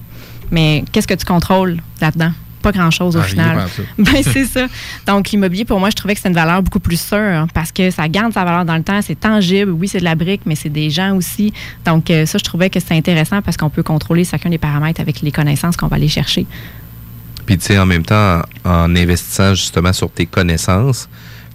Mais 0.50 0.84
qu'est-ce 0.92 1.06
que 1.06 1.14
tu 1.14 1.24
contrôles 1.24 1.78
là-dedans? 2.00 2.32
Pas 2.62 2.72
grand-chose 2.72 3.16
au 3.16 3.20
Ah, 3.20 3.22
final. 3.22 3.66
Ben, 3.98 4.22
c'est 4.22 4.44
ça. 4.44 4.66
Donc, 5.06 5.30
l'immobilier, 5.30 5.64
pour 5.64 5.80
moi, 5.80 5.88
je 5.88 5.96
trouvais 5.96 6.14
que 6.14 6.20
c'est 6.20 6.28
une 6.28 6.34
valeur 6.34 6.62
beaucoup 6.62 6.78
plus 6.80 7.00
sûre 7.00 7.46
parce 7.54 7.72
que 7.72 7.90
ça 7.90 8.06
garde 8.08 8.34
sa 8.34 8.44
valeur 8.44 8.66
dans 8.66 8.76
le 8.76 8.82
temps. 8.82 9.00
C'est 9.00 9.18
tangible. 9.18 9.70
Oui, 9.70 9.88
c'est 9.88 10.00
de 10.00 10.04
la 10.04 10.14
brique, 10.14 10.42
mais 10.44 10.56
c'est 10.56 10.68
des 10.68 10.90
gens 10.90 11.16
aussi. 11.16 11.54
Donc, 11.86 12.10
euh, 12.10 12.26
ça, 12.26 12.36
je 12.36 12.44
trouvais 12.44 12.68
que 12.68 12.78
c'était 12.78 12.96
intéressant 12.96 13.40
parce 13.40 13.56
qu'on 13.56 13.70
peut 13.70 13.82
contrôler 13.82 14.24
chacun 14.24 14.50
des 14.50 14.58
paramètres 14.58 15.00
avec 15.00 15.22
les 15.22 15.32
connaissances 15.32 15.76
qu'on 15.78 15.86
va 15.86 15.96
aller 15.96 16.08
chercher. 16.08 16.44
Puis, 17.50 17.58
tu 17.58 17.64
sais, 17.64 17.78
en 17.80 17.84
même 17.84 18.04
temps, 18.04 18.42
en, 18.64 18.94
investissant 18.94 19.56
justement 19.56 19.92
sur 19.92 20.08
tes 20.08 20.24
connaissances, 20.24 21.08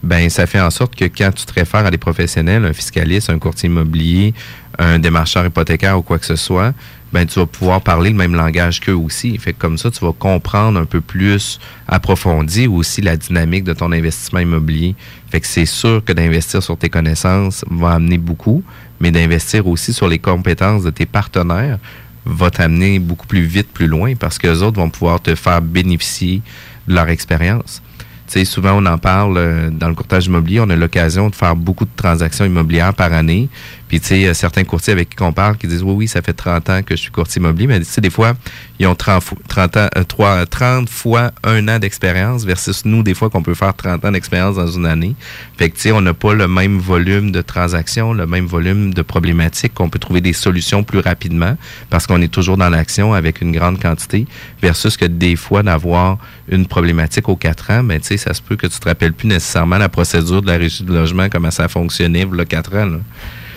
ben 0.03 0.29
ça 0.29 0.45
fait 0.45 0.59
en 0.59 0.69
sorte 0.69 0.93
que 0.93 1.05
quand 1.05 1.31
tu 1.33 1.45
te 1.45 1.53
réfères 1.53 1.85
à 1.85 1.89
des 1.89 1.97
professionnels, 1.97 2.65
un 2.65 2.73
fiscaliste, 2.73 3.29
un 3.29 3.39
courtier 3.39 3.69
immobilier, 3.69 4.33
un 4.77 4.99
démarcheur 4.99 5.45
hypothécaire 5.45 5.97
ou 5.97 6.01
quoi 6.01 6.19
que 6.19 6.25
ce 6.25 6.35
soit, 6.35 6.73
ben 7.13 7.25
tu 7.25 7.39
vas 7.39 7.45
pouvoir 7.45 7.79
parler 7.79 8.09
le 8.09 8.17
même 8.17 8.35
langage 8.35 8.81
qu'eux 8.81 8.91
aussi. 8.91 9.37
Fait 9.37 9.53
que 9.53 9.57
comme 9.57 9.77
ça, 9.77 9.89
tu 9.89 10.03
vas 10.03 10.11
comprendre 10.11 10.77
un 10.77 10.83
peu 10.83 10.99
plus 10.99 11.61
approfondi 11.87 12.67
aussi 12.67 12.99
la 12.99 13.15
dynamique 13.15 13.63
de 13.63 13.71
ton 13.71 13.93
investissement 13.93 14.41
immobilier. 14.41 14.95
Fait 15.31 15.39
que 15.39 15.47
c'est 15.47 15.65
sûr 15.65 16.03
que 16.03 16.11
d'investir 16.11 16.61
sur 16.61 16.77
tes 16.77 16.89
connaissances 16.89 17.63
va 17.71 17.91
amener 17.91 18.17
beaucoup, 18.17 18.65
mais 18.99 19.11
d'investir 19.11 19.65
aussi 19.65 19.93
sur 19.93 20.09
les 20.09 20.19
compétences 20.19 20.83
de 20.83 20.89
tes 20.89 21.05
partenaires 21.05 21.79
va 22.25 22.49
t'amener 22.49 22.99
beaucoup 22.99 23.27
plus 23.27 23.43
vite, 23.43 23.67
plus 23.71 23.87
loin, 23.87 24.15
parce 24.15 24.37
que 24.37 24.47
les 24.47 24.61
autres 24.61 24.79
vont 24.79 24.89
pouvoir 24.89 25.21
te 25.21 25.35
faire 25.35 25.61
bénéficier 25.61 26.41
de 26.87 26.95
leur 26.95 27.09
expérience. 27.09 27.81
Tu 28.27 28.39
sais, 28.39 28.45
souvent, 28.45 28.81
on 28.81 28.85
en 28.87 28.97
parle 28.97 29.37
euh, 29.37 29.69
dans 29.69 29.87
le 29.87 29.93
courtage 29.93 30.25
immobilier, 30.25 30.59
on 30.59 30.69
a 30.71 30.75
l'occasion 30.75 31.29
de 31.29 31.35
faire 31.35 31.55
beaucoup 31.55 31.85
de 31.85 31.91
transactions 31.95 32.43
immobilières 32.43 32.93
par 32.93 33.13
année. 33.13 33.49
Puis, 33.87 33.99
tu 33.99 34.07
sais, 34.07 34.33
certains 34.33 34.63
courtiers 34.63 34.93
avec 34.93 35.09
qui 35.15 35.21
on 35.21 35.31
parle 35.31 35.57
qui 35.57 35.67
disent, 35.67 35.83
oui, 35.83 35.93
oui, 35.93 36.07
ça 36.07 36.21
fait 36.21 36.33
30 36.33 36.69
ans 36.71 36.81
que 36.81 36.95
je 36.95 37.01
suis 37.01 37.11
courtier 37.11 37.39
immobilier, 37.39 37.67
mais 37.67 37.79
tu 37.79 37.85
sais, 37.85 38.01
des 38.01 38.09
fois, 38.09 38.33
ils 38.79 38.87
ont 38.87 38.95
30, 38.95 39.23
fo- 39.23 39.37
30, 39.47 39.77
ans, 39.77 39.87
euh, 39.95 40.03
trois- 40.03 40.45
30 40.47 40.89
fois 40.89 41.31
un 41.43 41.67
an 41.67 41.77
d'expérience 41.77 42.45
versus 42.45 42.83
nous, 42.85 43.03
des 43.03 43.13
fois, 43.13 43.29
qu'on 43.29 43.43
peut 43.43 43.53
faire 43.53 43.73
30 43.75 44.03
ans 44.03 44.11
d'expérience 44.11 44.55
dans 44.55 44.67
une 44.67 44.85
année. 44.87 45.15
Fait 45.57 45.69
que, 45.69 45.75
tu 45.75 45.81
sais, 45.83 45.91
on 45.91 46.01
n'a 46.01 46.13
pas 46.15 46.33
le 46.33 46.47
même 46.47 46.79
volume 46.79 47.31
de 47.31 47.41
transactions, 47.41 48.11
le 48.11 48.25
même 48.25 48.47
volume 48.47 48.93
de 48.93 49.01
problématiques, 49.03 49.73
qu'on 49.75 49.89
peut 49.89 49.99
trouver 49.99 50.19
des 50.21 50.33
solutions 50.33 50.83
plus 50.83 50.99
rapidement 50.99 51.55
parce 51.91 52.07
qu'on 52.07 52.21
est 52.21 52.27
toujours 52.33 52.57
dans 52.57 52.69
l'action 52.69 53.13
avec 53.13 53.41
une 53.41 53.51
grande 53.51 53.79
quantité 53.81 54.25
versus 54.61 54.97
que 54.97 55.05
des 55.05 55.35
fois, 55.35 55.61
d'avoir 55.61 56.17
une 56.49 56.65
problématique 56.65 57.29
aux 57.29 57.35
quatre 57.35 57.69
ans, 57.71 57.83
ben, 57.83 57.99
tu 57.99 58.07
sais, 58.07 58.17
ça 58.17 58.33
se 58.33 58.41
peut 58.41 58.55
que 58.55 58.65
tu 58.67 58.79
te 58.79 58.87
rappelles 58.89 59.13
plus 59.13 59.27
nécessairement 59.27 59.77
la 59.77 59.89
procédure 59.89 60.41
de 60.41 60.47
la 60.47 60.57
régie 60.57 60.83
de 60.83 60.91
logement, 60.93 61.27
comment 61.31 61.51
ça 61.51 61.67
fonctionnait, 61.67 62.25
il 62.31 62.37
y 62.37 62.41
a 62.41 62.45
quatre 62.45 62.75
ans, 62.75 62.85
là. 62.87 62.97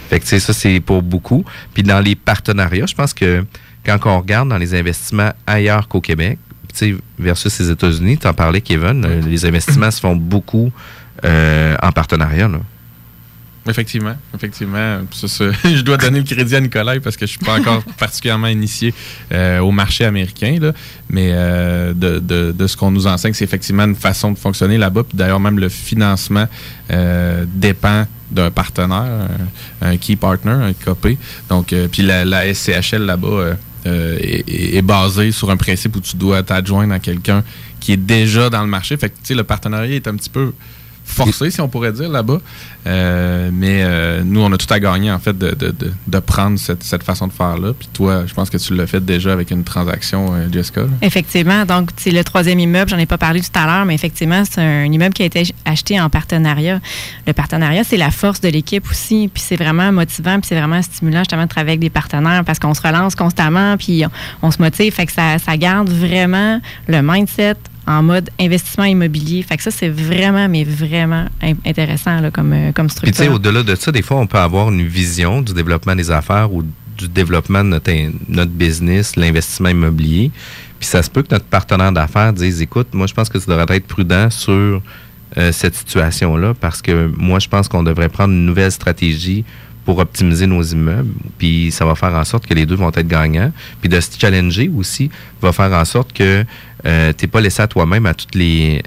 Fait 0.08 0.18
que, 0.18 0.24
tu 0.24 0.30
sais, 0.30 0.40
ça, 0.40 0.52
c'est 0.52 0.80
pour 0.80 1.02
beaucoup. 1.02 1.44
Puis 1.74 1.82
dans 1.82 2.00
les 2.00 2.14
partenariats, 2.14 2.86
je 2.86 2.94
pense 2.94 3.12
que 3.14 3.44
quand 3.84 3.98
on 4.06 4.18
regarde 4.20 4.48
dans 4.48 4.58
les 4.58 4.74
investissements 4.74 5.30
ailleurs 5.46 5.88
qu'au 5.88 6.00
Québec, 6.00 6.38
tu 6.72 6.92
sais, 6.92 6.94
versus 7.18 7.58
les 7.60 7.70
États-Unis, 7.70 8.18
tu 8.18 8.26
en 8.26 8.34
parlais, 8.34 8.60
Kevin, 8.60 9.04
euh, 9.04 9.20
les 9.26 9.44
investissements 9.46 9.90
se 9.90 10.00
font 10.00 10.14
beaucoup 10.16 10.70
euh, 11.24 11.76
en 11.82 11.92
partenariat, 11.92 12.48
là. 12.48 12.60
Effectivement, 13.68 14.14
effectivement. 14.34 15.00
Ça, 15.12 15.28
ça, 15.28 15.44
je 15.64 15.82
dois 15.82 15.98
donner 15.98 16.20
le 16.20 16.24
crédit 16.24 16.56
à 16.56 16.60
Nicolas 16.60 16.98
parce 17.00 17.18
que 17.18 17.26
je 17.26 17.32
suis 17.32 17.38
pas 17.40 17.58
encore 17.58 17.82
particulièrement 17.98 18.46
initié 18.46 18.94
euh, 19.30 19.58
au 19.58 19.72
marché 19.72 20.06
américain, 20.06 20.56
là. 20.60 20.72
mais 21.10 21.30
euh, 21.32 21.92
de, 21.92 22.18
de- 22.18 22.52
de 22.52 22.66
ce 22.66 22.78
qu'on 22.78 22.90
nous 22.90 23.06
enseigne, 23.06 23.34
c'est 23.34 23.44
effectivement 23.44 23.84
une 23.84 23.94
façon 23.96 24.32
de 24.32 24.38
fonctionner 24.38 24.78
là-bas. 24.78 25.02
Puis 25.04 25.18
d'ailleurs, 25.18 25.40
même 25.40 25.58
le 25.58 25.68
financement 25.68 26.46
euh, 26.90 27.44
dépend 27.46 28.06
d'un 28.30 28.50
partenaire, 28.50 29.28
un, 29.80 29.96
key 29.96 30.16
partner, 30.16 30.50
un 30.52 30.72
COP. 30.72 31.08
Donc, 31.48 31.72
euh, 31.72 31.88
puis 31.90 32.02
la, 32.02 32.52
SCHL 32.54 33.02
là-bas 33.04 33.28
euh, 33.28 33.54
euh, 33.86 34.18
est, 34.20 34.48
est- 34.48 34.76
est 34.76 34.82
basée 34.82 35.32
sur 35.32 35.50
un 35.50 35.56
principe 35.56 35.96
où 35.96 36.00
tu 36.00 36.16
dois 36.16 36.42
t'adjoindre 36.42 36.92
à 36.94 36.98
quelqu'un 36.98 37.42
qui 37.80 37.92
est 37.92 37.96
déjà 37.96 38.50
dans 38.50 38.62
le 38.62 38.68
marché. 38.68 38.96
Fait 38.96 39.08
que, 39.08 39.14
tu 39.14 39.28
sais, 39.28 39.34
le 39.34 39.44
partenariat 39.44 39.94
est 39.96 40.08
un 40.08 40.14
petit 40.16 40.30
peu 40.30 40.52
forcé, 41.08 41.50
si 41.50 41.60
on 41.60 41.68
pourrait 41.68 41.92
dire, 41.92 42.08
là-bas. 42.08 42.38
Euh, 42.86 43.50
mais 43.52 43.82
euh, 43.82 44.22
nous, 44.24 44.40
on 44.40 44.52
a 44.52 44.56
tout 44.56 44.72
à 44.72 44.78
gagner, 44.78 45.10
en 45.10 45.18
fait, 45.18 45.36
de, 45.36 46.18
prendre 46.20 46.58
cette, 46.58 47.02
façon 47.02 47.26
de 47.26 47.32
faire-là. 47.32 47.72
Puis 47.78 47.88
toi, 47.92 48.24
je 48.26 48.34
pense 48.34 48.50
que 48.50 48.56
tu 48.56 48.74
l'as 48.74 48.86
fait 48.86 49.04
déjà 49.04 49.32
avec 49.32 49.50
une 49.50 49.64
transaction, 49.64 50.34
euh, 50.34 50.46
Jessica. 50.52 50.82
Effectivement. 51.02 51.64
Donc, 51.64 51.90
c'est 51.96 52.10
le 52.10 52.22
troisième 52.24 52.58
immeuble. 52.60 52.90
J'en 52.90 52.98
ai 52.98 53.06
pas 53.06 53.18
parlé 53.18 53.40
tout 53.40 53.58
à 53.58 53.66
l'heure, 53.66 53.84
mais 53.84 53.94
effectivement, 53.94 54.42
c'est 54.48 54.60
un 54.60 54.84
immeuble 54.84 55.14
qui 55.14 55.22
a 55.22 55.26
été 55.26 55.42
acheté 55.64 56.00
en 56.00 56.08
partenariat. 56.08 56.80
Le 57.26 57.32
partenariat, 57.32 57.84
c'est 57.84 57.96
la 57.96 58.10
force 58.10 58.40
de 58.40 58.48
l'équipe 58.48 58.88
aussi. 58.90 59.30
Puis 59.32 59.42
c'est 59.46 59.56
vraiment 59.56 59.90
motivant, 59.92 60.38
puis 60.40 60.48
c'est 60.48 60.58
vraiment 60.58 60.82
stimulant 60.82 61.20
justement 61.20 61.44
de 61.44 61.48
travailler 61.48 61.72
avec 61.72 61.80
des 61.80 61.90
partenaires 61.90 62.44
parce 62.44 62.58
qu'on 62.58 62.74
se 62.74 62.82
relance 62.82 63.14
constamment, 63.14 63.76
puis 63.76 64.04
on, 64.42 64.50
se 64.50 64.60
motive. 64.60 64.92
Fait 64.92 65.06
que 65.06 65.12
ça 65.12 65.56
garde 65.56 65.88
vraiment 65.88 66.60
le 66.86 67.02
mindset 67.02 67.56
en 67.88 68.02
mode 68.02 68.30
investissement 68.38 68.84
immobilier. 68.84 69.42
Fait 69.42 69.56
que 69.56 69.62
ça, 69.62 69.70
c'est 69.70 69.88
vraiment, 69.88 70.48
mais 70.48 70.62
vraiment 70.62 71.24
in- 71.42 71.54
intéressant 71.66 72.20
là, 72.20 72.30
comme, 72.30 72.52
euh, 72.52 72.70
comme 72.72 72.86
Puis 72.88 72.96
tu 72.96 73.06
sais, 73.06 73.12
structure. 73.14 73.34
au-delà 73.34 73.62
de 73.62 73.74
ça, 73.74 73.90
des 73.90 74.02
fois, 74.02 74.18
on 74.18 74.26
peut 74.26 74.38
avoir 74.38 74.68
une 74.70 74.86
vision 74.86 75.40
du 75.42 75.54
développement 75.54 75.96
des 75.96 76.10
affaires 76.10 76.52
ou 76.52 76.62
du 76.96 77.08
développement 77.08 77.64
de 77.64 77.70
notre, 77.70 77.90
notre 78.28 78.50
business, 78.50 79.16
l'investissement 79.16 79.70
immobilier. 79.70 80.30
Puis 80.78 80.88
ça 80.88 81.02
se 81.02 81.10
peut 81.10 81.22
que 81.22 81.32
notre 81.34 81.46
partenaire 81.46 81.90
d'affaires 81.92 82.32
dise, 82.32 82.60
écoute, 82.60 82.88
moi, 82.92 83.06
je 83.06 83.14
pense 83.14 83.28
que 83.28 83.38
tu 83.38 83.46
devrais 83.48 83.76
être 83.76 83.86
prudent 83.86 84.28
sur 84.30 84.82
euh, 85.36 85.52
cette 85.52 85.74
situation-là 85.74 86.54
parce 86.60 86.82
que 86.82 87.10
moi, 87.16 87.38
je 87.38 87.48
pense 87.48 87.68
qu'on 87.68 87.82
devrait 87.82 88.08
prendre 88.08 88.34
une 88.34 88.44
nouvelle 88.46 88.70
stratégie 88.72 89.44
pour 89.84 89.98
optimiser 89.98 90.46
nos 90.46 90.62
immeubles. 90.62 91.12
Puis 91.38 91.70
ça 91.72 91.86
va 91.86 91.94
faire 91.94 92.12
en 92.14 92.24
sorte 92.24 92.46
que 92.46 92.52
les 92.52 92.66
deux 92.66 92.74
vont 92.74 92.90
être 92.90 93.08
gagnants. 93.08 93.52
Puis 93.80 93.88
de 93.88 93.98
se 94.00 94.10
challenger 94.18 94.68
aussi 94.76 95.08
va 95.40 95.52
faire 95.52 95.72
en 95.72 95.84
sorte 95.86 96.12
que 96.12 96.44
euh, 96.86 97.12
tu 97.16 97.24
n'es 97.24 97.30
pas 97.30 97.40
laissé 97.40 97.62
à 97.62 97.66
toi-même 97.66 98.06
à 98.06 98.14
toutes 98.14 98.34
les 98.34 98.82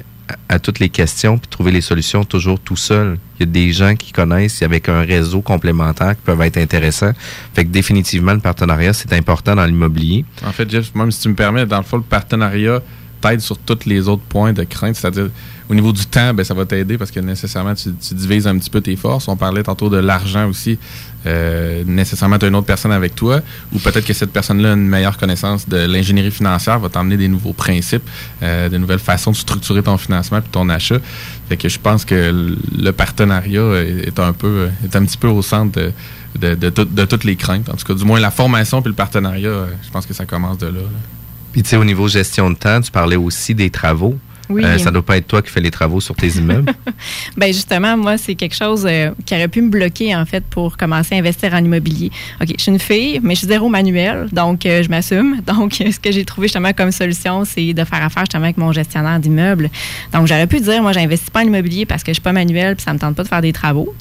à 0.48 0.60
toutes 0.60 0.80
les 0.80 0.90
questions 0.90 1.38
puis 1.38 1.50
trouver 1.50 1.72
les 1.72 1.82
solutions 1.82 2.24
toujours 2.24 2.60
tout 2.60 2.76
seul. 2.78 3.18
Il 3.38 3.46
y 3.46 3.50
a 3.50 3.52
des 3.52 3.72
gens 3.72 3.96
qui 3.96 4.12
connaissent 4.12 4.62
avec 4.62 4.88
un 4.90 5.02
réseau 5.02 5.42
complémentaire 5.42 6.16
qui 6.16 6.22
peuvent 6.24 6.42
être 6.42 6.58
intéressants. 6.58 7.12
Fait 7.54 7.66
que 7.66 7.70
définitivement, 7.70 8.34
le 8.34 8.40
partenariat, 8.40 8.94
c'est 8.94 9.12
important 9.14 9.56
dans 9.56 9.66
l'immobilier. 9.66 10.26
En 10.46 10.52
fait, 10.52 10.70
Jeff, 10.70 10.94
même 10.96 11.12
si 11.12 11.22
tu 11.22 11.30
me 11.30 11.36
permets, 11.36 11.66
dans 11.66 11.78
le 11.78 11.84
fond, 11.84 11.98
le 11.98 12.04
partenariat 12.04 12.82
t'aide 13.22 13.40
sur 13.42 13.58
tous 13.58 13.86
les 13.86 14.08
autres 14.08 14.24
points 14.24 14.54
de 14.54 14.64
crainte. 14.64 14.96
C'est-à-dire, 14.96 15.30
au 15.70 15.76
niveau 15.76 15.94
du 15.94 16.06
temps, 16.06 16.34
ben, 16.34 16.44
ça 16.44 16.54
va 16.54 16.66
t'aider 16.66 16.98
parce 16.98 17.12
que 17.12 17.20
nécessairement, 17.20 17.74
tu, 17.76 17.90
divises 18.14 18.48
un 18.48 18.58
petit 18.58 18.70
peu 18.70 18.82
tes 18.82 18.96
forces. 18.96 19.28
On 19.28 19.38
parlait 19.38 19.64
tantôt 19.64 19.90
de 19.90 19.98
l'argent 19.98 20.48
aussi. 20.50 20.78
Euh, 21.26 21.84
nécessairement, 21.86 22.38
tu 22.40 22.46
as 22.46 22.48
une 22.50 22.56
autre 22.56 22.66
personne 22.68 22.92
avec 22.92 23.16
toi. 23.16 23.40
Ou 23.74 23.80
peut-être 23.80 24.06
que 24.06 24.14
cette 24.14 24.32
personne-là 24.34 24.72
a 24.72 24.74
une 24.74 24.88
meilleure 24.88 25.18
connaissance 25.18 25.70
de 25.70 25.78
l'ingénierie 25.78 26.32
financière, 26.32 26.80
va 26.80 26.90
t'emmener 26.90 27.16
des 27.16 27.28
nouveaux 27.28 27.54
principes, 27.54 28.04
euh, 28.44 28.68
de 28.70 28.78
nouvelles 28.78 29.00
façons 29.00 29.32
de 29.32 29.38
structurer 29.38 29.84
ton 29.84 29.98
financement 29.98 30.42
puis 30.42 30.50
ton 30.52 30.68
achat. 30.70 30.98
Fait 31.48 31.58
que 31.58 31.70
je 31.70 31.80
pense 31.80 32.04
que 32.06 32.56
le 32.78 32.92
partenariat 32.92 33.84
est 33.84 34.20
un 34.20 34.34
peu, 34.34 34.70
est 34.84 34.96
un 34.96 35.06
petit 35.06 35.18
peu 35.18 35.28
au 35.28 35.42
centre 35.42 35.72
de, 35.80 35.92
de, 36.40 36.56
de 36.56 36.70
tout- 36.70 36.86
de 36.86 37.06
toutes 37.06 37.24
les 37.24 37.36
craintes. 37.36 37.70
En 37.70 37.74
tout 37.76 37.86
cas, 37.86 37.94
du 37.94 38.04
moins, 38.04 38.20
la 38.20 38.32
formation 38.32 38.82
puis 38.82 38.90
le 38.90 38.96
partenariat, 38.96 39.50
euh, 39.50 39.68
je 39.86 39.90
pense 39.92 40.06
que 40.06 40.14
ça 40.14 40.26
commence 40.26 40.58
de 40.58 40.68
là. 40.68 40.82
Puis 41.52 41.64
tu 41.64 41.70
sais, 41.70 41.78
au 41.78 41.84
niveau 41.84 42.08
gestion 42.08 42.50
de 42.50 42.56
temps, 42.56 42.80
tu 42.82 42.92
parlais 42.92 43.18
aussi 43.18 43.54
des 43.54 43.70
travaux. 43.70 44.18
Oui. 44.52 44.64
Euh, 44.66 44.78
ça 44.78 44.92
doit 44.92 45.06
pas 45.06 45.18
être 45.18 45.28
toi 45.28 45.42
qui 45.42 45.50
fais 45.50 45.62
les 45.62 45.72
travaux 45.72 46.02
sur 46.02 46.16
tes 46.16 46.28
immeubles. 46.28 46.74
Ben 47.38 47.54
justement, 47.54 47.98
moi, 47.98 48.18
c'est 48.18 48.36
quelque 48.36 48.56
chose 48.56 48.86
euh, 48.88 49.12
qui 49.26 49.34
aurait 49.34 49.48
pu 49.48 49.62
me 49.62 49.70
bloquer, 49.70 50.16
en 50.16 50.26
fait, 50.26 50.44
pour 50.44 50.78
commencer 50.78 51.16
à 51.16 51.18
investir 51.18 51.54
en 51.54 51.64
immobilier. 51.64 52.12
OK, 52.42 52.50
je 52.58 52.62
suis 52.62 52.72
une 52.72 52.80
fille, 52.80 53.20
mais 53.24 53.34
je 53.36 53.40
suis 53.40 53.48
zéro 53.48 53.70
manuel, 53.70 54.28
donc 54.32 54.66
euh, 54.66 54.84
je 54.84 54.90
m'assume. 54.90 55.42
Donc, 55.48 55.74
ce 55.74 56.00
que 56.00 56.12
j'ai 56.12 56.24
trouvé 56.26 56.48
justement 56.48 56.72
comme 56.74 56.92
solution, 56.92 57.46
c'est 57.46 57.74
de 57.74 57.84
faire 57.84 58.04
affaire 58.04 58.24
justement 58.24 58.44
avec 58.46 58.58
mon 58.58 58.72
gestionnaire 58.72 59.20
d'immeuble. 59.20 59.70
Donc, 60.14 60.28
j'aurais 60.28 60.48
pu 60.48 60.60
dire, 60.60 60.82
moi, 60.82 60.92
j'investis 60.94 61.30
pas 61.30 61.42
en 61.42 61.44
immobilier 61.44 61.86
parce 61.86 62.04
que 62.04 62.12
je 62.12 62.16
suis 62.16 62.22
pas 62.22 62.34
manuel 62.34 62.76
puis 62.76 62.84
ça 62.84 62.94
me 62.94 63.00
tente 63.00 63.16
pas 63.16 63.24
de 63.24 63.28
faire 63.28 63.42
des 63.42 63.54
travaux. 63.54 63.94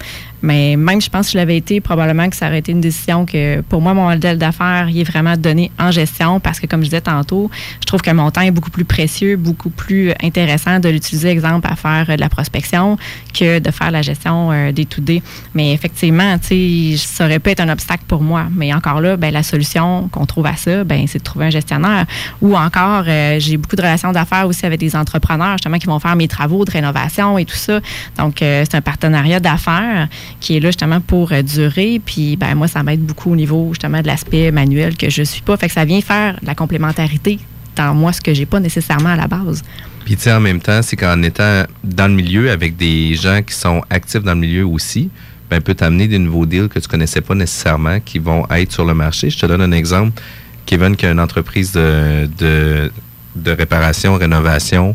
Mais 0.43 0.77
même, 0.77 1.01
je 1.01 1.11
pense 1.11 1.27
que 1.27 1.33
je 1.33 1.39
l'avais 1.39 1.57
été, 1.57 1.81
probablement 1.81 2.29
que 2.31 2.37
ça 2.37 2.47
aurait 2.47 2.61
été 2.61 2.73
une 2.73 2.81
décision 2.81 3.27
que, 3.27 3.61
pour 3.63 3.83
moi, 3.83 3.93
mon 3.93 4.09
modèle 4.09 4.39
d'affaires, 4.39 4.89
il 4.89 4.99
est 5.01 5.05
vraiment 5.05 5.37
donné 5.37 5.71
en 5.79 5.91
gestion 5.91 6.41
parce 6.41 6.61
que, 6.61 6.67
comme 6.67 6.81
je 6.81 6.87
disais 6.87 7.03
tantôt, 7.03 7.51
je 7.81 7.87
trouve 7.87 8.01
que 8.01 8.11
mon 8.11 8.31
temps 8.31 8.41
est 8.41 8.51
beaucoup 8.51 8.71
plus 8.71 8.87
précieux, 8.87 9.37
beaucoup 9.37 9.71
plus 9.71 10.13
intéressant 10.23 10.40
de 10.47 10.89
l'utiliser, 10.89 11.29
exemple, 11.29 11.69
à 11.71 11.77
faire 11.77 12.07
euh, 12.09 12.17
de 12.17 12.21
la 12.21 12.29
prospection 12.29 12.97
que 13.35 13.59
de 13.59 13.71
faire 13.71 13.91
la 13.91 14.03
gestion 14.03 14.51
euh, 14.53 14.73
des 14.73 14.87
to 14.87 15.01
day. 15.01 15.23
Mais 15.55 15.73
effectivement, 15.73 16.39
tu 16.39 16.97
ça 16.97 17.25
aurait 17.25 17.39
pu 17.39 17.51
être 17.51 17.61
un 17.61 17.69
obstacle 17.69 18.05
pour 18.07 18.23
moi. 18.23 18.47
Mais 18.55 18.73
encore 18.73 19.01
là, 19.01 19.17
ben, 19.17 19.33
la 19.33 19.43
solution 19.43 20.09
qu'on 20.13 20.27
trouve 20.27 20.47
à 20.47 20.57
ça, 20.57 20.85
ben, 20.85 21.07
c'est 21.07 21.19
de 21.19 21.25
trouver 21.25 21.47
un 21.47 21.51
gestionnaire. 21.51 22.07
Ou 22.41 22.57
encore, 22.57 23.05
euh, 23.07 23.39
j'ai 23.39 23.57
beaucoup 23.57 23.77
de 23.77 23.83
relations 23.83 24.13
d'affaires 24.13 24.47
aussi 24.47 24.67
avec 24.67 24.81
des 24.81 24.97
entrepreneurs, 24.97 25.53
justement, 25.53 25.79
qui 25.79 25.87
vont 25.87 25.99
faire 25.99 26.17
mes 26.17 26.29
travaux 26.29 26.65
de 26.65 26.71
rénovation 26.71 27.39
et 27.39 27.45
tout 27.45 27.57
ça. 27.57 27.81
Donc, 28.19 28.37
c'est 28.41 28.75
un 28.75 28.81
partenariat 28.81 29.41
d'affaires 29.41 30.09
qui 30.41 30.57
est 30.57 30.61
là 30.61 30.69
justement 30.69 31.01
pour 31.01 31.33
durer. 31.43 32.01
Puis, 32.05 32.37
ben, 32.37 32.55
moi, 32.55 32.69
ça 32.69 32.83
m'aide 32.83 33.05
beaucoup 33.05 33.33
au 33.33 33.37
niveau 33.37 33.69
justement 33.71 34.01
de 34.01 34.07
l'aspect 34.07 34.51
manuel 34.51 34.97
que 34.97 35.11
je 35.11 35.23
suis 35.23 35.43
pas. 35.43 35.57
Fait 35.57 35.69
que 35.69 35.75
ça 35.75 35.85
vient 35.85 36.01
faire 36.01 36.35
de 36.41 36.47
la 36.47 36.55
complémentarité 36.55 37.39
dans 37.77 37.95
moi, 37.95 38.13
ce 38.13 38.21
que 38.21 38.35
j'ai 38.35 38.47
pas 38.47 38.61
nécessairement 38.61 39.11
à 39.11 39.17
la 39.17 39.27
base. 39.27 39.63
Puis 40.05 40.17
tu 40.17 40.23
sais, 40.23 40.33
en 40.33 40.41
même 40.41 40.61
temps, 40.61 40.83
c'est 40.83 40.97
qu'en 40.97 41.23
étant 41.23 41.65
dans 41.85 42.09
le 42.09 42.15
milieu 42.15 42.51
avec 42.51 42.77
des 42.77 43.15
gens 43.15 43.43
qui 43.43 43.55
sont 43.55 43.83
actifs 43.91 44.23
dans 44.23 44.35
le 44.35 44.41
milieu 44.41 44.67
aussi, 44.67 45.11
ben, 45.51 45.61
peut 45.61 45.75
t'amener 45.75 46.07
des 46.07 46.19
nouveaux 46.19 46.47
deals 46.47 46.69
que 46.69 46.79
tu 46.79 46.89
connaissais 46.89 47.21
pas 47.21 47.35
nécessairement 47.35 48.01
qui 48.01 48.19
vont 48.19 48.47
être 48.51 48.73
sur 48.73 48.85
le 48.85 48.95
marché. 48.95 49.31
Je 49.31 49.39
te 49.39 49.47
donne 49.47 49.63
un 49.63 49.73
exemple. 49.73 50.21
Kevin 50.65 50.95
qui 50.95 51.07
a 51.07 51.11
une 51.11 51.21
entreprise 51.21 51.73
de, 51.73 52.29
de, 52.39 52.93
de 53.35 53.51
réparation, 53.51 54.15
rénovation 54.15 54.95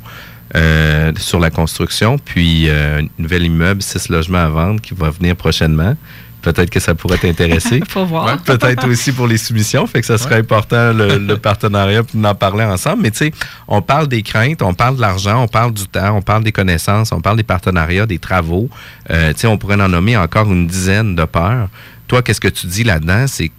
euh, 0.55 1.11
sur 1.17 1.39
la 1.39 1.49
construction, 1.49 2.17
puis 2.17 2.69
euh, 2.69 3.01
un 3.01 3.07
nouvel 3.21 3.43
immeuble, 3.43 3.82
six 3.82 4.07
logements 4.09 4.38
à 4.38 4.47
vendre 4.47 4.80
qui 4.80 4.93
va 4.93 5.09
venir 5.09 5.36
prochainement. 5.36 5.97
Peut-être 6.45 6.69
que 6.69 6.79
ça 6.79 6.93
pourrait 6.93 7.17
t'intéresser. 7.17 7.81
Faut 7.89 8.05
voir. 8.05 8.27
Ouais, 8.27 8.33
Peut-être 8.45 8.87
aussi 8.87 9.11
pour 9.11 9.25
les 9.25 9.39
soumissions. 9.39 9.87
Fait 9.87 9.99
que 10.01 10.05
ça 10.05 10.19
serait 10.19 10.35
important 10.35 10.93
le, 10.93 11.17
le 11.27 11.37
partenariat 11.37 12.03
puis 12.03 12.19
d'en 12.19 12.35
parler 12.35 12.63
ensemble. 12.63 13.01
Mais 13.01 13.09
tu 13.09 13.17
sais, 13.17 13.31
on 13.67 13.81
parle 13.81 14.07
des 14.07 14.21
craintes, 14.21 14.61
on 14.61 14.75
parle 14.75 14.97
de 14.97 15.01
l'argent, 15.01 15.41
on 15.41 15.47
parle 15.47 15.73
du 15.73 15.87
temps, 15.87 16.15
on 16.15 16.21
parle 16.21 16.43
des 16.43 16.51
connaissances, 16.51 17.11
on 17.11 17.19
parle 17.19 17.37
des 17.37 17.43
partenariats, 17.43 18.05
des 18.05 18.19
travaux. 18.19 18.69
Euh, 19.09 19.33
tu 19.33 19.39
sais, 19.39 19.47
on 19.47 19.57
pourrait 19.57 19.81
en 19.81 19.89
nommer 19.89 20.15
encore 20.17 20.51
une 20.51 20.67
dizaine 20.67 21.15
de 21.15 21.25
peurs. 21.25 21.67
Toi, 22.07 22.21
qu'est-ce 22.21 22.41
que 22.41 22.47
tu 22.47 22.67
dis 22.67 22.83
là-dedans? 22.83 23.25
C'est 23.27 23.51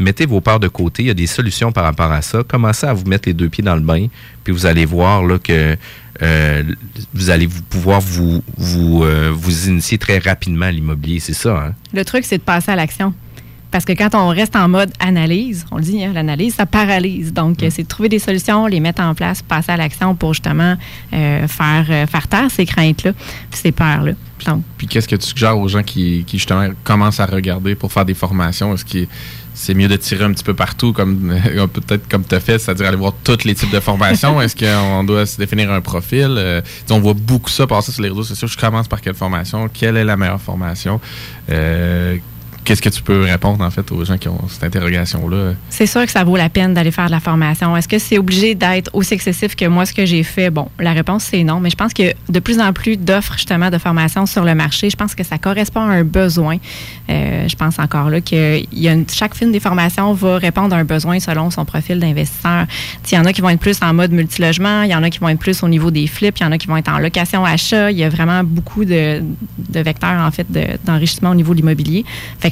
mettez 0.00 0.26
vos 0.26 0.40
peurs 0.40 0.60
de 0.60 0.68
côté. 0.68 1.02
Il 1.04 1.06
y 1.06 1.10
a 1.10 1.14
des 1.14 1.26
solutions 1.26 1.72
par 1.72 1.84
rapport 1.84 2.10
à 2.10 2.22
ça. 2.22 2.42
Commencez 2.42 2.86
à 2.86 2.92
vous 2.92 3.06
mettre 3.06 3.28
les 3.28 3.34
deux 3.34 3.48
pieds 3.48 3.62
dans 3.62 3.74
le 3.74 3.80
bain, 3.80 4.06
puis 4.42 4.52
vous 4.52 4.66
allez 4.66 4.84
voir 4.84 5.24
là, 5.24 5.38
que 5.38 5.76
euh, 6.22 6.62
vous 7.14 7.30
allez 7.30 7.46
vous 7.46 7.62
pouvoir 7.62 8.00
vous, 8.00 8.42
vous, 8.56 9.04
euh, 9.04 9.30
vous 9.32 9.68
initier 9.68 9.98
très 9.98 10.18
rapidement 10.18 10.66
à 10.66 10.70
l'immobilier. 10.70 11.20
C'est 11.20 11.34
ça, 11.34 11.56
hein? 11.56 11.74
Le 11.92 12.04
truc, 12.04 12.24
c'est 12.24 12.38
de 12.38 12.42
passer 12.42 12.70
à 12.70 12.76
l'action. 12.76 13.14
Parce 13.70 13.84
que 13.84 13.92
quand 13.92 14.16
on 14.16 14.28
reste 14.28 14.56
en 14.56 14.68
mode 14.68 14.90
analyse, 14.98 15.64
on 15.70 15.76
le 15.76 15.82
dit, 15.82 16.04
hein, 16.04 16.10
l'analyse, 16.12 16.54
ça 16.54 16.66
paralyse. 16.66 17.32
Donc, 17.32 17.62
euh, 17.62 17.68
c'est 17.70 17.84
de 17.84 17.88
trouver 17.88 18.08
des 18.08 18.18
solutions, 18.18 18.66
les 18.66 18.80
mettre 18.80 19.00
en 19.00 19.14
place, 19.14 19.42
passer 19.42 19.70
à 19.70 19.76
l'action 19.76 20.16
pour 20.16 20.34
justement 20.34 20.76
euh, 21.12 21.46
faire, 21.46 22.08
faire 22.08 22.28
taire 22.28 22.50
ces 22.50 22.66
craintes-là, 22.66 23.12
ces 23.52 23.70
peurs-là. 23.70 24.12
Puis 24.76 24.86
qu'est-ce 24.86 25.08
que 25.08 25.16
tu 25.16 25.26
suggères 25.26 25.58
aux 25.58 25.68
gens 25.68 25.82
qui, 25.82 26.24
qui, 26.26 26.38
justement 26.38 26.68
commencent 26.84 27.20
à 27.20 27.26
regarder 27.26 27.74
pour 27.74 27.92
faire 27.92 28.04
des 28.04 28.14
formations? 28.14 28.74
Est-ce 28.74 28.84
que 28.84 29.06
c'est 29.54 29.74
mieux 29.74 29.88
de 29.88 29.96
tirer 29.96 30.24
un 30.24 30.32
petit 30.32 30.44
peu 30.44 30.54
partout, 30.54 30.92
comme 30.92 31.34
peut-être 31.72 32.08
comme 32.08 32.24
tu 32.24 32.34
as 32.34 32.40
fait, 32.40 32.58
c'est-à-dire 32.58 32.86
aller 32.86 32.96
voir 32.96 33.12
tous 33.24 33.44
les 33.44 33.54
types 33.54 33.70
de 33.70 33.80
formations? 33.80 34.40
Est-ce 34.40 34.56
qu'on 34.96 35.04
doit 35.04 35.26
se 35.26 35.36
définir 35.36 35.70
un 35.70 35.80
profil? 35.80 36.34
Euh, 36.38 36.60
on 36.90 37.00
voit 37.00 37.14
beaucoup 37.14 37.50
ça 37.50 37.66
passer 37.66 37.92
sur 37.92 38.02
les 38.02 38.08
réseaux 38.08 38.22
sociaux. 38.22 38.48
Je 38.48 38.56
commence 38.56 38.88
par 38.88 39.00
quelle 39.00 39.14
formation? 39.14 39.68
Quelle 39.68 39.96
est 39.96 40.04
la 40.04 40.16
meilleure 40.16 40.40
formation? 40.40 41.00
Euh, 41.50 42.16
Qu'est-ce 42.64 42.82
que 42.82 42.88
tu 42.90 43.02
peux 43.02 43.22
répondre 43.22 43.64
en 43.64 43.70
fait 43.70 43.90
aux 43.90 44.04
gens 44.04 44.18
qui 44.18 44.28
ont 44.28 44.40
cette 44.48 44.62
interrogation-là? 44.64 45.54
c'est 45.70 45.86
sûr 45.86 46.04
que 46.04 46.10
ça 46.12 46.22
vaut 46.24 46.36
la 46.36 46.48
peine 46.48 46.74
d'aller 46.74 46.90
faire 46.90 47.06
de 47.06 47.10
la 47.10 47.18
formation. 47.20 47.76
Est-ce 47.76 47.88
que 47.88 47.98
c'est 47.98 48.18
obligé 48.18 48.54
d'être 48.54 48.90
aussi 48.92 49.14
excessif 49.14 49.56
que 49.56 49.64
moi, 49.64 49.86
ce 49.86 49.94
que 49.94 50.04
j'ai 50.04 50.22
fait? 50.22 50.50
Bon, 50.50 50.68
la 50.78 50.92
réponse, 50.92 51.24
c'est 51.24 51.42
non. 51.42 51.58
Mais 51.58 51.70
je 51.70 51.76
pense 51.76 51.92
que 51.94 52.12
de 52.28 52.38
plus 52.38 52.60
en 52.60 52.72
plus 52.72 52.96
d'offres, 52.96 53.32
justement, 53.34 53.70
de 53.70 53.78
formation 53.78 54.26
sur 54.26 54.44
le 54.44 54.54
marché, 54.54 54.90
je 54.90 54.96
pense 54.96 55.14
que 55.14 55.24
ça 55.24 55.38
correspond 55.38 55.80
à 55.80 55.92
un 55.94 56.04
besoin. 56.04 56.58
Euh, 57.08 57.48
je 57.48 57.56
pense 57.56 57.78
encore 57.78 58.10
là 58.10 58.20
que 58.20 58.62
y 58.72 58.88
a 58.88 58.92
une- 58.92 59.08
chaque 59.08 59.34
film 59.34 59.52
des 59.52 59.60
formations 59.60 60.12
va 60.12 60.36
répondre 60.38 60.74
à 60.76 60.78
un 60.78 60.84
besoin 60.84 61.18
selon 61.18 61.50
son 61.50 61.64
profil 61.64 61.98
d'investisseur. 61.98 62.66
Il 63.10 63.14
y 63.14 63.18
en 63.18 63.24
a 63.24 63.32
qui 63.32 63.40
vont 63.40 63.48
être 63.50 63.58
plus 63.60 63.78
en 63.82 63.94
mode 63.94 64.12
multilogement, 64.12 64.82
il 64.82 64.90
y 64.90 64.94
en 64.94 65.02
a 65.02 65.10
qui 65.10 65.18
vont 65.18 65.28
être 65.30 65.38
plus 65.40 65.62
au 65.62 65.68
niveau 65.68 65.90
des 65.90 66.06
flips, 66.06 66.38
il 66.38 66.42
y 66.42 66.46
en 66.46 66.52
a 66.52 66.58
qui 66.58 66.66
vont 66.66 66.76
être 66.76 66.90
en 66.92 66.98
location-achat. 66.98 67.90
Il 67.90 67.98
y 67.98 68.04
a 68.04 68.08
vraiment 68.10 68.44
beaucoup 68.44 68.84
de, 68.84 69.22
vecteurs, 69.74 70.20
en 70.20 70.30
fait, 70.30 70.50
de- 70.50 70.78
d'enrichissement 70.84 71.30
au 71.30 71.34
niveau 71.34 71.52
de 71.52 71.58
l'immobilier. 71.58 72.04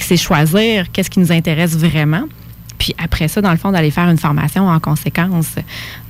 C'est 0.05 0.17
choisir 0.17 0.91
qu'est-ce 0.93 1.11
qui 1.11 1.21
nous 1.21 1.33
intéresse 1.33 1.77
vraiment. 1.77 2.25
Puis 2.79 2.95
après 3.03 3.29
ça, 3.29 3.41
dans 3.41 3.51
le 3.51 3.57
fond, 3.57 3.73
d'aller 3.73 3.91
faire 3.91 4.09
une 4.09 4.19
formation 4.19 4.69
en 4.69 4.79
conséquence. 4.79 5.57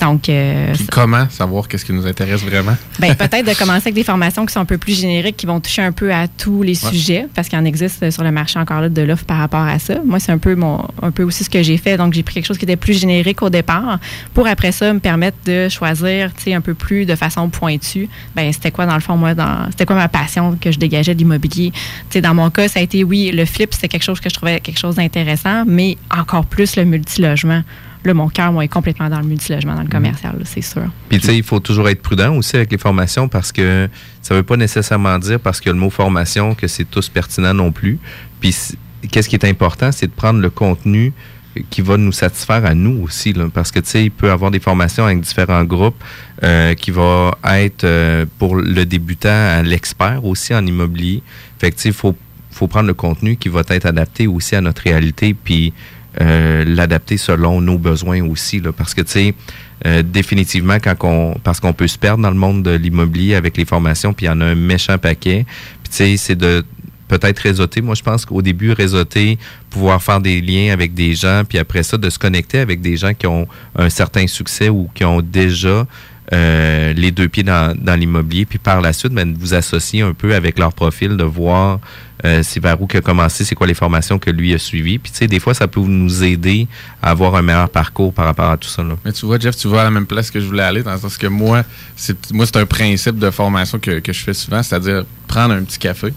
Donc, 0.01 0.29
euh, 0.29 0.73
Puis 0.75 0.87
comment 0.87 1.29
savoir 1.31 1.67
qu'est-ce 1.67 1.85
qui 1.85 1.93
nous 1.93 2.07
intéresse 2.07 2.43
vraiment? 2.43 2.77
ben, 3.01 3.15
peut-être 3.15 3.47
de 3.47 3.55
commencer 3.59 3.83
avec 3.89 3.95
des 3.95 4.05
formations 4.05 4.47
qui 4.47 4.53
sont 4.53 4.61
un 4.61 4.65
peu 4.65 4.79
plus 4.79 4.99
génériques, 5.01 5.37
qui 5.37 5.47
vont 5.47 5.61
toucher 5.61 5.83
un 5.83 5.93
peu 5.93 6.13
à 6.13 6.29
tous 6.29 6.63
les 6.63 6.85
Ouais. 6.85 6.91
sujets, 6.93 7.27
parce 7.35 7.49
qu'il 7.49 7.59
en 7.59 7.65
existe 7.65 8.09
sur 8.11 8.23
le 8.23 8.31
marché 8.31 8.59
encore 8.59 8.81
là 8.81 8.89
de 8.89 9.03
l'offre 9.03 9.25
par 9.25 9.39
rapport 9.39 9.61
à 9.63 9.79
ça. 9.79 9.95
Moi, 10.05 10.21
c'est 10.21 10.31
un 10.33 10.39
peu 10.39 10.55
mon, 10.55 10.87
un 11.03 11.11
peu 11.11 11.25
aussi 11.25 11.43
ce 11.45 11.51
que 11.51 11.63
j'ai 11.63 11.77
fait. 11.79 11.97
Donc, 11.97 12.15
j'ai 12.15 12.23
pris 12.23 12.35
quelque 12.35 12.47
chose 12.47 12.59
qui 12.59 12.65
était 12.65 12.77
plus 12.77 12.99
générique 13.01 13.43
au 13.43 13.51
départ, 13.51 13.99
pour 14.35 14.47
après 14.47 14.71
ça 14.73 14.93
me 14.93 15.01
permettre 15.01 15.37
de 15.47 15.69
choisir, 15.69 16.33
tu 16.35 16.45
sais, 16.45 16.55
un 16.55 16.61
peu 16.61 16.75
plus 16.75 17.05
de 17.05 17.15
façon 17.17 17.49
pointue. 17.49 18.09
Ben, 18.37 18.53
c'était 18.53 18.71
quoi 18.71 18.87
dans 18.87 18.95
le 18.95 19.01
fond 19.01 19.17
moi, 19.17 19.35
dans, 19.35 19.67
c'était 19.71 19.87
quoi 19.87 19.97
ma 19.97 20.09
passion 20.09 20.57
que 20.61 20.71
je 20.71 20.79
dégageais 20.79 21.15
de 21.15 21.19
l'immobilier? 21.19 21.73
Tu 21.73 21.81
sais, 22.11 22.21
dans 22.21 22.35
mon 22.35 22.51
cas, 22.51 22.69
ça 22.69 22.79
a 22.81 22.83
été 22.83 23.03
oui, 23.03 23.33
le 23.33 23.45
flip, 23.45 23.75
c'était 23.75 23.89
quelque 23.89 24.05
chose 24.05 24.21
que 24.21 24.29
je 24.29 24.35
trouvais 24.35 24.61
quelque 24.61 24.79
chose 24.79 24.95
d'intéressant, 24.95 25.65
mais 25.67 25.97
encore 26.17 26.45
plus 26.45 26.77
le 26.77 26.85
multilogement. 26.85 27.63
Là, 28.05 28.15
mon 28.15 28.29
cœur, 28.29 28.53
moi, 28.53 28.65
est 28.65 28.69
complètement 28.69 29.09
dans 29.09 29.21
le 29.21 29.27
multilogement, 29.27 29.75
dans 29.75 29.83
le 29.83 29.89
commercial, 29.89 30.35
là, 30.39 30.45
c'est 30.45 30.63
sûr. 30.63 30.85
Puis, 31.09 31.19
tu 31.19 31.27
sais, 31.27 31.37
il 31.37 31.43
faut 31.43 31.61
toujours 31.61 31.89
être 31.89 32.01
prudent 32.01 32.35
aussi 32.35 32.57
avec 32.57 32.71
les 32.71 32.79
formations 32.79 33.29
parce 33.29 33.53
que 33.53 33.89
ça 34.23 34.35
ne 34.35 34.41
veut 34.41 34.45
pas 34.45 34.57
nécessairement 34.57 35.19
dire, 35.19 35.41
parce 35.41 35.61
que 35.61 35.71
le 35.71 35.77
mot 35.77 35.91
formation, 35.91 36.55
que 36.55 36.67
c'est 36.69 36.85
tous 36.85 37.09
pertinent 37.09 37.55
non 37.55 37.73
plus. 37.73 37.99
Puis, 38.41 38.55
qu'est-ce 39.11 39.29
qui 39.29 39.37
est 39.37 39.45
important, 39.45 39.91
c'est 39.93 40.07
de 40.07 40.13
prendre 40.13 40.41
le 40.41 40.51
contenu 40.51 41.13
qui 41.71 41.81
va 41.81 41.97
nous 41.97 42.13
satisfaire 42.13 42.65
à 42.65 42.75
nous 42.75 43.03
aussi. 43.03 43.33
Là, 43.33 43.49
parce 43.53 43.71
que, 43.71 43.81
tu 43.81 43.89
sais, 43.89 44.05
il 44.05 44.11
peut 44.11 44.29
y 44.29 44.31
avoir 44.31 44.51
des 44.51 44.61
formations 44.61 45.05
avec 45.05 45.21
différents 45.21 45.65
groupes 45.65 46.03
euh, 46.43 46.75
qui 46.75 46.91
vont 46.91 47.33
être 47.45 47.85
euh, 47.85 48.27
pour 48.39 48.57
le 48.57 48.85
débutant 48.85 49.29
à 49.29 49.63
l'expert 49.63 50.25
aussi 50.25 50.55
en 50.55 50.65
immobilier. 50.65 51.23
Fait 51.59 51.71
que, 51.71 51.77
tu 51.77 51.83
sais, 51.83 51.89
il 51.91 51.95
faut, 51.95 52.15
faut 52.51 52.69
prendre 52.69 52.87
le 52.87 52.95
contenu 52.95 53.37
qui 53.37 53.49
va 53.49 53.63
être 53.69 53.87
adapté 53.87 54.27
aussi 54.27 54.55
à 54.55 54.61
notre 54.61 54.83
réalité. 54.83 55.35
Puis, 55.35 55.73
euh, 56.21 56.65
l'adapter 56.67 57.17
selon 57.17 57.61
nos 57.61 57.79
besoins 57.79 58.23
aussi. 58.25 58.61
Là, 58.61 58.73
parce 58.73 58.95
que, 58.95 59.03
tu 59.03 59.11
sais, 59.11 59.35
euh, 59.87 60.03
définitivement, 60.03 60.79
quand 60.83 60.97
on, 61.03 61.35
parce 61.43 61.61
qu'on 61.61 61.73
peut 61.73 61.87
se 61.87 61.99
perdre 61.99 62.23
dans 62.23 62.31
le 62.31 62.37
monde 62.37 62.63
de 62.63 62.73
l'immobilier 62.73 63.35
avec 63.35 63.57
les 63.57 63.65
formations, 63.65 64.13
puis 64.13 64.27
il 64.27 64.29
y 64.29 64.33
en 64.33 64.41
a 64.41 64.47
un 64.47 64.55
méchant 64.55 64.99
paquet. 64.99 65.47
Puis, 65.83 65.91
tu 65.91 65.97
sais, 65.97 66.17
c'est 66.17 66.37
de 66.37 66.65
peut-être 67.09 67.39
réseauter. 67.39 67.81
Moi, 67.81 67.95
je 67.95 68.03
pense 68.03 68.25
qu'au 68.25 68.43
début, 68.43 68.73
réseauter, 68.73 69.39
pouvoir 69.71 70.03
faire 70.03 70.21
des 70.21 70.41
liens 70.41 70.73
avec 70.73 70.95
des 70.95 71.15
gens, 71.15 71.43
puis 71.49 71.59
après 71.59 71.83
ça, 71.83 71.97
de 71.97 72.11
se 72.11 72.19
connecter 72.19 72.59
avec 72.59 72.81
des 72.81 72.97
gens 72.97 73.15
qui 73.15 73.27
ont 73.27 73.49
un 73.77 73.89
certain 73.89 74.27
succès 74.27 74.69
ou 74.69 74.89
qui 74.95 75.05
ont 75.05 75.23
déjà 75.23 75.87
euh, 76.33 76.93
les 76.93 77.11
deux 77.11 77.29
pieds 77.29 77.43
dans, 77.43 77.75
dans 77.77 77.95
l'immobilier, 77.95 78.45
puis 78.45 78.59
par 78.59 78.81
la 78.81 78.93
suite, 78.93 79.13
ben, 79.13 79.35
vous 79.39 79.55
associer 79.55 80.03
un 80.03 80.13
peu 80.13 80.35
avec 80.35 80.59
leur 80.59 80.73
profil, 80.73 81.17
de 81.17 81.25
voir 81.25 81.81
euh, 82.25 82.41
c'est 82.43 82.61
vers 82.61 82.81
où 82.81 82.89
a 82.93 83.01
commencé, 83.01 83.45
c'est 83.45 83.55
quoi 83.55 83.67
les 83.67 83.75
formations 83.75 84.19
que 84.19 84.31
lui 84.31 84.53
a 84.53 84.59
suivies. 84.59 84.99
Puis, 84.99 85.13
tu 85.13 85.19
sais, 85.19 85.27
des 85.27 85.39
fois, 85.39 85.55
ça 85.55 85.69
peut 85.69 85.81
nous 85.81 86.25
aider 86.25 86.67
à 87.01 87.11
avoir 87.11 87.37
un 87.37 87.43
meilleur 87.43 87.71
parcours 87.71 88.13
par 88.13 88.25
rapport 88.25 88.51
à 88.51 88.57
tout 88.57 88.69
ça. 88.69 88.83
Là. 88.83 88.97
Mais 89.05 89.13
tu 89.13 89.25
vois, 89.25 89.39
Jeff, 89.39 89.57
tu 89.57 89.69
vas 89.69 89.83
à 89.83 89.85
la 89.85 89.91
même 89.91 90.07
place 90.07 90.31
que 90.31 90.41
je 90.41 90.47
voulais 90.47 90.65
aller, 90.65 90.83
dans 90.83 90.93
le 90.93 90.99
sens 90.99 91.17
que 91.17 91.29
moi, 91.29 91.65
c'est 91.97 92.17
moi 92.33 92.45
c'est 92.45 92.57
un 92.57 92.67
principe 92.67 93.19
de 93.19 93.31
formation 93.31 93.79
que, 93.79 94.01
que 94.01 94.13
je 94.13 94.21
fais 94.21 94.35
souvent, 94.35 94.63
c'est-à-dire 94.63 95.05
prendre 95.29 95.55
un 95.55 95.63
petit 95.63 95.79
café. 95.79 96.13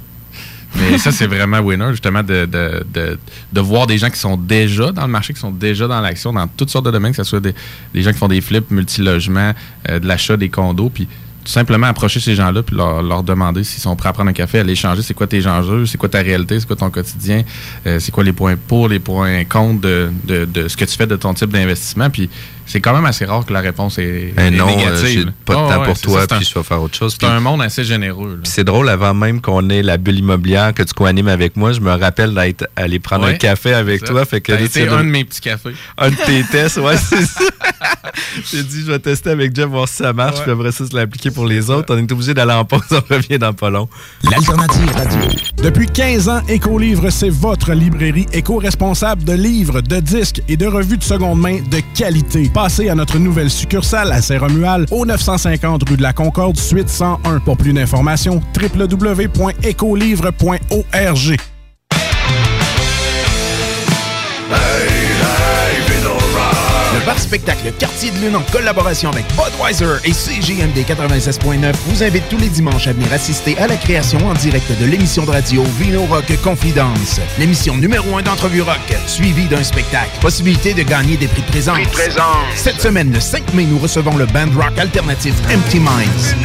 Mais 0.76 0.98
ça, 0.98 1.12
c'est 1.12 1.28
vraiment 1.28 1.60
winner, 1.60 1.92
justement, 1.92 2.24
de, 2.24 2.46
de, 2.46 2.86
de, 2.94 3.20
de 3.52 3.62
voir 3.62 3.88
des 3.88 3.98
gens 3.98 4.10
qui 4.10 4.20
sont 4.20 4.38
déjà 4.38 4.92
dans 4.92 5.06
le 5.06 5.12
marché, 5.12 5.34
qui 5.34 5.40
sont 5.40 5.52
déjà 5.52 5.88
dans 5.88 6.00
l'action, 6.02 6.32
dans 6.34 6.48
toutes 6.48 6.70
sortes 6.70 6.86
de 6.86 6.92
domaines, 6.92 7.12
que 7.12 7.18
ce 7.18 7.24
soit 7.24 7.40
des, 7.40 7.54
des 7.94 8.02
gens 8.02 8.12
qui 8.12 8.18
font 8.18 8.28
des 8.28 8.42
flips, 8.42 8.72
multilogements, 8.72 9.54
euh, 9.90 10.00
de 10.00 10.08
l'achat 10.08 10.38
des 10.38 10.50
condos, 10.50 10.90
puis 10.90 11.08
tout 11.44 11.52
simplement 11.52 11.88
approcher 11.88 12.20
ces 12.20 12.36
gens-là 12.36 12.62
puis 12.62 12.76
leur, 12.76 13.02
leur 13.02 13.24
demander 13.24 13.64
s'ils 13.64 13.82
sont 13.82 13.96
prêts 13.96 14.10
à 14.10 14.14
prendre 14.14 14.30
un 14.30 14.34
café, 14.34 14.60
à 14.60 14.64
l'échanger, 14.64 15.02
c'est 15.02 15.16
quoi 15.16 15.28
tes 15.28 15.46
enjeux, 15.48 15.88
c'est 15.88 15.98
quoi 15.98 16.08
ta 16.10 16.22
réalité, 16.22 16.60
c'est 16.60 16.68
quoi 16.68 16.76
ton 16.76 16.90
quotidien, 16.92 17.42
euh, 17.88 18.00
c'est 18.00 18.12
quoi 18.12 18.24
les 18.24 18.34
points 18.34 18.56
pour, 18.56 18.88
les 18.88 19.00
points 19.00 19.44
contre 19.46 19.82
de, 19.82 20.12
de, 20.24 20.46
de 20.46 20.68
ce 20.68 20.78
que 20.78 20.86
tu 20.86 20.96
fais 20.96 21.08
de 21.08 21.16
ton 21.16 21.34
type 21.34 21.50
d'investissement. 21.50 22.10
Puis 22.10 22.30
c'est 22.72 22.82
quand 22.82 22.94
même 22.94 23.06
assez 23.06 23.26
rare 23.26 23.46
que 23.46 23.54
la 23.54 23.60
réponse 23.62 23.98
est, 23.98 24.34
Eh 24.38 24.42
est 24.42 24.52
non, 24.52 24.68
euh, 24.68 24.76
négative. 24.76 25.08
j'ai 25.08 25.26
pas 25.46 25.54
de 25.56 25.60
Ah 25.60 25.74
temps 25.74 25.80
ouais, 25.82 25.86
pour 25.88 26.00
toi, 26.00 26.22
ça, 26.22 26.26
c'est 26.30 26.34
un- 26.34 26.38
puis 26.38 26.48
je 26.52 26.60
vais 26.60 26.64
faire 26.64 26.82
autre 26.82 26.96
chose. 26.98 27.18
C'est 27.20 27.28
un 27.28 27.40
monde 27.40 27.62
assez 27.62 27.84
généreux. 27.84 28.40
c'est 28.44 28.64
drôle, 28.64 28.90
avant 28.90 29.14
même 29.14 29.42
qu'on 29.42 29.70
ait 29.70 29.82
la 29.84 29.98
bulle 29.98 30.20
immobilière 30.20 30.74
que 30.74 30.84
tu 30.84 30.94
co-animes 30.94 31.28
avec 31.28 31.56
moi, 31.58 31.74
je 31.74 31.80
me 31.82 31.92
rappelle 31.92 32.34
d'être 32.34 32.68
allé 32.76 33.00
prendre 33.00 33.26
Ouais, 33.26 33.34
un 33.34 33.38
café 33.38 33.74
avec 33.74 34.04
toi. 34.04 34.26
Fait 34.26 34.42
que 34.42 34.56
sais, 34.68 34.88
un 34.88 35.04
de 35.04 35.10
mes 35.10 35.24
petits 35.26 35.42
cafés. 35.42 35.74
Un 35.98 36.10
de 36.10 36.16
tes 36.16 36.44
tests, 36.52 36.78
ouais, 36.78 36.98
c'est 36.98 37.26
ça. 37.26 37.42
J'ai 38.52 38.64
dit, 38.64 38.82
je 38.86 38.92
vais 38.92 39.00
tester 39.00 39.30
avec 39.30 39.56
Jeff, 39.56 39.68
voir 39.68 39.88
si 39.88 39.96
ça 39.98 40.14
marche, 40.14 40.42
puis 40.42 40.52
après 40.52 40.72
ça, 40.72 40.86
se 40.88 40.96
l'appliquer 40.96 41.32
pour 41.32 41.46
les 41.46 41.70
autres. 41.70 41.94
On 41.94 41.98
est 41.98 42.12
obligé 42.12 42.34
d'aller 42.34 42.54
en 42.54 42.66
pause, 42.66 42.82
on 42.92 43.14
revient 43.14 43.38
dans 43.40 43.54
pas 43.54 43.70
long. 43.70 43.88
L'alternative 44.24 44.92
radio. 44.96 45.20
Depuis 45.62 45.88
15 45.88 46.30
ans, 46.30 46.42
Écolivre, 46.48 47.10
c'est 47.10 47.30
votre 47.30 47.74
librairie 47.74 48.28
éco-responsable 48.34 49.24
de 49.24 49.34
livres, 49.34 49.82
de 49.82 50.00
disques 50.00 50.42
et 50.48 50.58
de 50.58 50.66
revues 50.68 50.98
de 50.98 51.04
seconde 51.04 51.40
main 51.40 51.60
de 51.70 51.82
qualité. 51.98 52.50
Passez 52.62 52.90
à 52.90 52.96
notre 52.96 53.18
nouvelle 53.18 53.50
succursale 53.50 54.12
à 54.12 54.22
Saint-Romuald, 54.22 54.88
au 54.92 55.04
950 55.04 55.90
rue 55.90 55.98
de 55.98 56.04
la 56.04 56.14
Concorde, 56.14 56.60
suite 56.60 56.90
101. 56.90 57.40
Pour 57.40 57.58
plus 57.58 57.74
d'informations, 57.74 58.40
www.écolivre.org. 58.56 61.51
bar 67.06 67.18
spectacle 67.20 67.72
Quartier 67.78 68.12
de 68.12 68.18
Lune 68.18 68.36
en 68.36 68.42
collaboration 68.52 69.10
avec 69.10 69.26
Budweiser 69.36 69.98
et 70.04 70.12
CJMD 70.12 70.78
96.9 70.88 71.74
vous 71.88 72.04
invite 72.04 72.28
tous 72.30 72.38
les 72.38 72.50
dimanches 72.50 72.88
à 72.88 72.94
venir 72.94 73.12
assister 73.14 73.58
à 73.58 73.68
la 73.68 73.76
création 73.76 74.20
en 74.28 74.34
direct 74.34 74.72
de 74.80 74.86
l'émission 74.86 75.26
de 75.26 75.32
radio 75.32 75.64
Vino 75.80 76.06
Rock 76.06 76.32
Confidence. 76.44 77.20
L'émission 77.40 77.78
numéro 77.78 78.18
1 78.18 78.24
d'entrevue 78.24 78.62
rock, 78.62 78.78
suivie 79.08 79.48
d'un 79.48 79.64
spectacle. 79.64 80.12
Possibilité 80.22 80.74
de 80.74 80.84
gagner 80.84 81.18
des 81.18 81.28
prix 81.28 81.42
de 81.42 81.48
présence. 81.48 81.76
Prix 81.76 81.86
de 81.86 81.92
présence. 81.92 82.56
Cette 82.56 82.82
semaine, 82.82 83.12
le 83.12 83.20
5 83.20 83.54
mai, 83.54 83.66
nous 83.66 83.80
recevons 83.80 84.18
le 84.18 84.26
band 84.26 84.50
rock 84.56 84.78
alternatif 84.78 85.34
Empty 85.54 85.80
Minds. 85.80 86.36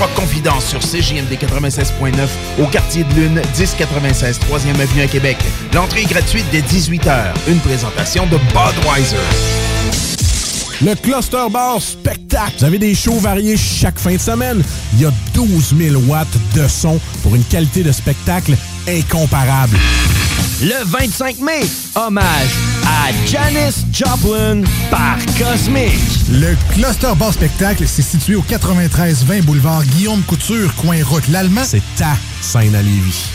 Rock 0.00 0.14
Confidence 0.14 0.64
sur 0.64 0.80
CJMD 0.80 1.34
96.9 1.34 2.26
au 2.58 2.64
quartier 2.66 3.04
de 3.04 3.14
Lune, 3.14 3.42
1096 3.58 4.40
3e 4.40 4.80
Avenue 4.80 5.02
à 5.02 5.06
Québec. 5.06 5.36
L'entrée 5.74 6.02
est 6.02 6.10
gratuite 6.10 6.46
dès 6.50 6.62
18h. 6.62 7.34
Une 7.48 7.58
présentation 7.58 8.24
de 8.26 8.38
Budweiser. 8.38 9.16
Le 10.80 10.94
Cluster 10.94 11.44
Bar 11.50 11.82
Spectacle. 11.82 12.54
Vous 12.58 12.64
avez 12.64 12.78
des 12.78 12.94
shows 12.94 13.18
variés 13.18 13.58
chaque 13.58 13.98
fin 13.98 14.14
de 14.14 14.20
semaine. 14.20 14.62
Il 14.94 15.02
y 15.02 15.04
a 15.04 15.12
12 15.34 15.74
000 15.76 16.02
watts 16.08 16.28
de 16.54 16.66
son 16.66 16.98
pour 17.22 17.34
une 17.34 17.44
qualité 17.44 17.82
de 17.82 17.92
spectacle 17.92 18.56
incomparable. 18.88 19.76
Le 20.62 20.82
25 20.86 21.40
mai, 21.40 21.60
hommage 21.94 22.69
à 22.90 23.12
Janis 23.26 23.84
Joplin 23.92 24.62
par 24.90 25.16
Cosmic. 25.38 25.94
Le 26.32 26.56
Cluster 26.72 27.12
Bar 27.16 27.32
Spectacle, 27.32 27.84
c'est 27.86 28.02
situé 28.02 28.34
au 28.34 28.42
93-20 28.42 29.42
boulevard 29.42 29.84
Guillaume 29.84 30.22
Couture, 30.22 30.74
coin 30.74 31.02
route 31.04 31.26
l'Allemand. 31.28 31.62
C'est 31.64 31.82
ta 31.96 32.16
scène 32.40 32.74
à 32.74 32.82
Lévis. 32.82 33.26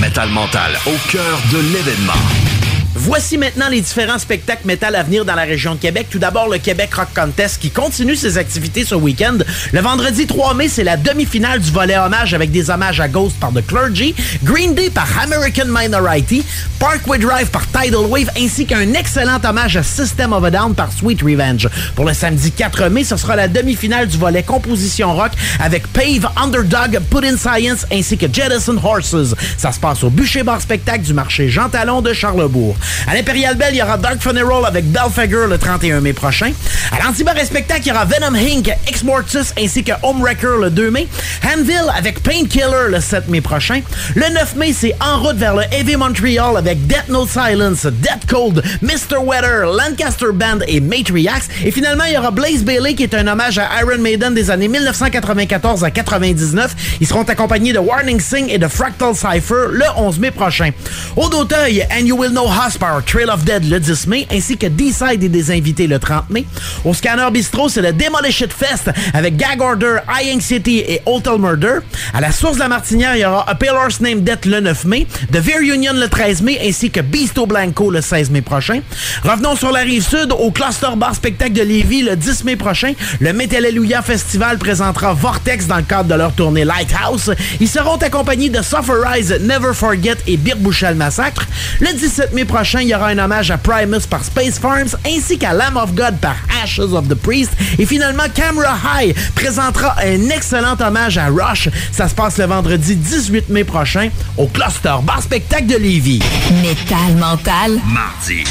Metal 0.00 0.30
Mental, 0.30 0.78
au 0.86 1.10
cœur 1.10 1.38
de 1.52 1.58
l'événement. 1.58 2.67
Voici 2.94 3.38
maintenant 3.38 3.68
les 3.68 3.80
différents 3.80 4.18
spectacles 4.18 4.66
métal 4.66 4.94
à 4.94 5.02
venir 5.02 5.24
dans 5.24 5.34
la 5.34 5.42
région 5.42 5.74
de 5.74 5.80
Québec. 5.80 6.08
Tout 6.10 6.18
d'abord, 6.18 6.48
le 6.48 6.58
Québec 6.58 6.94
Rock 6.94 7.08
Contest 7.14 7.60
qui 7.60 7.70
continue 7.70 8.16
ses 8.16 8.38
activités 8.38 8.84
ce 8.84 8.94
week-end. 8.94 9.38
Le 9.72 9.80
vendredi 9.80 10.26
3 10.26 10.54
mai, 10.54 10.68
c'est 10.68 10.84
la 10.84 10.96
demi-finale 10.96 11.60
du 11.60 11.70
volet 11.70 11.98
hommage 11.98 12.34
avec 12.34 12.50
des 12.50 12.70
hommages 12.70 13.00
à 13.00 13.08
Ghost 13.08 13.36
par 13.38 13.52
The 13.52 13.64
Clergy, 13.66 14.14
Green 14.42 14.74
Day 14.74 14.90
par 14.90 15.06
American 15.22 15.66
Minority, 15.68 16.44
Parkway 16.78 17.18
Drive 17.18 17.48
par 17.50 17.66
Tidal 17.66 18.06
Wave, 18.06 18.30
ainsi 18.38 18.66
qu'un 18.66 18.94
excellent 18.94 19.40
hommage 19.44 19.76
à 19.76 19.82
System 19.82 20.32
of 20.32 20.44
a 20.44 20.50
Down 20.50 20.74
par 20.74 20.90
Sweet 20.90 21.22
Revenge. 21.22 21.68
Pour 21.94 22.06
le 22.06 22.14
samedi 22.14 22.50
4 22.52 22.88
mai, 22.88 23.04
ce 23.04 23.16
sera 23.16 23.36
la 23.36 23.48
demi-finale 23.48 24.08
du 24.08 24.16
volet 24.16 24.42
composition 24.42 25.14
rock 25.14 25.32
avec 25.60 25.86
Pave, 25.88 26.28
Underdog, 26.36 27.00
Put 27.10 27.24
in 27.24 27.36
Science 27.36 27.86
ainsi 27.92 28.16
que 28.16 28.26
Jettison 28.32 28.76
Horses. 28.82 29.34
Ça 29.56 29.72
se 29.72 29.80
passe 29.80 30.02
au 30.04 30.10
Bûcher 30.10 30.42
Bar 30.42 30.60
Spectacle 30.60 31.02
du 31.02 31.12
marché 31.12 31.48
Jean 31.48 31.68
Talon 31.68 32.00
de 32.00 32.12
Charlebourg. 32.12 32.77
À 33.06 33.14
l'Imperial 33.14 33.56
Bell, 33.56 33.70
il 33.72 33.78
y 33.78 33.82
aura 33.82 33.96
Dark 33.96 34.20
Funeral 34.20 34.64
avec 34.66 34.90
Belfagor 34.90 35.46
le 35.46 35.58
31 35.58 36.00
mai 36.00 36.12
prochain. 36.12 36.52
À 36.92 37.04
l'Antibar 37.04 37.34
Spectacle, 37.44 37.82
il 37.84 37.88
y 37.88 37.92
aura 37.92 38.04
Venom 38.04 38.34
Inc., 38.34 38.68
Ex 38.86 39.02
Mortis 39.02 39.52
ainsi 39.58 39.84
que 39.84 39.92
Homewrecker 40.02 40.58
le 40.60 40.70
2 40.70 40.90
mai. 40.90 41.06
Hanville 41.44 41.90
avec 41.96 42.22
Painkiller 42.22 42.88
le 42.88 43.00
7 43.00 43.28
mai 43.28 43.40
prochain. 43.40 43.80
Le 44.14 44.28
9 44.32 44.56
mai, 44.56 44.72
c'est 44.72 44.94
en 45.00 45.20
route 45.22 45.36
vers 45.36 45.54
le 45.54 45.62
Heavy 45.72 45.96
Montreal 45.96 46.56
avec 46.56 46.86
Death 46.86 47.08
No 47.08 47.26
Silence, 47.26 47.86
Death 47.86 48.26
Cold, 48.28 48.62
Mr. 48.82 49.18
Weather, 49.22 49.66
Lancaster 49.66 50.32
Band 50.32 50.60
et 50.66 50.80
Matriax. 50.80 51.48
Et 51.64 51.70
finalement, 51.70 52.04
il 52.04 52.14
y 52.14 52.18
aura 52.18 52.30
Blaze 52.30 52.62
Bailey 52.62 52.94
qui 52.94 53.04
est 53.04 53.14
un 53.14 53.26
hommage 53.26 53.58
à 53.58 53.68
Iron 53.80 53.98
Maiden 53.98 54.34
des 54.34 54.50
années 54.50 54.68
1994 54.68 55.84
à 55.84 55.90
99. 55.90 56.98
Ils 57.00 57.06
seront 57.06 57.22
accompagnés 57.22 57.72
de 57.72 57.78
Warning 57.78 58.20
Sing 58.20 58.48
et 58.48 58.58
de 58.58 58.68
Fractal 58.68 59.14
Cypher 59.14 59.68
le 59.70 59.84
11 59.96 60.18
mai 60.18 60.30
prochain. 60.30 60.70
Au 61.16 61.28
d'Auteuil, 61.28 61.86
And 61.90 62.06
You 62.06 62.16
Will 62.16 62.30
Know 62.30 62.46
How 62.46 62.67
Crossbar 62.68 63.02
Trail 63.02 63.30
of 63.30 63.44
Dead 63.44 63.64
le 63.64 63.80
10 63.80 64.06
mai, 64.08 64.26
ainsi 64.30 64.58
que 64.58 64.66
D-Side 64.66 65.24
et 65.24 65.30
des 65.30 65.50
invités 65.50 65.86
le 65.86 65.98
30 65.98 66.28
mai. 66.28 66.44
Au 66.84 66.92
Scanner 66.92 67.26
Bistro, 67.32 67.70
c'est 67.70 67.80
le 67.80 67.94
Demolish 67.94 68.42
It 68.42 68.52
Fest 68.52 68.90
avec 69.14 69.38
Gag 69.38 69.62
Order, 69.62 70.00
High 70.06 70.38
City 70.42 70.84
et 70.86 71.00
Hotel 71.06 71.38
Murder. 71.38 71.78
À 72.12 72.20
la 72.20 72.30
source 72.30 72.56
de 72.56 72.58
la 72.58 72.68
Martinière, 72.68 73.16
il 73.16 73.20
y 73.20 73.24
aura 73.24 73.48
A 73.48 73.54
Pale 73.54 73.70
Horse 73.74 74.02
Named 74.02 74.22
Death 74.22 74.44
le 74.44 74.60
9 74.60 74.84
mai, 74.84 75.06
The 75.32 75.38
Very 75.38 75.70
Union 75.70 75.94
le 75.94 76.08
13 76.08 76.42
mai, 76.42 76.58
ainsi 76.62 76.90
que 76.90 77.00
Beasto 77.00 77.46
Blanco 77.46 77.90
le 77.90 78.02
16 78.02 78.28
mai 78.28 78.42
prochain. 78.42 78.82
Revenons 79.24 79.56
sur 79.56 79.72
la 79.72 79.80
rive 79.80 80.06
sud, 80.06 80.30
au 80.38 80.50
Cluster 80.50 80.88
Bar 80.94 81.14
Spectacle 81.14 81.54
de 81.54 81.62
Lévis 81.62 82.02
le 82.02 82.16
10 82.16 82.44
mai 82.44 82.56
prochain. 82.56 82.92
Le 83.20 83.32
Metalleluia 83.32 84.02
Festival 84.02 84.58
présentera 84.58 85.14
Vortex 85.14 85.66
dans 85.66 85.78
le 85.78 85.84
cadre 85.84 86.10
de 86.10 86.14
leur 86.14 86.34
tournée 86.34 86.66
Lighthouse. 86.66 87.32
Ils 87.60 87.68
seront 87.68 87.96
accompagnés 87.96 88.50
de 88.50 88.60
Sufferize, 88.60 89.38
Never 89.40 89.72
Forget 89.72 90.18
et 90.26 90.36
Birbouchal 90.36 90.96
Massacre. 90.96 91.46
Le 91.80 91.94
17 91.94 92.34
mai 92.34 92.44
prochain, 92.44 92.57
il 92.60 92.88
y 92.88 92.94
aura 92.94 93.08
un 93.08 93.18
hommage 93.18 93.52
à 93.52 93.56
Primus 93.56 94.06
par 94.10 94.24
Space 94.24 94.58
Farms 94.58 94.96
ainsi 95.06 95.38
qu'à 95.38 95.52
Lamb 95.52 95.76
of 95.76 95.94
God 95.94 96.18
par 96.20 96.34
Ashes 96.62 96.92
of 96.92 97.06
the 97.08 97.14
Priest. 97.14 97.52
Et 97.78 97.86
finalement, 97.86 98.24
Camera 98.34 98.76
High 99.00 99.14
présentera 99.36 99.94
un 100.02 100.28
excellent 100.30 100.76
hommage 100.80 101.18
à 101.18 101.28
Rush. 101.28 101.68
Ça 101.92 102.08
se 102.08 102.14
passe 102.14 102.36
le 102.38 102.46
vendredi 102.46 102.96
18 102.96 103.48
mai 103.50 103.62
prochain 103.62 104.10
au 104.36 104.46
Cluster 104.48 104.96
Bar 105.04 105.22
Spectacle 105.22 105.66
de 105.66 105.76
Lévis. 105.76 106.20
Métal 106.62 107.14
mental. 107.16 107.80
Mardi, 107.86 108.42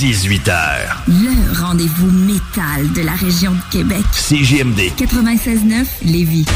18h. 0.00 0.54
Le 1.06 1.60
rendez-vous 1.60 2.10
métal 2.10 2.92
de 2.94 3.02
la 3.02 3.12
région 3.12 3.52
de 3.52 3.62
Québec. 3.70 4.04
CJMD 4.12 4.90
96.9 4.98 5.86
Lévis. 6.04 6.46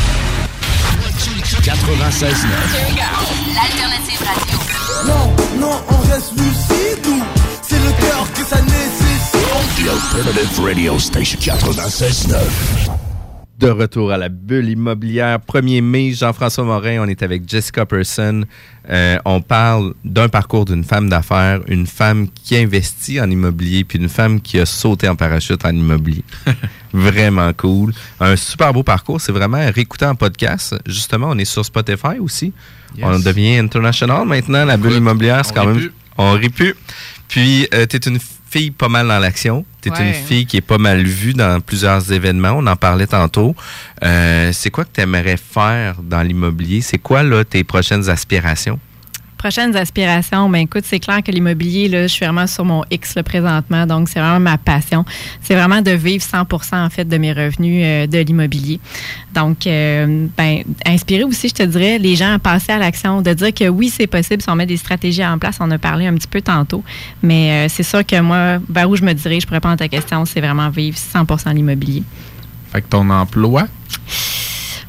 96.9. 1.62 2.34
L'alternative 3.54 4.20
radio. 4.26 4.58
Non, 5.06 5.36
non, 5.60 5.80
on 5.88 5.98
reste 6.10 6.32
lucide 6.32 6.75
Alternative 9.88 10.64
Radio 10.64 10.98
Station 10.98 11.38
96.9. 11.38 12.90
De 13.58 13.68
retour 13.68 14.10
à 14.10 14.16
la 14.16 14.28
bulle 14.28 14.68
immobilière. 14.68 15.38
1er 15.38 15.80
mai, 15.80 16.12
Jean-François 16.12 16.64
Morin, 16.64 17.04
on 17.04 17.06
est 17.06 17.22
avec 17.22 17.48
Jessica 17.48 17.86
Person. 17.86 18.42
Euh, 18.90 19.18
on 19.24 19.40
parle 19.40 19.94
d'un 20.04 20.28
parcours 20.28 20.64
d'une 20.64 20.82
femme 20.82 21.08
d'affaires, 21.08 21.60
une 21.68 21.86
femme 21.86 22.26
qui 22.34 22.56
investit 22.56 23.20
en 23.20 23.30
immobilier, 23.30 23.84
puis 23.84 23.98
une 24.00 24.08
femme 24.08 24.40
qui 24.40 24.58
a 24.58 24.66
sauté 24.66 25.08
en 25.08 25.14
parachute 25.14 25.64
en 25.64 25.70
immobilier. 25.70 26.24
vraiment 26.92 27.52
cool. 27.52 27.94
Un 28.18 28.34
super 28.34 28.72
beau 28.72 28.82
parcours. 28.82 29.20
C'est 29.20 29.32
vraiment 29.32 29.64
réécouter 29.72 30.06
en 30.06 30.16
podcast. 30.16 30.74
Justement, 30.84 31.28
on 31.30 31.38
est 31.38 31.44
sur 31.44 31.64
Spotify 31.64 32.18
aussi. 32.18 32.52
Yes. 32.96 33.06
On 33.06 33.20
devient 33.20 33.58
international 33.58 34.26
maintenant. 34.26 34.64
La 34.64 34.76
bulle 34.76 34.94
immobilière, 34.94 35.44
c'est 35.44 35.52
on 35.52 35.54
quand 35.54 35.60
rit 35.62 35.68
même... 35.68 35.76
plus. 35.76 35.92
On 36.18 36.32
rit 36.32 36.48
plus. 36.48 36.74
Puis, 37.28 37.66
euh, 37.74 37.86
tu 37.86 37.96
es 37.96 38.00
une 38.08 38.18
fille 38.48 38.70
pas 38.70 38.88
mal 38.88 39.08
dans 39.08 39.18
l'action. 39.18 39.64
Tu 39.82 39.88
es 39.88 39.92
Ouais. 39.92 40.08
une 40.08 40.14
fille 40.14 40.46
qui 40.46 40.56
est 40.56 40.60
pas 40.60 40.78
mal 40.78 41.02
vue 41.04 41.34
dans 41.34 41.60
plusieurs 41.60 42.12
événements. 42.12 42.52
On 42.56 42.66
en 42.66 42.76
parlait 42.76 43.06
tantôt. 43.06 43.54
Euh, 44.04 44.50
c'est 44.52 44.70
quoi 44.70 44.84
que 44.84 44.90
tu 44.94 45.00
aimerais 45.00 45.36
faire 45.36 45.96
dans 46.02 46.22
l'immobilier? 46.22 46.80
C'est 46.80 46.98
quoi, 46.98 47.22
là, 47.22 47.44
tes 47.44 47.64
prochaines 47.64 48.08
aspirations? 48.08 48.78
Prochaines 49.46 49.76
aspirations, 49.76 50.48
ben 50.48 50.62
écoute, 50.62 50.82
c'est 50.84 50.98
clair 50.98 51.22
que 51.22 51.30
l'immobilier, 51.30 51.86
là, 51.86 52.02
je 52.08 52.12
suis 52.12 52.24
vraiment 52.24 52.48
sur 52.48 52.64
mon 52.64 52.82
X 52.90 53.14
là, 53.14 53.22
présentement, 53.22 53.86
donc 53.86 54.08
c'est 54.08 54.18
vraiment 54.18 54.40
ma 54.40 54.58
passion. 54.58 55.04
C'est 55.40 55.54
vraiment 55.54 55.82
de 55.82 55.92
vivre 55.92 56.24
100% 56.24 56.84
en 56.84 56.90
fait 56.90 57.04
de 57.04 57.16
mes 57.16 57.32
revenus 57.32 57.80
euh, 57.86 58.06
de 58.08 58.18
l'immobilier. 58.18 58.80
Donc, 59.32 59.68
euh, 59.68 60.26
ben, 60.36 60.64
inspirer 60.84 61.22
aussi, 61.22 61.50
je 61.50 61.54
te 61.54 61.62
dirais, 61.62 61.98
les 61.98 62.16
gens 62.16 62.34
à 62.34 62.38
passer 62.40 62.72
à 62.72 62.78
l'action, 62.78 63.22
de 63.22 63.32
dire 63.34 63.54
que 63.54 63.68
oui, 63.68 63.88
c'est 63.88 64.08
possible 64.08 64.42
si 64.42 64.50
on 64.50 64.56
met 64.56 64.66
des 64.66 64.78
stratégies 64.78 65.24
en 65.24 65.38
place. 65.38 65.58
On 65.60 65.70
a 65.70 65.78
parlé 65.78 66.08
un 66.08 66.14
petit 66.14 66.26
peu 66.26 66.42
tantôt, 66.42 66.82
mais 67.22 67.66
euh, 67.66 67.68
c'est 67.68 67.84
sûr 67.84 68.04
que 68.04 68.20
moi, 68.20 68.58
vers 68.68 68.90
où 68.90 68.96
je 68.96 69.04
me 69.04 69.12
dirige 69.12 69.46
pour 69.46 69.54
répondre 69.54 69.74
à 69.74 69.76
ta 69.76 69.86
question, 69.86 70.24
c'est 70.24 70.40
vraiment 70.40 70.70
vivre 70.70 70.98
100% 70.98 71.54
l'immobilier. 71.54 72.02
Fait 72.72 72.82
que 72.82 72.88
ton 72.88 73.08
emploi? 73.10 73.68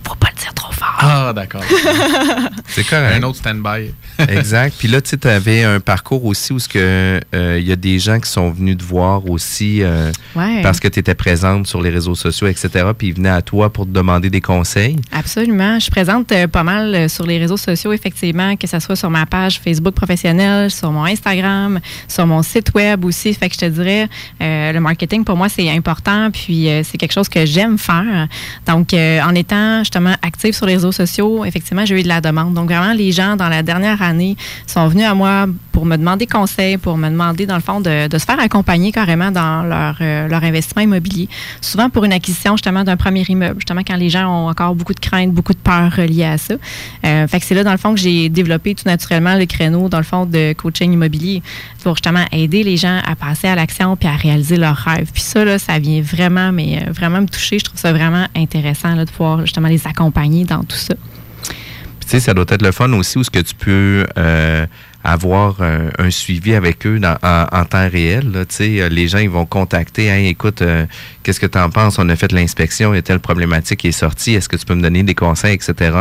Faut 0.03 0.15
pas 0.15 0.29
le 0.35 0.41
dire 0.41 0.53
trop 0.55 0.71
fort. 0.71 0.86
Ah, 0.99 1.31
d'accord. 1.33 1.61
C'est 2.67 2.83
correct. 2.85 3.15
Un 3.15 3.23
autre 3.23 3.37
stand-by. 3.37 3.91
exact. 4.29 4.75
Puis 4.79 4.87
là, 4.87 4.99
tu 5.01 5.11
sais, 5.11 5.27
avais 5.29 5.63
un 5.63 5.79
parcours 5.79 6.25
aussi 6.25 6.53
où 6.53 6.57
il 6.73 7.63
y 7.67 7.71
a 7.71 7.75
des 7.75 7.99
gens 7.99 8.19
qui 8.19 8.29
sont 8.29 8.49
venus 8.51 8.77
te 8.77 8.83
voir 8.83 9.29
aussi 9.29 9.83
euh, 9.83 10.11
Ouais. 10.35 10.61
parce 10.61 10.79
que 10.79 10.87
tu 10.87 10.99
étais 10.99 11.15
présente 11.15 11.67
sur 11.67 11.81
les 11.81 11.89
réseaux 11.89 12.15
sociaux, 12.15 12.47
etc. 12.47 12.69
Puis 12.97 13.07
ils 13.09 13.13
venaient 13.13 13.29
à 13.29 13.41
toi 13.41 13.71
pour 13.71 13.85
te 13.85 13.91
demander 13.91 14.29
des 14.29 14.41
conseils. 14.41 14.97
Absolument. 15.11 15.75
Je 15.75 15.83
suis 15.83 15.91
présente 15.91 16.31
euh, 16.31 16.47
pas 16.47 16.63
mal 16.63 16.93
euh, 16.95 17.07
sur 17.07 17.25
les 17.25 17.37
réseaux 17.37 17.57
sociaux, 17.57 17.93
effectivement, 17.93 18.55
que 18.55 18.67
ce 18.67 18.79
soit 18.79 18.95
sur 18.95 19.09
ma 19.09 19.25
page 19.25 19.59
Facebook 19.63 19.93
professionnelle, 19.95 20.69
sur 20.71 20.91
mon 20.91 21.05
Instagram, 21.05 21.79
sur 22.07 22.25
mon 22.25 22.41
site 22.43 22.73
web 22.73 23.05
aussi. 23.05 23.33
Fait 23.33 23.49
que 23.49 23.55
je 23.55 23.59
te 23.59 23.65
dirais, 23.65 24.07
euh, 24.41 24.71
le 24.71 24.79
marketing, 24.79 25.23
pour 25.23 25.35
moi, 25.37 25.49
c'est 25.49 25.69
important, 25.69 26.29
puis 26.31 26.69
euh, 26.69 26.81
c'est 26.83 26.97
quelque 26.97 27.13
chose 27.13 27.29
que 27.29 27.45
j'aime 27.45 27.77
faire. 27.77 28.27
Donc, 28.65 28.93
euh, 28.93 29.21
en 29.21 29.33
étant 29.35 29.79
justement 29.79 30.15
active 30.21 30.53
sur 30.53 30.65
les 30.65 30.73
réseaux 30.75 30.86
sociaux, 30.91 31.45
effectivement, 31.45 31.85
j'ai 31.85 31.99
eu 31.99 32.03
de 32.03 32.07
la 32.07 32.21
demande. 32.21 32.53
Donc, 32.53 32.69
vraiment, 32.69 32.93
les 32.93 33.11
gens, 33.11 33.35
dans 33.35 33.49
la 33.49 33.63
dernière 33.63 34.01
année, 34.01 34.35
sont 34.65 34.87
venus 34.87 35.05
à 35.05 35.13
moi 35.13 35.47
pour 35.71 35.85
me 35.85 35.95
demander 35.95 36.25
conseil, 36.25 36.77
pour 36.77 36.97
me 36.97 37.09
demander, 37.09 37.45
dans 37.45 37.55
le 37.55 37.61
fond, 37.61 37.81
de, 37.81 38.07
de 38.07 38.17
se 38.17 38.25
faire 38.25 38.39
accompagner 38.39 38.91
carrément 38.91 39.31
dans 39.31 39.63
leur, 39.63 39.97
euh, 40.01 40.27
leur 40.27 40.43
investissement 40.43 40.81
immobilier. 40.81 41.29
Souvent 41.61 41.89
pour 41.89 42.03
une 42.03 42.13
acquisition, 42.13 42.53
justement, 42.55 42.83
d'un 42.83 42.97
premier 42.97 43.23
immeuble, 43.27 43.59
justement, 43.59 43.81
quand 43.85 43.95
les 43.95 44.09
gens 44.09 44.27
ont 44.27 44.49
encore 44.49 44.73
beaucoup 44.75 44.93
de 44.93 44.99
craintes, 44.99 45.31
beaucoup 45.31 45.53
de 45.53 45.59
peurs 45.59 45.91
reliées 45.95 46.23
à 46.23 46.37
ça. 46.37 46.55
Euh, 47.05 47.27
fait 47.27 47.39
que 47.39 47.45
c'est 47.45 47.55
là, 47.55 47.63
dans 47.63 47.71
le 47.71 47.77
fond, 47.77 47.93
que 47.93 47.99
j'ai 47.99 48.29
développé 48.29 48.73
tout 48.73 48.87
naturellement 48.87 49.35
le 49.35 49.45
créneau, 49.45 49.89
dans 49.89 49.97
le 49.97 50.03
fond, 50.03 50.25
de 50.25 50.53
coaching 50.53 50.93
immobilier 50.93 51.43
pour 51.83 51.95
justement 51.95 52.25
aider 52.31 52.63
les 52.63 52.77
gens 52.77 52.99
à 53.05 53.15
passer 53.15 53.47
à 53.47 53.55
l'action 53.55 53.95
puis 53.95 54.07
à 54.07 54.15
réaliser 54.15 54.57
leurs 54.57 54.75
rêves. 54.75 55.09
Puis 55.13 55.21
ça, 55.21 55.45
là, 55.45 55.59
ça 55.59 55.79
vient 55.79 56.01
vraiment, 56.01 56.51
mais 56.51 56.79
euh, 56.81 56.91
vraiment 56.91 57.21
me 57.21 57.27
toucher. 57.27 57.59
Je 57.59 57.65
trouve 57.65 57.79
ça 57.79 57.93
vraiment 57.93 58.25
intéressant 58.35 58.95
là, 58.95 59.05
de 59.05 59.11
pouvoir 59.11 59.41
justement 59.41 59.67
les 59.67 59.85
accompagner 59.87 60.43
dans 60.43 60.63
tout 60.63 60.76
ça. 60.77 60.95
Ça 62.07 62.33
doit 62.33 62.45
être 62.47 62.61
le 62.61 62.71
fun 62.71 62.91
aussi 62.93 63.17
où 63.17 63.23
ce 63.23 63.29
que 63.29 63.39
tu 63.39 63.53
peux 63.53 64.07
euh, 64.17 64.65
avoir 65.03 65.61
un, 65.61 65.89
un 65.99 66.09
suivi 66.09 66.53
avec 66.53 66.85
eux 66.85 66.99
en, 67.03 67.65
temps 67.65 67.89
réel. 67.89 68.31
euh, 68.61 68.89
les 68.89 69.07
gens, 69.07 69.25
vont 69.29 69.45
contacter, 69.45 70.05
Hey, 70.05 70.27
écoute, 70.27 70.61
euh, 70.61 70.85
qu'est-ce 71.23 71.39
que 71.39 71.45
tu 71.45 71.57
en 71.57 71.69
penses? 71.69 71.97
On 71.99 72.07
a 72.09 72.15
fait 72.15 72.31
l'inspection, 72.31 72.93
il 72.93 72.97
y 72.97 73.03
telle 73.03 73.19
problématique 73.19 73.79
qui 73.79 73.87
est 73.87 73.91
sortie, 73.91 74.35
est-ce 74.35 74.49
que 74.49 74.57
tu 74.57 74.65
peux 74.65 74.75
me 74.75 74.81
donner 74.81 75.03
des 75.03 75.15
conseils, 75.15 75.53
etc. 75.55 75.95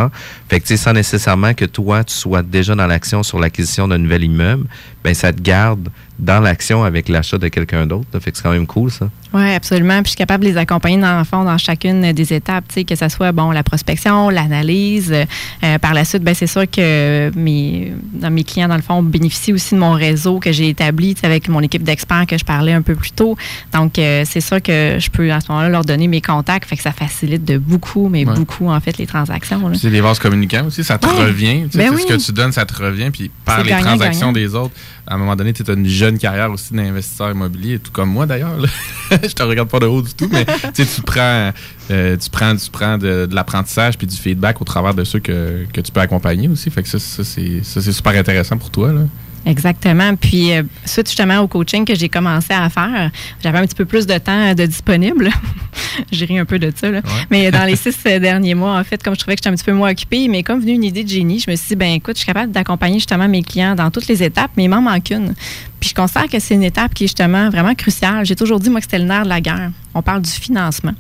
Fait 0.49 0.61
que, 0.61 0.67
tu 0.67 0.77
sans 0.77 0.93
nécessairement 0.93 1.55
que 1.55 1.65
toi, 1.65 2.05
tu 2.05 2.15
sois 2.15 2.43
déjà 2.43 2.75
dans 2.75 2.87
l'action 2.87 3.23
sur 3.23 3.39
l'acquisition 3.39 3.87
d'un 3.89 3.99
nouvel 3.99 4.25
immeuble, 4.25 4.67
ben 5.07 5.15
ça 5.15 5.33
te 5.33 5.41
garde 5.41 5.89
dans 6.19 6.41
l'action 6.41 6.83
avec 6.83 7.09
l'achat 7.09 7.39
de 7.39 7.47
quelqu'un 7.47 7.87
d'autre. 7.87 8.07
Fait 8.19 8.31
que 8.33 8.37
c'est 8.39 8.43
quand 8.43 8.51
même 8.51 8.67
cool, 8.67 8.91
ça. 8.91 9.09
Oui, 9.35 9.53
absolument. 9.55 9.97
Puis 9.99 10.07
je 10.07 10.09
suis 10.11 10.17
capable 10.17 10.45
de 10.45 10.49
les 10.49 10.57
accompagner 10.57 10.97
dans 10.99 11.19
le 11.19 11.25
fond 11.25 11.45
dans 11.45 11.59
chacune 11.59 12.11
des 12.13 12.33
étapes, 12.33 12.65
tu 12.69 12.75
sais, 12.75 12.85
que 12.85 12.97
ce 12.97 13.09
soit 13.09 13.31
bon 13.33 13.51
la 13.53 13.63
prospection, 13.63 14.31
l'analyse. 14.31 15.13
Euh, 15.63 15.79
par 15.79 15.95
la 15.95 16.05
suite, 16.05 16.25
ben 16.25 16.35
c'est 16.35 16.47
sûr 16.49 16.69
que 16.69 17.31
mes 17.37 17.93
dans 18.15 18.31
mes 18.31 18.43
clients 18.45 18.67
dans 18.69 18.77
le 18.77 18.83
fond 18.83 19.01
bénéficient 19.03 19.53
aussi 19.53 19.75
de 19.75 19.81
mon 19.81 19.93
réseau 19.93 20.41
que 20.41 20.51
j'ai 20.53 20.71
établi 20.71 21.15
tu 21.15 21.21
sais, 21.21 21.27
avec 21.27 21.49
mon 21.49 21.61
équipe 21.61 21.83
d'experts 21.85 22.27
que 22.27 22.37
je 22.39 22.45
parlais 22.45 22.73
un 22.73 22.83
peu 22.83 22.97
plus 22.97 23.13
tôt. 23.13 23.37
Donc 23.73 23.99
euh, 23.99 24.25
c'est 24.27 24.41
sûr 24.41 24.61
que 24.61 24.97
je 24.99 25.11
peux 25.11 25.31
à 25.31 25.41
ce 25.41 25.47
moment-là 25.53 25.69
leur 25.69 25.85
donner 25.85 26.09
mes 26.09 26.23
contacts, 26.23 26.67
fait 26.69 26.77
que 26.77 26.83
ça 26.83 26.93
facilite 26.93 27.45
de 27.45 27.59
beaucoup, 27.59 28.09
mais 28.09 28.27
Ouais. 28.27 28.35
beaucoup 28.35 28.69
en 28.71 28.81
fait 28.81 28.97
les 28.99 29.07
transactions. 29.07 29.61
c'est 29.75 29.91
des 29.91 30.01
vases 30.01 30.19
communicants 30.19 30.67
aussi, 30.67 30.83
ça 30.83 30.99
te 30.99 31.07
Ouais. 31.07 31.27
revient. 31.27 31.67
Ben 31.75 31.91
oui. 31.95 32.03
Ce 32.03 32.07
que 32.07 32.19
tu 32.25 32.33
donnes, 32.33 32.53
ça 32.53 32.65
te 32.65 32.75
revient. 32.83 33.11
Puis 33.13 33.31
par 33.45 33.63
les 33.63 33.69
gagnant, 33.71 33.85
transactions 33.85 34.33
gagnant. 34.33 34.49
des 34.49 34.55
autres, 34.55 34.75
à 35.07 35.15
un 35.15 35.19
moment 35.19 35.37
donné, 35.37 35.53
tu 35.53 35.63
as 35.69 35.75
une 35.75 35.87
jeune 35.87 36.19
carrière 36.19 36.51
aussi 36.51 36.75
d'investisseur 36.75 37.31
immobilier, 37.31 37.79
tout 37.79 37.93
comme 37.93 38.11
moi 38.11 38.27
d'ailleurs. 38.27 38.57
Je 39.11 39.33
te 39.33 39.43
regarde 39.43 39.69
pas 39.69 39.79
de 39.79 39.87
haut 39.87 40.03
du 40.03 40.13
tout, 40.15 40.29
mais 40.31 40.45
tu 40.75 40.85
prends, 41.03 41.53
euh, 41.91 42.17
tu 42.17 42.31
prends, 42.31 42.57
tu 42.57 42.71
prends 42.71 42.99
de, 42.99 43.29
l'apprentissage 43.31 43.97
puis 43.99 44.07
du 44.07 44.17
feedback 44.17 44.61
au 44.61 44.65
travers 44.65 44.95
de 44.95 45.05
ceux 45.05 45.21
que, 45.21 45.65
que 45.73 45.81
tu 45.81 45.93
peux 45.93 46.01
accompagner 46.01 46.49
aussi. 46.49 46.71
Fait 46.71 46.83
que 46.83 46.89
ça, 46.89 46.99
c'est 46.99 47.93
super 47.93 48.15
intéressant 48.15 48.59
pour 48.59 48.71
toi. 48.71 48.93
Exactement. 49.47 50.17
Puis, 50.17 50.53
euh, 50.53 50.65
suite 50.85 51.07
justement 51.07 51.39
au 51.39 51.47
coaching 51.47 51.85
que 51.85 51.95
j'ai 51.95 52.09
commencé 52.09 52.53
à 52.53 52.69
faire, 52.69 53.13
j'avais 53.43 53.59
un 53.59 53.63
petit 53.65 53.77
peu 53.77 53.85
plus 53.85 54.05
de 54.05 54.19
temps 54.19 54.51
euh, 54.51 54.55
de 54.55 54.67
disponible. 54.67 55.31
j'ai 56.13 56.25
ri 56.25 56.37
un 56.41 56.45
peu 56.45 56.59
de 56.59 56.73
ça, 56.75 56.91
là. 56.91 57.01
Mais 57.31 57.53
dans 57.53 57.65
les 57.65 57.77
six 57.77 57.97
euh, 58.07 58.19
derniers 58.19 58.55
mois, 58.55 58.77
en 58.77 58.83
fait, 58.83 59.01
comme 59.01 59.15
je 59.15 59.21
trouvais 59.21 59.37
que 59.37 59.41
j'étais 59.41 59.51
un 59.51 59.57
petit 59.57 59.65
peu 59.65 59.73
moins 59.73 59.93
occupée, 59.93 60.27
mais 60.27 60.43
comme 60.43 60.59
venue 60.59 60.73
une 60.73 60.83
idée 60.83 61.05
de 61.05 61.09
génie, 61.09 61.39
je 61.39 61.49
me 61.49 61.55
suis 61.55 61.69
dit, 61.69 61.77
ben 61.77 61.93
écoute, 61.93 62.17
je 62.17 62.23
suis 62.23 62.27
capable 62.27 62.51
d'accompagner 62.51 62.95
justement 62.95 63.29
mes 63.29 63.43
clients 63.43 63.77
dans 63.77 63.93
toutes 63.93 64.09
les 64.09 64.21
étapes, 64.25 64.51
mais 64.57 64.65
il 64.65 64.69
m'en 64.69 64.83
manque 64.83 65.11
une. 65.11 65.33
Puis 65.79 65.91
je 65.91 65.95
considère 65.95 66.29
que 66.29 66.41
c'est 66.41 66.55
une 66.55 66.65
étape 66.65 66.93
qui 66.93 67.05
est 67.05 67.07
justement 67.07 67.49
vraiment 67.49 67.75
cruciale. 67.77 68.27
J'ai 68.27 68.37
toujours 68.37 68.59
dit, 68.59 68.69
moi, 68.69 68.81
que 68.81 68.87
c'était 68.87 68.99
le 68.99 69.05
nerf 69.05 69.23
de 69.23 69.29
la 69.29 69.41
guerre. 69.41 69.71
On 69.95 70.03
parle 70.03 70.23
du 70.23 70.31
financement. 70.31 70.93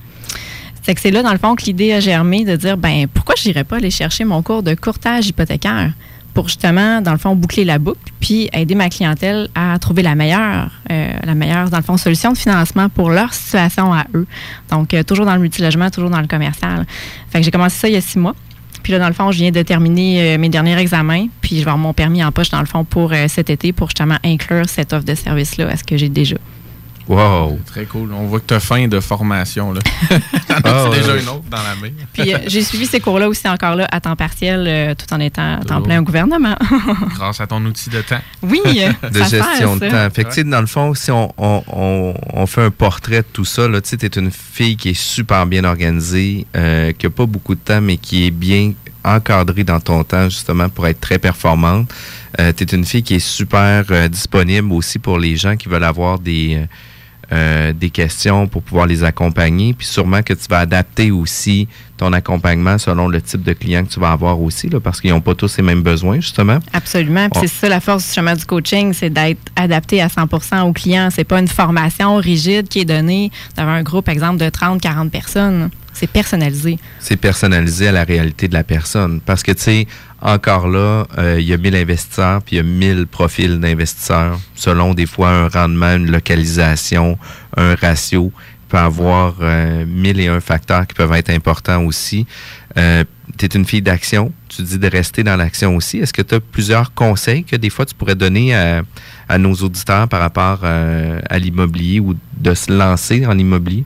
C'est 0.82 0.94
que 0.94 1.00
c'est 1.00 1.10
là, 1.10 1.24
dans 1.24 1.32
le 1.32 1.38
fond, 1.38 1.56
que 1.56 1.64
l'idée 1.64 1.94
a 1.94 1.98
germé 1.98 2.44
de 2.44 2.54
dire, 2.54 2.76
ben 2.76 3.08
pourquoi 3.12 3.34
je 3.36 3.48
n'irais 3.48 3.64
pas 3.64 3.78
aller 3.78 3.90
chercher 3.90 4.22
mon 4.22 4.40
cours 4.40 4.62
de 4.62 4.74
courtage 4.74 5.26
hypothécaire? 5.26 5.92
Pour 6.36 6.48
justement, 6.48 7.00
dans 7.00 7.12
le 7.12 7.18
fond, 7.18 7.34
boucler 7.34 7.64
la 7.64 7.78
boucle, 7.78 8.12
puis 8.20 8.50
aider 8.52 8.74
ma 8.74 8.90
clientèle 8.90 9.48
à 9.54 9.78
trouver 9.78 10.02
la 10.02 10.14
meilleure, 10.14 10.70
euh, 10.92 11.10
dans 11.24 11.76
le 11.78 11.82
fond, 11.82 11.96
solution 11.96 12.30
de 12.30 12.36
financement 12.36 12.90
pour 12.90 13.08
leur 13.08 13.32
situation 13.32 13.94
à 13.94 14.04
eux. 14.14 14.26
Donc, 14.70 14.92
euh, 14.92 15.02
toujours 15.02 15.24
dans 15.24 15.34
le 15.34 15.40
multilogement, 15.40 15.88
toujours 15.88 16.10
dans 16.10 16.20
le 16.20 16.26
commercial. 16.26 16.84
Fait 17.30 17.38
que 17.38 17.44
j'ai 17.46 17.50
commencé 17.50 17.78
ça 17.78 17.88
il 17.88 17.94
y 17.94 17.96
a 17.96 18.02
six 18.02 18.18
mois. 18.18 18.34
Puis 18.82 18.92
là, 18.92 18.98
dans 18.98 19.08
le 19.08 19.14
fond, 19.14 19.32
je 19.32 19.38
viens 19.38 19.50
de 19.50 19.62
terminer 19.62 20.34
euh, 20.34 20.38
mes 20.38 20.50
derniers 20.50 20.76
examens. 20.76 21.28
Puis 21.40 21.52
je 21.52 21.64
vais 21.64 21.70
avoir 21.70 21.78
mon 21.78 21.94
permis 21.94 22.22
en 22.22 22.30
poche, 22.32 22.50
dans 22.50 22.60
le 22.60 22.66
fond, 22.66 22.84
pour 22.84 23.14
cet 23.28 23.48
été, 23.48 23.72
pour 23.72 23.88
justement 23.88 24.18
inclure 24.22 24.68
cette 24.68 24.92
offre 24.92 25.06
de 25.06 25.14
service-là 25.14 25.68
à 25.68 25.76
ce 25.78 25.84
que 25.84 25.96
j'ai 25.96 26.10
déjà. 26.10 26.36
Wow! 27.08 27.58
Très 27.66 27.84
cool. 27.84 28.12
On 28.12 28.26
voit 28.26 28.40
que 28.40 28.46
tu 28.48 28.54
as 28.54 28.60
faim 28.60 28.88
de 28.88 28.98
formation. 29.00 29.72
Là. 29.72 29.80
T'en 30.48 30.54
as 30.56 30.60
Ah, 30.64 30.88
déjà 30.92 31.12
ouais. 31.14 31.22
une 31.22 31.28
autre 31.28 31.44
dans 31.50 31.58
la 31.58 31.74
main. 31.80 31.90
Puis 32.12 32.34
euh, 32.34 32.38
j'ai 32.46 32.62
suivi 32.62 32.86
ces 32.86 32.98
cours-là 33.00 33.28
aussi 33.28 33.48
encore 33.48 33.76
là 33.76 33.86
à 33.92 34.00
temps 34.00 34.16
partiel, 34.16 34.64
euh, 34.66 34.94
tout 34.94 35.12
en 35.14 35.20
étant 35.20 35.60
à 35.60 35.64
temps 35.64 35.82
plein 35.82 36.00
au 36.00 36.02
gouvernement. 36.02 36.56
Grâce 37.14 37.40
à 37.40 37.46
ton 37.46 37.64
outil 37.64 37.90
de 37.90 38.00
temps. 38.02 38.20
Oui, 38.42 38.60
de 39.12 39.18
ça 39.20 39.24
sert, 39.26 39.44
gestion 39.50 39.76
de 39.76 39.88
temps. 39.88 40.08
Fait 40.12 40.24
que, 40.24 40.28
tu 40.30 40.34
sais, 40.36 40.44
dans 40.44 40.60
le 40.60 40.66
fond, 40.66 40.94
si 40.94 41.10
on, 41.10 41.32
on- 41.38 41.62
on- 41.68 42.14
on 42.32 42.46
fait 42.46 42.62
un 42.62 42.70
portrait 42.70 43.18
de 43.22 43.26
tout 43.32 43.44
ça, 43.44 43.68
tu 43.68 43.80
sais, 43.84 43.96
t'es 43.96 44.08
une 44.18 44.30
fille 44.32 44.76
qui 44.76 44.90
est 44.90 44.94
super 45.00 45.46
bien 45.46 45.62
organisée, 45.64 46.46
euh, 46.56 46.92
qui 46.92 47.06
a 47.06 47.10
pas 47.10 47.26
beaucoup 47.26 47.54
de 47.54 47.60
temps, 47.60 47.80
mais 47.80 47.96
qui 47.98 48.26
est 48.26 48.30
bien 48.32 48.72
encadrée 49.04 49.62
dans 49.62 49.78
ton 49.78 50.02
temps, 50.02 50.28
justement, 50.28 50.68
pour 50.68 50.86
être 50.88 51.00
très 51.00 51.18
performante. 51.20 51.88
Euh, 52.40 52.52
t'es 52.52 52.64
une 52.64 52.84
fille 52.84 53.04
qui 53.04 53.14
est 53.14 53.18
super 53.20 53.84
euh, 53.90 54.08
disponible 54.08 54.72
aussi 54.72 54.98
pour 54.98 55.18
les 55.18 55.36
gens 55.36 55.56
qui 55.56 55.68
veulent 55.68 55.84
avoir 55.84 56.18
des... 56.18 56.66
euh, 57.32 57.72
des 57.72 57.90
questions 57.90 58.46
pour 58.46 58.62
pouvoir 58.62 58.86
les 58.86 59.02
accompagner. 59.02 59.74
Puis 59.74 59.86
sûrement 59.86 60.22
que 60.22 60.32
tu 60.32 60.46
vas 60.48 60.60
adapter 60.60 61.10
aussi 61.10 61.66
ton 61.96 62.12
accompagnement 62.12 62.78
selon 62.78 63.08
le 63.08 63.20
type 63.20 63.42
de 63.42 63.52
client 63.52 63.84
que 63.84 63.90
tu 63.90 63.98
vas 63.98 64.12
avoir 64.12 64.40
aussi, 64.40 64.68
là, 64.68 64.78
parce 64.80 65.00
qu'ils 65.00 65.10
n'ont 65.10 65.20
pas 65.20 65.34
tous 65.34 65.56
les 65.56 65.62
mêmes 65.62 65.82
besoins, 65.82 66.20
justement. 66.20 66.58
Absolument. 66.72 67.28
Puis 67.30 67.40
c'est 67.42 67.60
ça 67.60 67.68
la 67.68 67.80
force 67.80 68.06
du 68.06 68.14
chemin 68.14 68.34
du 68.34 68.44
coaching, 68.44 68.92
c'est 68.92 69.10
d'être 69.10 69.40
adapté 69.56 70.00
à 70.00 70.08
100% 70.08 70.62
au 70.62 70.72
client. 70.72 71.08
C'est 71.10 71.24
pas 71.24 71.40
une 71.40 71.48
formation 71.48 72.16
rigide 72.16 72.68
qui 72.68 72.80
est 72.80 72.84
donnée 72.84 73.30
d'avoir 73.56 73.76
un 73.76 73.82
groupe, 73.82 74.08
exemple, 74.08 74.38
de 74.38 74.48
30, 74.48 74.80
40 74.80 75.10
personnes. 75.10 75.70
C'est 75.98 76.10
personnalisé. 76.10 76.78
c'est 77.00 77.16
personnalisé 77.16 77.88
à 77.88 77.92
la 77.92 78.04
réalité 78.04 78.48
de 78.48 78.52
la 78.52 78.64
personne. 78.64 79.22
Parce 79.24 79.42
que, 79.42 79.52
tu 79.52 79.62
sais, 79.62 79.86
encore 80.20 80.68
là, 80.68 81.06
euh, 81.16 81.36
il 81.40 81.46
y 81.46 81.54
a 81.54 81.56
1000 81.56 81.74
investisseurs, 81.74 82.42
puis 82.42 82.56
il 82.56 82.58
y 82.58 82.60
a 82.60 82.64
1000 82.64 83.06
profils 83.06 83.58
d'investisseurs, 83.58 84.38
selon 84.54 84.92
des 84.92 85.06
fois 85.06 85.30
un 85.30 85.48
rendement, 85.48 85.96
une 85.96 86.10
localisation, 86.10 87.18
un 87.56 87.74
ratio. 87.76 88.30
Il 88.34 88.68
peut 88.68 88.76
y 88.76 88.80
avoir 88.80 89.36
euh, 89.40 89.86
1000 89.86 90.20
et 90.20 90.28
un 90.28 90.40
facteurs 90.40 90.86
qui 90.86 90.92
peuvent 90.92 91.14
être 91.14 91.30
importants 91.30 91.82
aussi. 91.82 92.26
Euh, 92.76 93.02
tu 93.38 93.46
es 93.46 93.48
une 93.48 93.64
fille 93.64 93.80
d'action, 93.80 94.32
tu 94.50 94.60
dis 94.60 94.78
de 94.78 94.88
rester 94.88 95.22
dans 95.22 95.36
l'action 95.36 95.76
aussi. 95.76 95.96
Est-ce 95.96 96.12
que 96.12 96.20
tu 96.20 96.34
as 96.34 96.40
plusieurs 96.40 96.92
conseils 96.92 97.44
que 97.44 97.56
des 97.56 97.70
fois 97.70 97.86
tu 97.86 97.94
pourrais 97.94 98.14
donner 98.14 98.54
à, 98.54 99.38
nos 99.38 99.54
auditeurs 99.54 100.08
par 100.08 100.20
rapport 100.20 100.60
à 100.62 101.38
l'immobilier 101.38 102.00
ou 102.00 102.14
de 102.36 102.54
se 102.54 102.70
lancer 102.70 103.26
en 103.26 103.38
immobilier? 103.38 103.84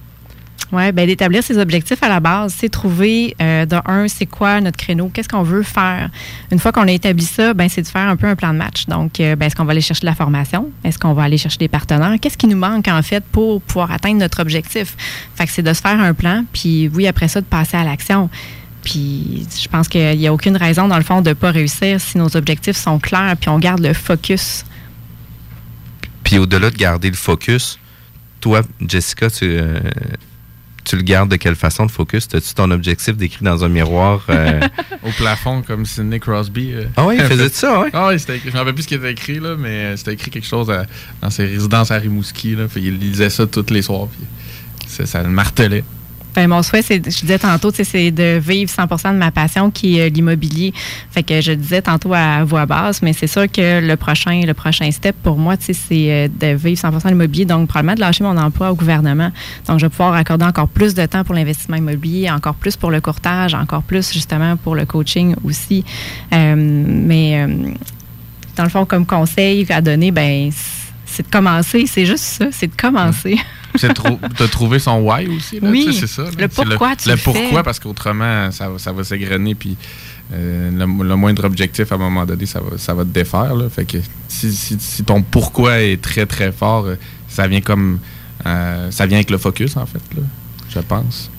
Oui, 0.72 0.92
ben 0.92 1.06
d'établir 1.06 1.42
ses 1.42 1.58
objectifs 1.58 2.00
à 2.02 2.08
la 2.08 2.20
base, 2.20 2.54
c'est 2.56 2.68
trouver 2.68 3.34
euh, 3.40 3.66
de 3.66 3.76
un, 3.86 4.06
c'est 4.06 4.26
quoi 4.26 4.60
notre 4.60 4.76
créneau, 4.76 5.10
qu'est-ce 5.12 5.28
qu'on 5.28 5.42
veut 5.42 5.64
faire. 5.64 6.10
Une 6.52 6.60
fois 6.60 6.70
qu'on 6.70 6.86
a 6.86 6.92
établi 6.92 7.24
ça, 7.24 7.54
ben 7.54 7.68
c'est 7.68 7.82
de 7.82 7.88
faire 7.88 8.08
un 8.08 8.16
peu 8.16 8.28
un 8.28 8.36
plan 8.36 8.52
de 8.52 8.58
match. 8.58 8.86
Donc, 8.86 9.18
euh, 9.18 9.34
ben, 9.34 9.46
est-ce 9.46 9.56
qu'on 9.56 9.64
va 9.64 9.72
aller 9.72 9.80
chercher 9.80 10.02
de 10.02 10.06
la 10.06 10.14
formation, 10.14 10.70
est-ce 10.84 10.98
qu'on 10.98 11.12
va 11.12 11.24
aller 11.24 11.38
chercher 11.38 11.58
des 11.58 11.68
partenaires, 11.68 12.14
qu'est-ce 12.20 12.38
qui 12.38 12.46
nous 12.46 12.56
manque 12.56 12.86
en 12.86 13.02
fait 13.02 13.24
pour 13.24 13.60
pouvoir 13.62 13.90
atteindre 13.90 14.18
notre 14.18 14.40
objectif? 14.40 14.94
Fait 15.34 15.46
que 15.46 15.52
c'est 15.52 15.62
de 15.62 15.72
se 15.72 15.80
faire 15.80 15.98
un 15.98 16.14
plan, 16.14 16.44
puis 16.52 16.88
oui 16.94 17.08
après 17.08 17.26
ça 17.26 17.40
de 17.40 17.46
passer 17.46 17.76
à 17.76 17.82
l'action. 17.82 18.30
Puis 18.84 19.46
je 19.60 19.68
pense 19.68 19.88
qu'il 19.88 20.18
n'y 20.18 20.26
a 20.26 20.32
aucune 20.32 20.56
raison 20.56 20.88
dans 20.88 20.96
le 20.96 21.04
fond 21.04 21.20
de 21.20 21.32
pas 21.32 21.50
réussir 21.50 22.00
si 22.00 22.16
nos 22.16 22.36
objectifs 22.36 22.76
sont 22.76 22.98
clairs, 22.98 23.36
puis 23.38 23.48
on 23.50 23.58
garde 23.58 23.80
le 23.80 23.92
focus. 23.92 24.64
Puis 26.22 26.38
au-delà 26.38 26.70
de 26.70 26.76
garder 26.76 27.10
le 27.10 27.16
focus, 27.16 27.78
toi, 28.40 28.62
Jessica, 28.80 29.28
tu, 29.28 29.44
euh, 29.44 29.80
tu 30.84 30.96
le 30.96 31.02
gardes 31.02 31.30
de 31.30 31.36
quelle 31.36 31.54
façon 31.56 31.82
le 31.84 31.88
focus? 31.88 32.26
As-tu 32.34 32.54
ton 32.54 32.70
objectif 32.70 33.16
décrit 33.16 33.44
dans 33.44 33.64
un 33.64 33.68
miroir? 33.68 34.24
euh, 34.30 34.60
Au 35.02 35.10
plafond, 35.10 35.62
comme 35.62 35.84
Sidney 35.86 36.18
Crosby. 36.20 36.72
euh, 36.72 36.84
Ah 36.96 37.06
ouais, 37.06 37.16
il 37.16 37.22
faisait 37.24 37.48
ça, 37.48 37.80
ouais? 37.80 37.90
Ah 37.92 38.08
ouais, 38.08 38.18
c'était 38.18 38.36
écrit. 38.36 38.48
Je 38.50 38.54
me 38.54 38.58
rappelle 38.58 38.74
plus 38.74 38.82
ce 38.84 38.88
qui 38.88 38.94
était 38.94 39.12
écrit, 39.12 39.38
là, 39.40 39.56
mais 39.58 39.68
euh, 39.68 39.96
c'était 39.96 40.14
écrit 40.14 40.30
quelque 40.30 40.46
chose 40.46 40.70
à- 40.70 40.86
dans 41.22 41.30
ses 41.30 41.44
résidences 41.46 41.90
à 41.90 41.96
Rimouski. 41.98 42.56
Là, 42.56 42.66
il 42.76 42.98
lisait 42.98 43.30
ça 43.30 43.46
tous 43.46 43.70
les 43.70 43.82
soirs. 43.82 44.08
Puis 44.08 44.26
ça, 44.88 45.06
ça 45.06 45.22
le 45.22 45.28
martelait. 45.28 45.84
Ben, 46.34 46.48
mon 46.48 46.62
souhait, 46.62 46.82
c'est, 46.82 47.04
je 47.04 47.20
disais 47.20 47.38
tantôt, 47.38 47.70
c'est 47.72 48.10
de 48.10 48.38
vivre 48.38 48.70
100 48.70 49.12
de 49.12 49.18
ma 49.18 49.30
passion 49.30 49.70
qui 49.70 49.98
est 49.98 50.06
euh, 50.06 50.08
l'immobilier. 50.08 50.72
Fait 51.10 51.22
que 51.22 51.40
je 51.40 51.52
disais 51.52 51.82
tantôt 51.82 52.14
à 52.14 52.44
voix 52.44 52.66
basse, 52.66 53.02
mais 53.02 53.12
c'est 53.12 53.26
sûr 53.26 53.50
que 53.50 53.80
le 53.80 53.96
prochain, 53.96 54.42
le 54.46 54.54
prochain 54.54 54.90
step 54.90 55.16
pour 55.22 55.36
moi, 55.36 55.56
c'est 55.58 55.74
euh, 55.92 56.28
de 56.28 56.54
vivre 56.54 56.78
100 56.78 56.90
de 56.90 57.08
l'immobilier. 57.08 57.44
Donc, 57.44 57.68
probablement 57.68 57.94
de 57.94 58.00
lâcher 58.00 58.22
mon 58.22 58.36
emploi 58.36 58.70
au 58.70 58.74
gouvernement. 58.74 59.30
Donc, 59.66 59.80
je 59.80 59.86
vais 59.86 59.90
pouvoir 59.90 60.14
accorder 60.14 60.44
encore 60.44 60.68
plus 60.68 60.94
de 60.94 61.04
temps 61.06 61.24
pour 61.24 61.34
l'investissement 61.34 61.76
immobilier, 61.76 62.30
encore 62.30 62.54
plus 62.54 62.76
pour 62.76 62.90
le 62.90 63.00
courtage, 63.00 63.54
encore 63.54 63.82
plus 63.82 64.12
justement 64.12 64.56
pour 64.56 64.76
le 64.76 64.86
coaching 64.86 65.34
aussi. 65.44 65.84
Euh, 66.32 66.54
mais 66.56 67.46
dans 68.56 68.64
le 68.64 68.68
fond, 68.68 68.84
comme 68.84 69.06
conseil 69.06 69.66
à 69.70 69.80
donner, 69.80 70.10
ben 70.10 70.50
c'est 71.10 71.24
de 71.26 71.30
commencer. 71.30 71.84
C'est 71.86 72.06
juste 72.06 72.24
ça, 72.24 72.46
c'est 72.52 72.68
de 72.68 72.76
commencer. 72.80 73.38
C'est 73.76 73.88
de 73.88 73.92
trou- 73.94 74.18
de 74.38 74.46
trouver 74.46 74.78
son 74.78 74.98
why 75.00 75.28
aussi. 75.28 75.60
Là, 75.60 75.68
Oui, 75.70 75.84
tu 75.86 75.92
sais, 75.92 76.00
c'est 76.00 76.06
ça. 76.08 76.22
là. 76.24 76.30
le 76.38 76.48
pourquoi 76.48 76.96
tu 76.96 77.08
le 77.08 77.14
le 77.14 77.20
pourquoi, 77.20 77.58
fais. 77.58 77.62
parce 77.62 77.78
qu'autrement, 77.78 78.50
ça, 78.50 78.68
va- 78.68 78.78
ça 78.78 78.92
va 78.92 79.04
s'égrener. 79.04 79.54
Puis 79.54 79.76
euh, 80.32 80.70
le, 80.70 80.78
le 81.04 81.16
moindre 81.16 81.44
objectif, 81.44 81.90
à 81.92 81.94
un 81.94 81.98
moment 81.98 82.24
donné, 82.26 82.46
ça 82.46 82.60
va, 82.60 82.78
ça 82.78 82.94
va 82.94 83.04
te 83.04 83.10
défaire. 83.10 83.54
Là. 83.54 83.68
Fait 83.68 83.84
que 83.84 83.98
si, 84.28 84.52
si- 84.52 84.76
si 84.80 85.04
ton 85.04 85.22
pourquoi 85.22 85.80
est 85.82 86.00
très, 86.02 86.26
très 86.26 86.50
fort, 86.52 86.86
euh, 86.86 86.96
ça 87.28 87.46
vient 87.46 87.60
comme. 87.60 88.00
euh, 88.46 88.90
ça 88.90 89.06
vient 89.06 89.18
avec 89.18 89.30
le 89.30 89.38
focus, 89.38 89.76
en 89.76 89.86
fait, 89.86 90.02
là, 90.16 90.22
je 90.74 90.80
pense. 90.80 91.30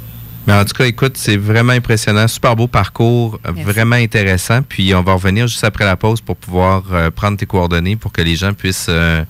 Mais 0.47 0.53
en 0.53 0.65
tout 0.65 0.73
cas, 0.73 0.85
écoute, 0.85 1.17
c'est 1.17 1.37
vraiment 1.37 1.73
impressionnant. 1.73 2.27
Super 2.27 2.55
beau 2.55 2.67
parcours, 2.67 3.39
euh, 3.47 3.51
vraiment 3.63 3.95
intéressant. 3.97 4.61
Puis 4.63 4.95
on 4.95 5.03
va 5.03 5.13
revenir 5.13 5.47
juste 5.47 5.63
après 5.63 5.85
la 5.85 5.95
pause 5.97 6.19
pour 6.21 6.35
pouvoir 6.35 6.83
euh, 6.93 7.11
prendre 7.11 7.37
tes 7.37 7.45
coordonnées 7.45 7.95
pour 7.95 8.11
que 8.11 8.21
les 8.23 8.35
gens 8.35 8.51
puissent 8.53 8.87
euh, 8.89 9.23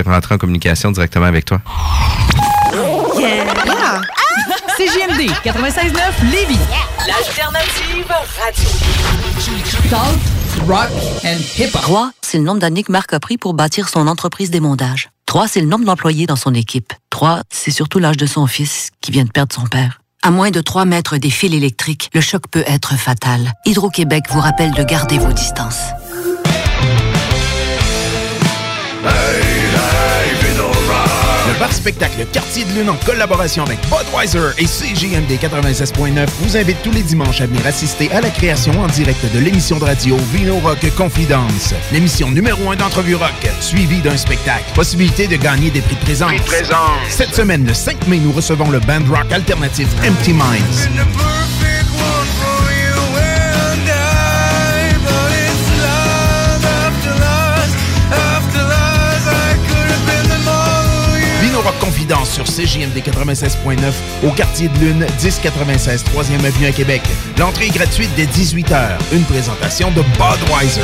rentrer 0.00 0.34
en 0.34 0.38
communication 0.38 0.90
directement 0.90 1.26
avec 1.26 1.44
toi. 1.44 1.60
Yeah! 3.18 3.44
CJMD 4.76 5.30
96.9 5.44 6.30
Lévis. 6.32 6.58
L'alternative 7.06 8.06
radio. 8.08 8.70
Talk, 9.90 10.66
rock 10.66 10.88
and 11.24 11.38
hip-hop. 11.58 11.82
3, 11.82 12.10
c'est 12.22 12.38
le 12.38 12.44
nombre 12.44 12.60
d'années 12.60 12.82
que 12.82 12.90
Marc 12.90 13.12
a 13.12 13.20
pris 13.20 13.36
pour 13.36 13.52
bâtir 13.52 13.88
son 13.88 14.08
entreprise 14.08 14.50
d'émondage. 14.50 15.10
3, 15.26 15.46
c'est 15.46 15.60
le 15.60 15.66
nombre 15.66 15.84
d'employés 15.84 16.26
dans 16.26 16.36
son 16.36 16.54
équipe. 16.54 16.94
3, 17.10 17.42
c'est 17.50 17.70
surtout 17.70 17.98
l'âge 17.98 18.16
de 18.16 18.26
son 18.26 18.46
fils 18.46 18.90
qui 19.02 19.12
vient 19.12 19.24
de 19.24 19.30
perdre 19.30 19.54
son 19.54 19.66
père. 19.66 20.00
À 20.22 20.30
moins 20.30 20.50
de 20.50 20.60
3 20.60 20.84
mètres 20.84 21.18
des 21.18 21.30
fils 21.30 21.52
électriques, 21.52 22.08
le 22.14 22.20
choc 22.20 22.42
peut 22.50 22.64
être 22.66 22.94
fatal. 22.94 23.52
Hydro-Québec 23.66 24.24
vous 24.30 24.40
rappelle 24.40 24.72
de 24.72 24.82
garder 24.84 25.18
vos 25.18 25.32
distances. 25.32 25.82
Bar 31.62 31.72
spectacle 31.72 32.26
Quartier 32.32 32.64
de 32.64 32.72
Lune 32.72 32.90
en 32.90 32.96
collaboration 33.06 33.62
avec 33.62 33.78
Budweiser 33.82 34.50
et 34.58 34.64
CJMD 34.64 35.30
96.9 35.40 36.26
vous 36.40 36.56
invite 36.56 36.82
tous 36.82 36.90
les 36.90 37.02
dimanches 37.02 37.40
à 37.40 37.46
venir 37.46 37.64
assister 37.64 38.10
à 38.10 38.20
la 38.20 38.30
création 38.30 38.72
en 38.80 38.88
direct 38.88 39.24
de 39.32 39.38
l'émission 39.38 39.78
de 39.78 39.84
radio 39.84 40.16
Vino 40.32 40.58
Rock 40.58 40.84
Confidence. 40.96 41.72
L'émission 41.92 42.32
numéro 42.32 42.68
1 42.72 42.76
d'entrevue 42.76 43.14
rock, 43.14 43.48
suivie 43.60 44.00
d'un 44.00 44.16
spectacle. 44.16 44.64
Possibilité 44.74 45.28
de 45.28 45.36
gagner 45.36 45.70
des 45.70 45.82
prix 45.82 45.94
de 45.94 46.00
présence. 46.00 46.32
Prix 46.32 46.40
de 46.40 46.44
présence. 46.46 47.10
Cette 47.10 47.34
semaine, 47.34 47.64
le 47.64 47.74
5 47.74 48.08
mai, 48.08 48.18
nous 48.18 48.32
recevons 48.32 48.68
le 48.68 48.80
band 48.80 49.04
rock 49.08 49.30
alternatif 49.30 49.86
Empty 50.04 50.32
Minds. 50.32 50.88
Sur 62.24 62.44
CJMD 62.44 62.98
96.9 62.98 63.92
au 64.26 64.30
quartier 64.32 64.68
de 64.68 64.78
Lune, 64.78 65.06
1096 65.22 66.04
3e 66.04 66.44
Avenue 66.44 66.66
à 66.66 66.72
Québec. 66.72 67.00
L'entrée 67.38 67.66
est 67.66 67.74
gratuite 67.74 68.10
dès 68.16 68.26
18h. 68.26 68.98
Une 69.12 69.24
présentation 69.24 69.90
de 69.92 70.02
Budweiser. 70.02 70.82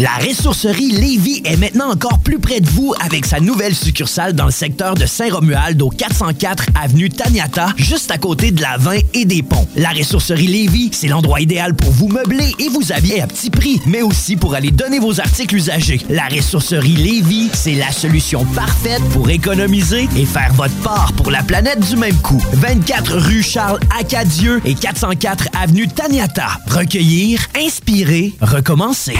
La 0.00 0.12
ressourcerie 0.12 0.92
Lévis 0.92 1.42
est 1.44 1.56
maintenant 1.56 1.90
encore 1.90 2.20
plus 2.20 2.38
près 2.38 2.60
de 2.60 2.68
vous 2.68 2.94
avec 3.04 3.26
sa 3.26 3.40
nouvelle 3.40 3.74
succursale 3.74 4.32
dans 4.32 4.44
le 4.44 4.52
secteur 4.52 4.94
de 4.94 5.06
Saint-Romuald 5.06 5.82
au 5.82 5.90
404 5.90 6.66
avenue 6.80 7.10
Taniata, 7.10 7.70
juste 7.76 8.12
à 8.12 8.16
côté 8.16 8.52
de 8.52 8.62
la 8.62 8.76
20 8.76 8.98
et 9.14 9.24
des 9.24 9.42
ponts. 9.42 9.66
La 9.74 9.88
ressourcerie 9.88 10.46
Lévis, 10.46 10.90
c'est 10.92 11.08
l'endroit 11.08 11.40
idéal 11.40 11.74
pour 11.74 11.90
vous 11.90 12.06
meubler 12.06 12.54
et 12.60 12.68
vous 12.68 12.92
habiller 12.92 13.22
à 13.22 13.26
petit 13.26 13.50
prix, 13.50 13.80
mais 13.86 14.02
aussi 14.02 14.36
pour 14.36 14.54
aller 14.54 14.70
donner 14.70 15.00
vos 15.00 15.18
articles 15.18 15.56
usagés. 15.56 16.00
La 16.08 16.28
ressourcerie 16.28 16.94
Lévis, 16.94 17.50
c'est 17.52 17.74
la 17.74 17.90
solution 17.90 18.44
parfaite 18.54 19.02
pour 19.12 19.28
économiser 19.28 20.08
et 20.16 20.26
faire 20.26 20.52
votre 20.52 20.76
part 20.76 21.12
pour 21.14 21.32
la 21.32 21.42
planète 21.42 21.80
du 21.80 21.96
même 21.96 22.16
coup. 22.18 22.40
24 22.52 23.16
rue 23.16 23.42
Charles 23.42 23.80
Acadieux 23.98 24.62
et 24.64 24.76
404 24.76 25.48
avenue 25.60 25.88
Taniata. 25.88 26.50
Recueillir, 26.68 27.40
inspirer, 27.56 28.32
recommencer. 28.40 29.16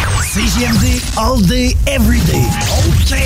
CGMD 0.68 1.00
All 1.16 1.40
Day, 1.40 1.76
Every 1.86 2.20
Day. 2.20 2.44
OK. 2.86 3.18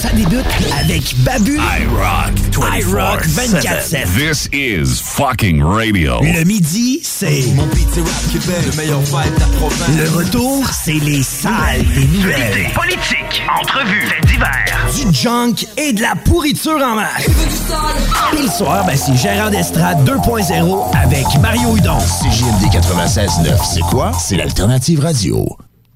Ça 0.00 0.08
débute 0.10 0.46
avec 0.80 1.14
Babu. 1.22 1.58
iRock 1.58 2.32
iRock 2.78 3.26
24-7. 3.26 4.06
This 4.16 4.48
is 4.52 5.00
fucking 5.02 5.62
radio. 5.62 6.20
Le 6.22 6.44
midi, 6.44 7.00
c'est... 7.02 7.44
Mon 7.54 7.66
beat 7.66 7.88
c'est 7.92 8.00
rap 8.00 8.32
Québec, 8.32 8.56
le 8.70 8.76
meilleur 8.76 9.00
vibe 9.00 9.34
de 9.34 9.40
la 9.40 9.46
province. 9.58 9.96
Le 9.96 10.10
retour, 10.16 10.66
c'est 10.72 10.92
les 10.92 11.22
salles 11.22 11.84
des 11.94 12.06
nouvelles. 12.06 12.72
Politique, 12.74 13.42
entrevues, 13.60 14.06
faits 14.06 14.26
divers. 14.26 15.10
Du 15.10 15.14
junk 15.14 15.66
et 15.76 15.92
de 15.92 16.00
la 16.00 16.14
pourriture 16.16 16.80
en 16.82 16.94
masse. 16.94 17.26
Et 18.38 18.42
le 18.42 18.48
soir, 18.48 18.86
ben, 18.86 18.96
c'est 18.96 19.16
Gérard 19.16 19.50
d'Estrade 19.50 20.08
2.0 20.08 20.96
avec 20.96 21.26
Mario 21.40 21.76
Hudon. 21.76 21.98
CJMD 21.98 22.72
96.9, 22.72 23.74
c'est 23.74 23.80
quoi? 23.82 24.12
C'est 24.18 24.36
l'alternative 24.36 25.00
radio. 25.00 25.44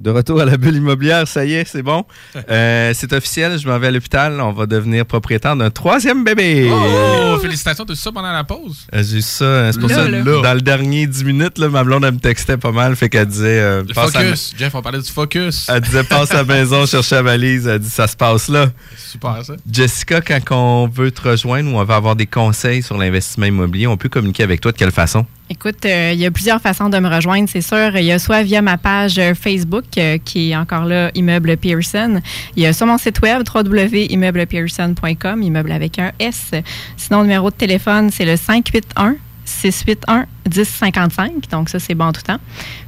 De 0.03 0.11
retour 0.11 0.41
à 0.41 0.45
la 0.45 0.57
bulle 0.57 0.75
immobilière, 0.77 1.29
ça 1.29 1.45
y 1.45 1.55
est, 1.55 1.65
c'est 1.65 1.83
bon. 1.83 2.05
Euh, 2.51 2.93
c'est 2.95 3.13
officiel, 3.13 3.57
je 3.59 3.69
m'en 3.69 3.79
vais 3.79 3.87
à 3.87 3.91
l'hôpital. 3.93 4.41
On 4.41 4.53
va 4.53 4.67
devenir 4.67 5.07
propriétaire 5.07 5.55
d'un 5.55 5.71
troisième 5.71 6.25
bébé. 6.25 6.69
Oh, 6.73 7.39
félicitations, 7.41 7.85
t'as 7.85 7.93
eu 7.93 7.97
ça 7.97 8.11
pendant 8.11 8.33
la 8.33 8.43
pause? 8.45 8.87
Euh, 8.95 9.03
J'ai 9.03 9.19
eu 9.19 9.23
ça, 9.23 9.45
euh, 9.45 9.73
c'est 9.73 9.79
pour 9.79 9.89
Là, 9.89 9.95
ça, 9.95 10.09
là. 10.09 10.23
dans 10.23 10.55
le 10.55 10.61
dernier 10.61 11.07
10 11.07 11.25
minutes, 11.25 11.59
là, 11.59 11.69
ma 11.69 11.85
blonde, 11.85 12.05
elle 12.05 12.15
me 12.15 12.19
textait 12.19 12.57
pas 12.57 12.73
mal, 12.73 12.97
fait 12.97 13.09
qu'elle 13.09 13.27
disait... 13.27 13.61
euh, 13.61 13.83
Le 13.87 13.95
passe 13.95 14.15
à- 14.17 14.23
focus. 14.23 14.55
Jeff, 14.59 14.75
on 14.75 14.83
parlait 14.83 15.01
du 15.01 15.11
focus. 15.11 15.67
Elle 15.69 15.81
disait, 15.83 16.03
passe 16.05 16.33
à 16.33 16.39
la 16.39 16.45
maison, 16.45 16.85
chercher 16.85 17.15
la 17.17 17.23
valise. 17.23 17.67
Elle 17.69 17.79
dit, 17.79 17.89
ça 17.91 18.07
se 18.09 18.17
passe 18.17 18.49
là. 18.49 18.67
Super, 18.97 19.45
ça. 19.45 19.55
Jessica, 19.71 20.21
quand 20.21 20.41
on 20.51 20.89
veut 20.89 21.11
te 21.13 21.29
rejoindre 21.29 21.73
ou 21.73 21.79
on 21.79 21.85
veut 21.85 21.95
avoir 21.95 22.17
des 22.17 22.27
conseils 22.27 22.83
sur 22.83 22.99
l'investissement 22.99 23.47
immobilier, 23.47 23.87
on 23.87 23.97
peut 23.97 24.09
communiquer 24.09 24.43
avec 24.43 24.61
toi 24.61 24.73
de 24.73 24.77
quelle 24.77 24.91
façon? 24.93 25.25
Écoute, 25.53 25.85
euh, 25.85 26.13
il 26.15 26.19
y 26.19 26.25
a 26.25 26.31
plusieurs 26.31 26.63
façons 26.63 26.89
de 26.89 26.99
me 26.99 27.15
rejoindre, 27.15 27.47
c'est 27.47 27.61
sûr. 27.61 27.95
Il 27.95 28.07
y 28.07 28.13
a 28.13 28.19
soit 28.19 28.43
via 28.43 28.63
ma 28.63 28.79
page 28.79 29.19
euh, 29.19 29.35
Facebook, 29.35 29.85
euh, 29.99 30.17
qui 30.17 30.53
est 30.53 30.57
encore 30.57 30.87
là, 30.87 31.11
Immeuble 31.15 31.59
Pearson. 31.59 32.23
Il 32.57 32.63
y 32.63 32.67
a 32.67 32.73
sur 32.73 32.87
mon 32.87 32.97
site 32.97 33.21
web, 33.21 33.43
www.immeuble.pearson.com, 33.47 35.43
immeuble 35.43 35.73
avec 35.73 35.99
un 35.99 36.13
S. 36.19 36.53
Sinon, 36.97 37.19
le 37.19 37.25
numéro 37.27 37.51
de 37.51 37.55
téléphone, 37.55 38.11
c'est 38.11 38.25
le 38.25 38.37
581 38.37 39.17
681 39.45 40.25
1055. 40.51 41.51
Donc, 41.51 41.69
ça, 41.69 41.79
c'est 41.79 41.95
bon 41.95 42.13
tout 42.13 42.23
temps. 42.23 42.41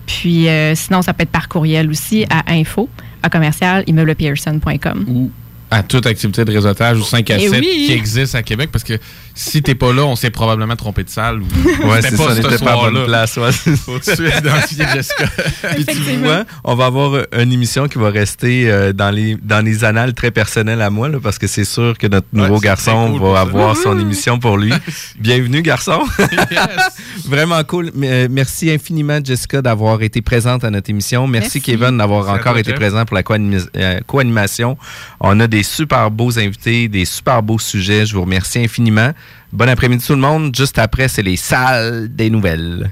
Puis, 0.06 0.46
sinon, 0.74 1.02
ça 1.02 1.12
peut 1.12 1.24
être 1.24 1.30
par 1.30 1.50
courriel 1.50 1.90
aussi 1.90 2.24
à 2.30 2.50
info 2.50 2.88
à 3.22 3.28
commercial 3.28 3.84
immeuble.pearson.com. 3.86 5.04
Ou 5.06 5.30
à 5.74 5.82
toute 5.82 6.06
activité 6.06 6.44
de 6.44 6.52
réseautage 6.52 6.98
ou 6.98 7.02
5 7.04 7.28
à 7.30 7.36
Eh 7.38 7.48
7 7.48 7.60
oui. 7.60 7.84
qui 7.86 7.92
existe 7.92 8.34
à 8.34 8.42
Québec 8.42 8.70
parce 8.72 8.84
que 8.84 8.94
si 9.34 9.60
t'es 9.62 9.74
pas 9.74 9.92
là, 9.92 10.04
on 10.04 10.14
s'est 10.14 10.30
probablement 10.30 10.76
trompé 10.76 11.02
de 11.02 11.08
salle. 11.10 11.40
Ou... 11.42 11.88
Ouais, 11.88 12.00
C'était 12.00 12.16
c'est 12.16 12.22
ça, 12.22 12.34
n'était 12.34 12.64
pas 12.64 12.72
à 12.74 12.76
bonne 12.90 13.04
place. 13.06 13.36
Ouais. 13.36 13.50
Faut 13.76 13.98
tout 13.98 14.10
de 14.10 14.14
suite 14.14 14.34
identifier 14.38 14.84
Jessica. 14.94 15.24
Puis 15.74 15.84
tu 15.86 16.16
vois, 16.22 16.44
on 16.62 16.76
va 16.76 16.86
avoir 16.86 17.14
euh, 17.14 17.24
une 17.42 17.52
émission 17.52 17.88
qui 17.88 17.98
va 17.98 18.10
rester 18.10 18.70
euh, 18.70 18.92
dans, 18.92 19.10
les, 19.10 19.36
dans 19.42 19.64
les 19.64 19.82
annales 19.82 20.14
très 20.14 20.30
personnelles 20.30 20.80
à 20.82 20.90
moi, 20.90 21.08
là, 21.08 21.18
parce 21.20 21.38
que 21.38 21.48
c'est 21.48 21.64
sûr 21.64 21.98
que 21.98 22.06
notre 22.06 22.28
nouveau 22.32 22.60
garçon 22.60 23.10
cool 23.18 23.32
va 23.32 23.40
avoir 23.40 23.76
son 23.76 23.98
émission 23.98 24.38
pour 24.38 24.56
lui. 24.56 24.72
Bienvenue, 25.18 25.62
garçon. 25.62 26.00
Vraiment 27.26 27.62
cool. 27.64 27.90
Mais, 27.94 28.10
euh, 28.10 28.28
merci 28.30 28.70
infiniment, 28.70 29.18
Jessica, 29.22 29.60
d'avoir 29.62 30.00
été 30.02 30.22
présente 30.22 30.62
à 30.62 30.70
notre 30.70 30.90
émission. 30.90 31.26
Merci, 31.26 31.58
Merci. 31.58 31.60
Kevin, 31.62 31.98
d'avoir 31.98 32.28
encore 32.28 32.56
été 32.58 32.72
présent 32.74 33.04
pour 33.04 33.16
la 33.16 33.22
co-anima- 33.24 33.66
euh, 33.76 33.98
co-animation. 34.06 34.78
On 35.20 35.40
a 35.40 35.46
des 35.48 35.63
super 35.64 36.10
beaux 36.10 36.38
invités, 36.38 36.86
des 36.88 37.04
super 37.04 37.42
beaux 37.42 37.58
sujets. 37.58 38.06
Je 38.06 38.14
vous 38.14 38.22
remercie 38.22 38.60
infiniment. 38.60 39.10
Bon 39.52 39.68
après-midi 39.68 40.06
tout 40.06 40.14
le 40.14 40.20
monde. 40.20 40.54
Juste 40.54 40.78
après, 40.78 41.08
c'est 41.08 41.22
les 41.22 41.36
salles 41.36 42.08
des 42.14 42.30
nouvelles. 42.30 42.90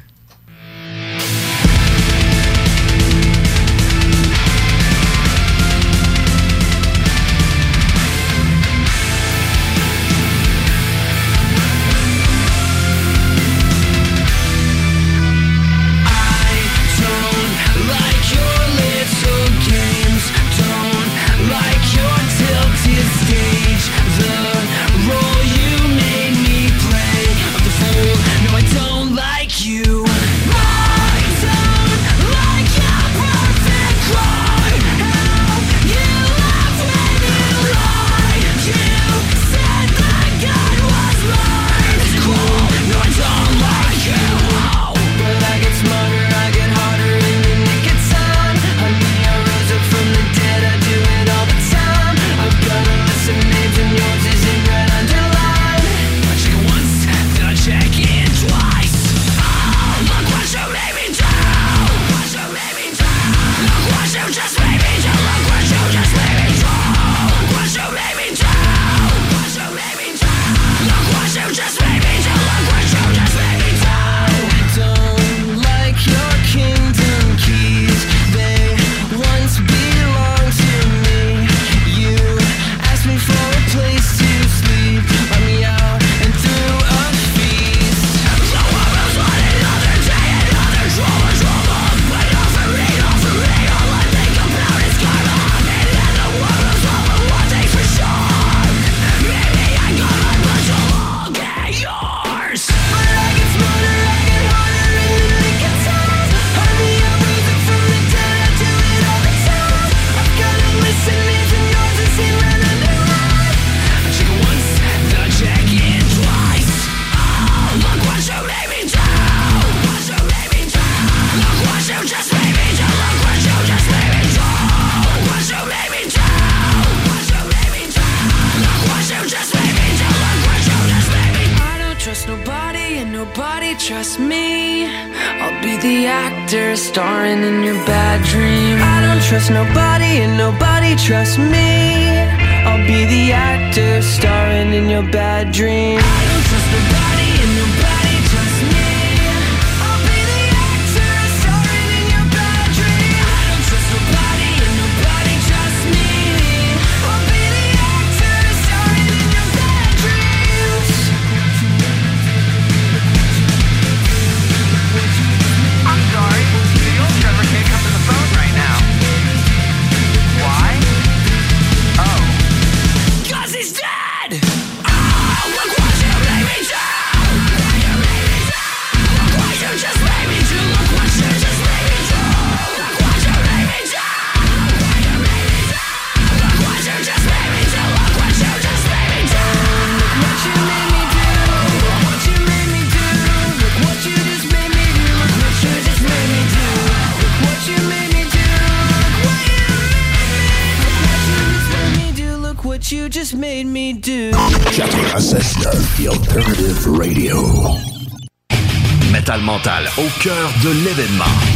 Au 210.03 210.09
cœur 210.20 210.53
de 210.64 210.70
l'événement. 210.84 211.51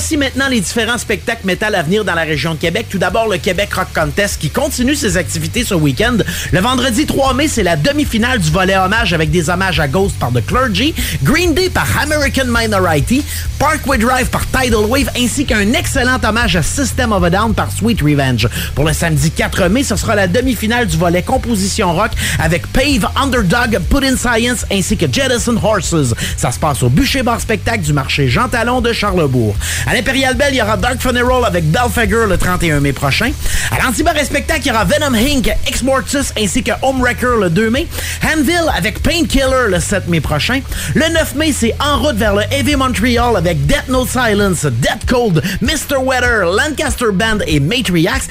Voici 0.00 0.16
maintenant 0.16 0.48
les 0.48 0.62
différents 0.62 0.96
spectacles 0.96 1.44
métal 1.44 1.74
à 1.74 1.82
venir 1.82 2.06
dans 2.06 2.14
la 2.14 2.22
région 2.22 2.54
de 2.54 2.58
Québec. 2.58 2.86
Tout 2.88 2.96
d'abord, 2.96 3.28
le 3.28 3.36
Québec 3.36 3.74
Rock 3.74 3.88
Contest 3.94 4.40
qui 4.40 4.48
continue 4.48 4.94
ses 4.94 5.18
activités 5.18 5.62
ce 5.62 5.74
week-end. 5.74 6.16
Le 6.52 6.60
vendredi 6.60 7.04
3 7.04 7.34
mai, 7.34 7.48
c'est 7.48 7.62
la 7.62 7.76
demi-finale 7.76 8.38
du 8.38 8.50
volet 8.50 8.78
hommage 8.78 9.12
avec 9.12 9.30
des 9.30 9.50
hommages 9.50 9.78
à 9.78 9.88
Ghost 9.88 10.18
par 10.18 10.32
The 10.32 10.42
Clergy, 10.46 10.94
Green 11.22 11.52
Day 11.52 11.68
par 11.68 11.86
American 12.02 12.46
Minority, 12.46 13.22
Parkway 13.58 13.98
Drive 13.98 14.30
par 14.30 14.46
Tidal 14.46 14.86
Wave, 14.86 15.10
ainsi 15.18 15.44
qu'un 15.44 15.74
excellent 15.74 16.18
hommage 16.24 16.56
à 16.56 16.62
System 16.62 17.12
of 17.12 17.22
a 17.22 17.28
Down 17.28 17.52
par 17.52 17.70
Sweet 17.70 18.00
Revenge. 18.00 18.48
Pour 18.74 18.86
le 18.86 18.94
samedi 18.94 19.30
4 19.30 19.68
mai, 19.68 19.82
ce 19.82 19.96
sera 19.96 20.14
la 20.14 20.28
demi-finale 20.28 20.86
du 20.86 20.96
volet 20.96 21.22
composition 21.22 21.92
rock 21.92 22.12
avec 22.38 22.66
Pave, 22.68 23.06
Underdog, 23.16 23.78
Put 23.90 24.06
in 24.06 24.16
Science, 24.16 24.64
ainsi 24.72 24.96
que 24.96 25.04
Jettison 25.12 25.58
Horses. 25.62 26.14
Ça 26.38 26.50
se 26.50 26.58
passe 26.58 26.82
au 26.82 26.88
Bûcher 26.88 27.22
Bar 27.22 27.38
Spectacle 27.38 27.82
du 27.82 27.92
marché 27.92 28.28
Jean 28.28 28.48
Talon 28.48 28.80
de 28.80 28.94
Charlebourg. 28.94 29.54
À 29.90 29.94
l'Imperial 29.94 30.36
Bell, 30.36 30.50
il 30.52 30.58
y 30.58 30.62
aura 30.62 30.76
Dark 30.76 31.00
Funeral 31.02 31.44
avec 31.44 31.68
Belfagor 31.68 32.28
le 32.28 32.38
31 32.38 32.78
mai 32.78 32.92
prochain. 32.92 33.32
À 33.72 33.82
l'Antibar 33.82 34.14
Spectacle, 34.22 34.60
il 34.64 34.68
y 34.68 34.70
aura 34.70 34.84
Venom 34.84 35.16
Inc., 35.16 35.48
Ex 35.66 35.82
Mortis 35.82 36.30
ainsi 36.38 36.62
que 36.62 36.70
Homewrecker 36.80 37.36
le 37.40 37.50
2 37.50 37.70
mai. 37.70 37.88
Hanville 38.22 38.70
avec 38.72 39.02
Painkiller 39.02 39.66
le 39.68 39.80
7 39.80 40.06
mai 40.06 40.20
prochain. 40.20 40.60
Le 40.94 41.12
9 41.12 41.34
mai, 41.34 41.50
c'est 41.50 41.74
en 41.80 41.98
route 41.98 42.14
vers 42.14 42.36
le 42.36 42.42
Heavy 42.52 42.76
Montreal 42.76 43.36
avec 43.36 43.66
Death 43.66 43.88
No 43.88 44.06
Silence, 44.06 44.64
Death 44.64 45.06
Cold, 45.08 45.42
Mr. 45.60 45.96
Weather, 46.00 46.44
Lancaster 46.46 47.10
Band 47.12 47.38
et 47.48 47.58
Matriax. 47.58 48.28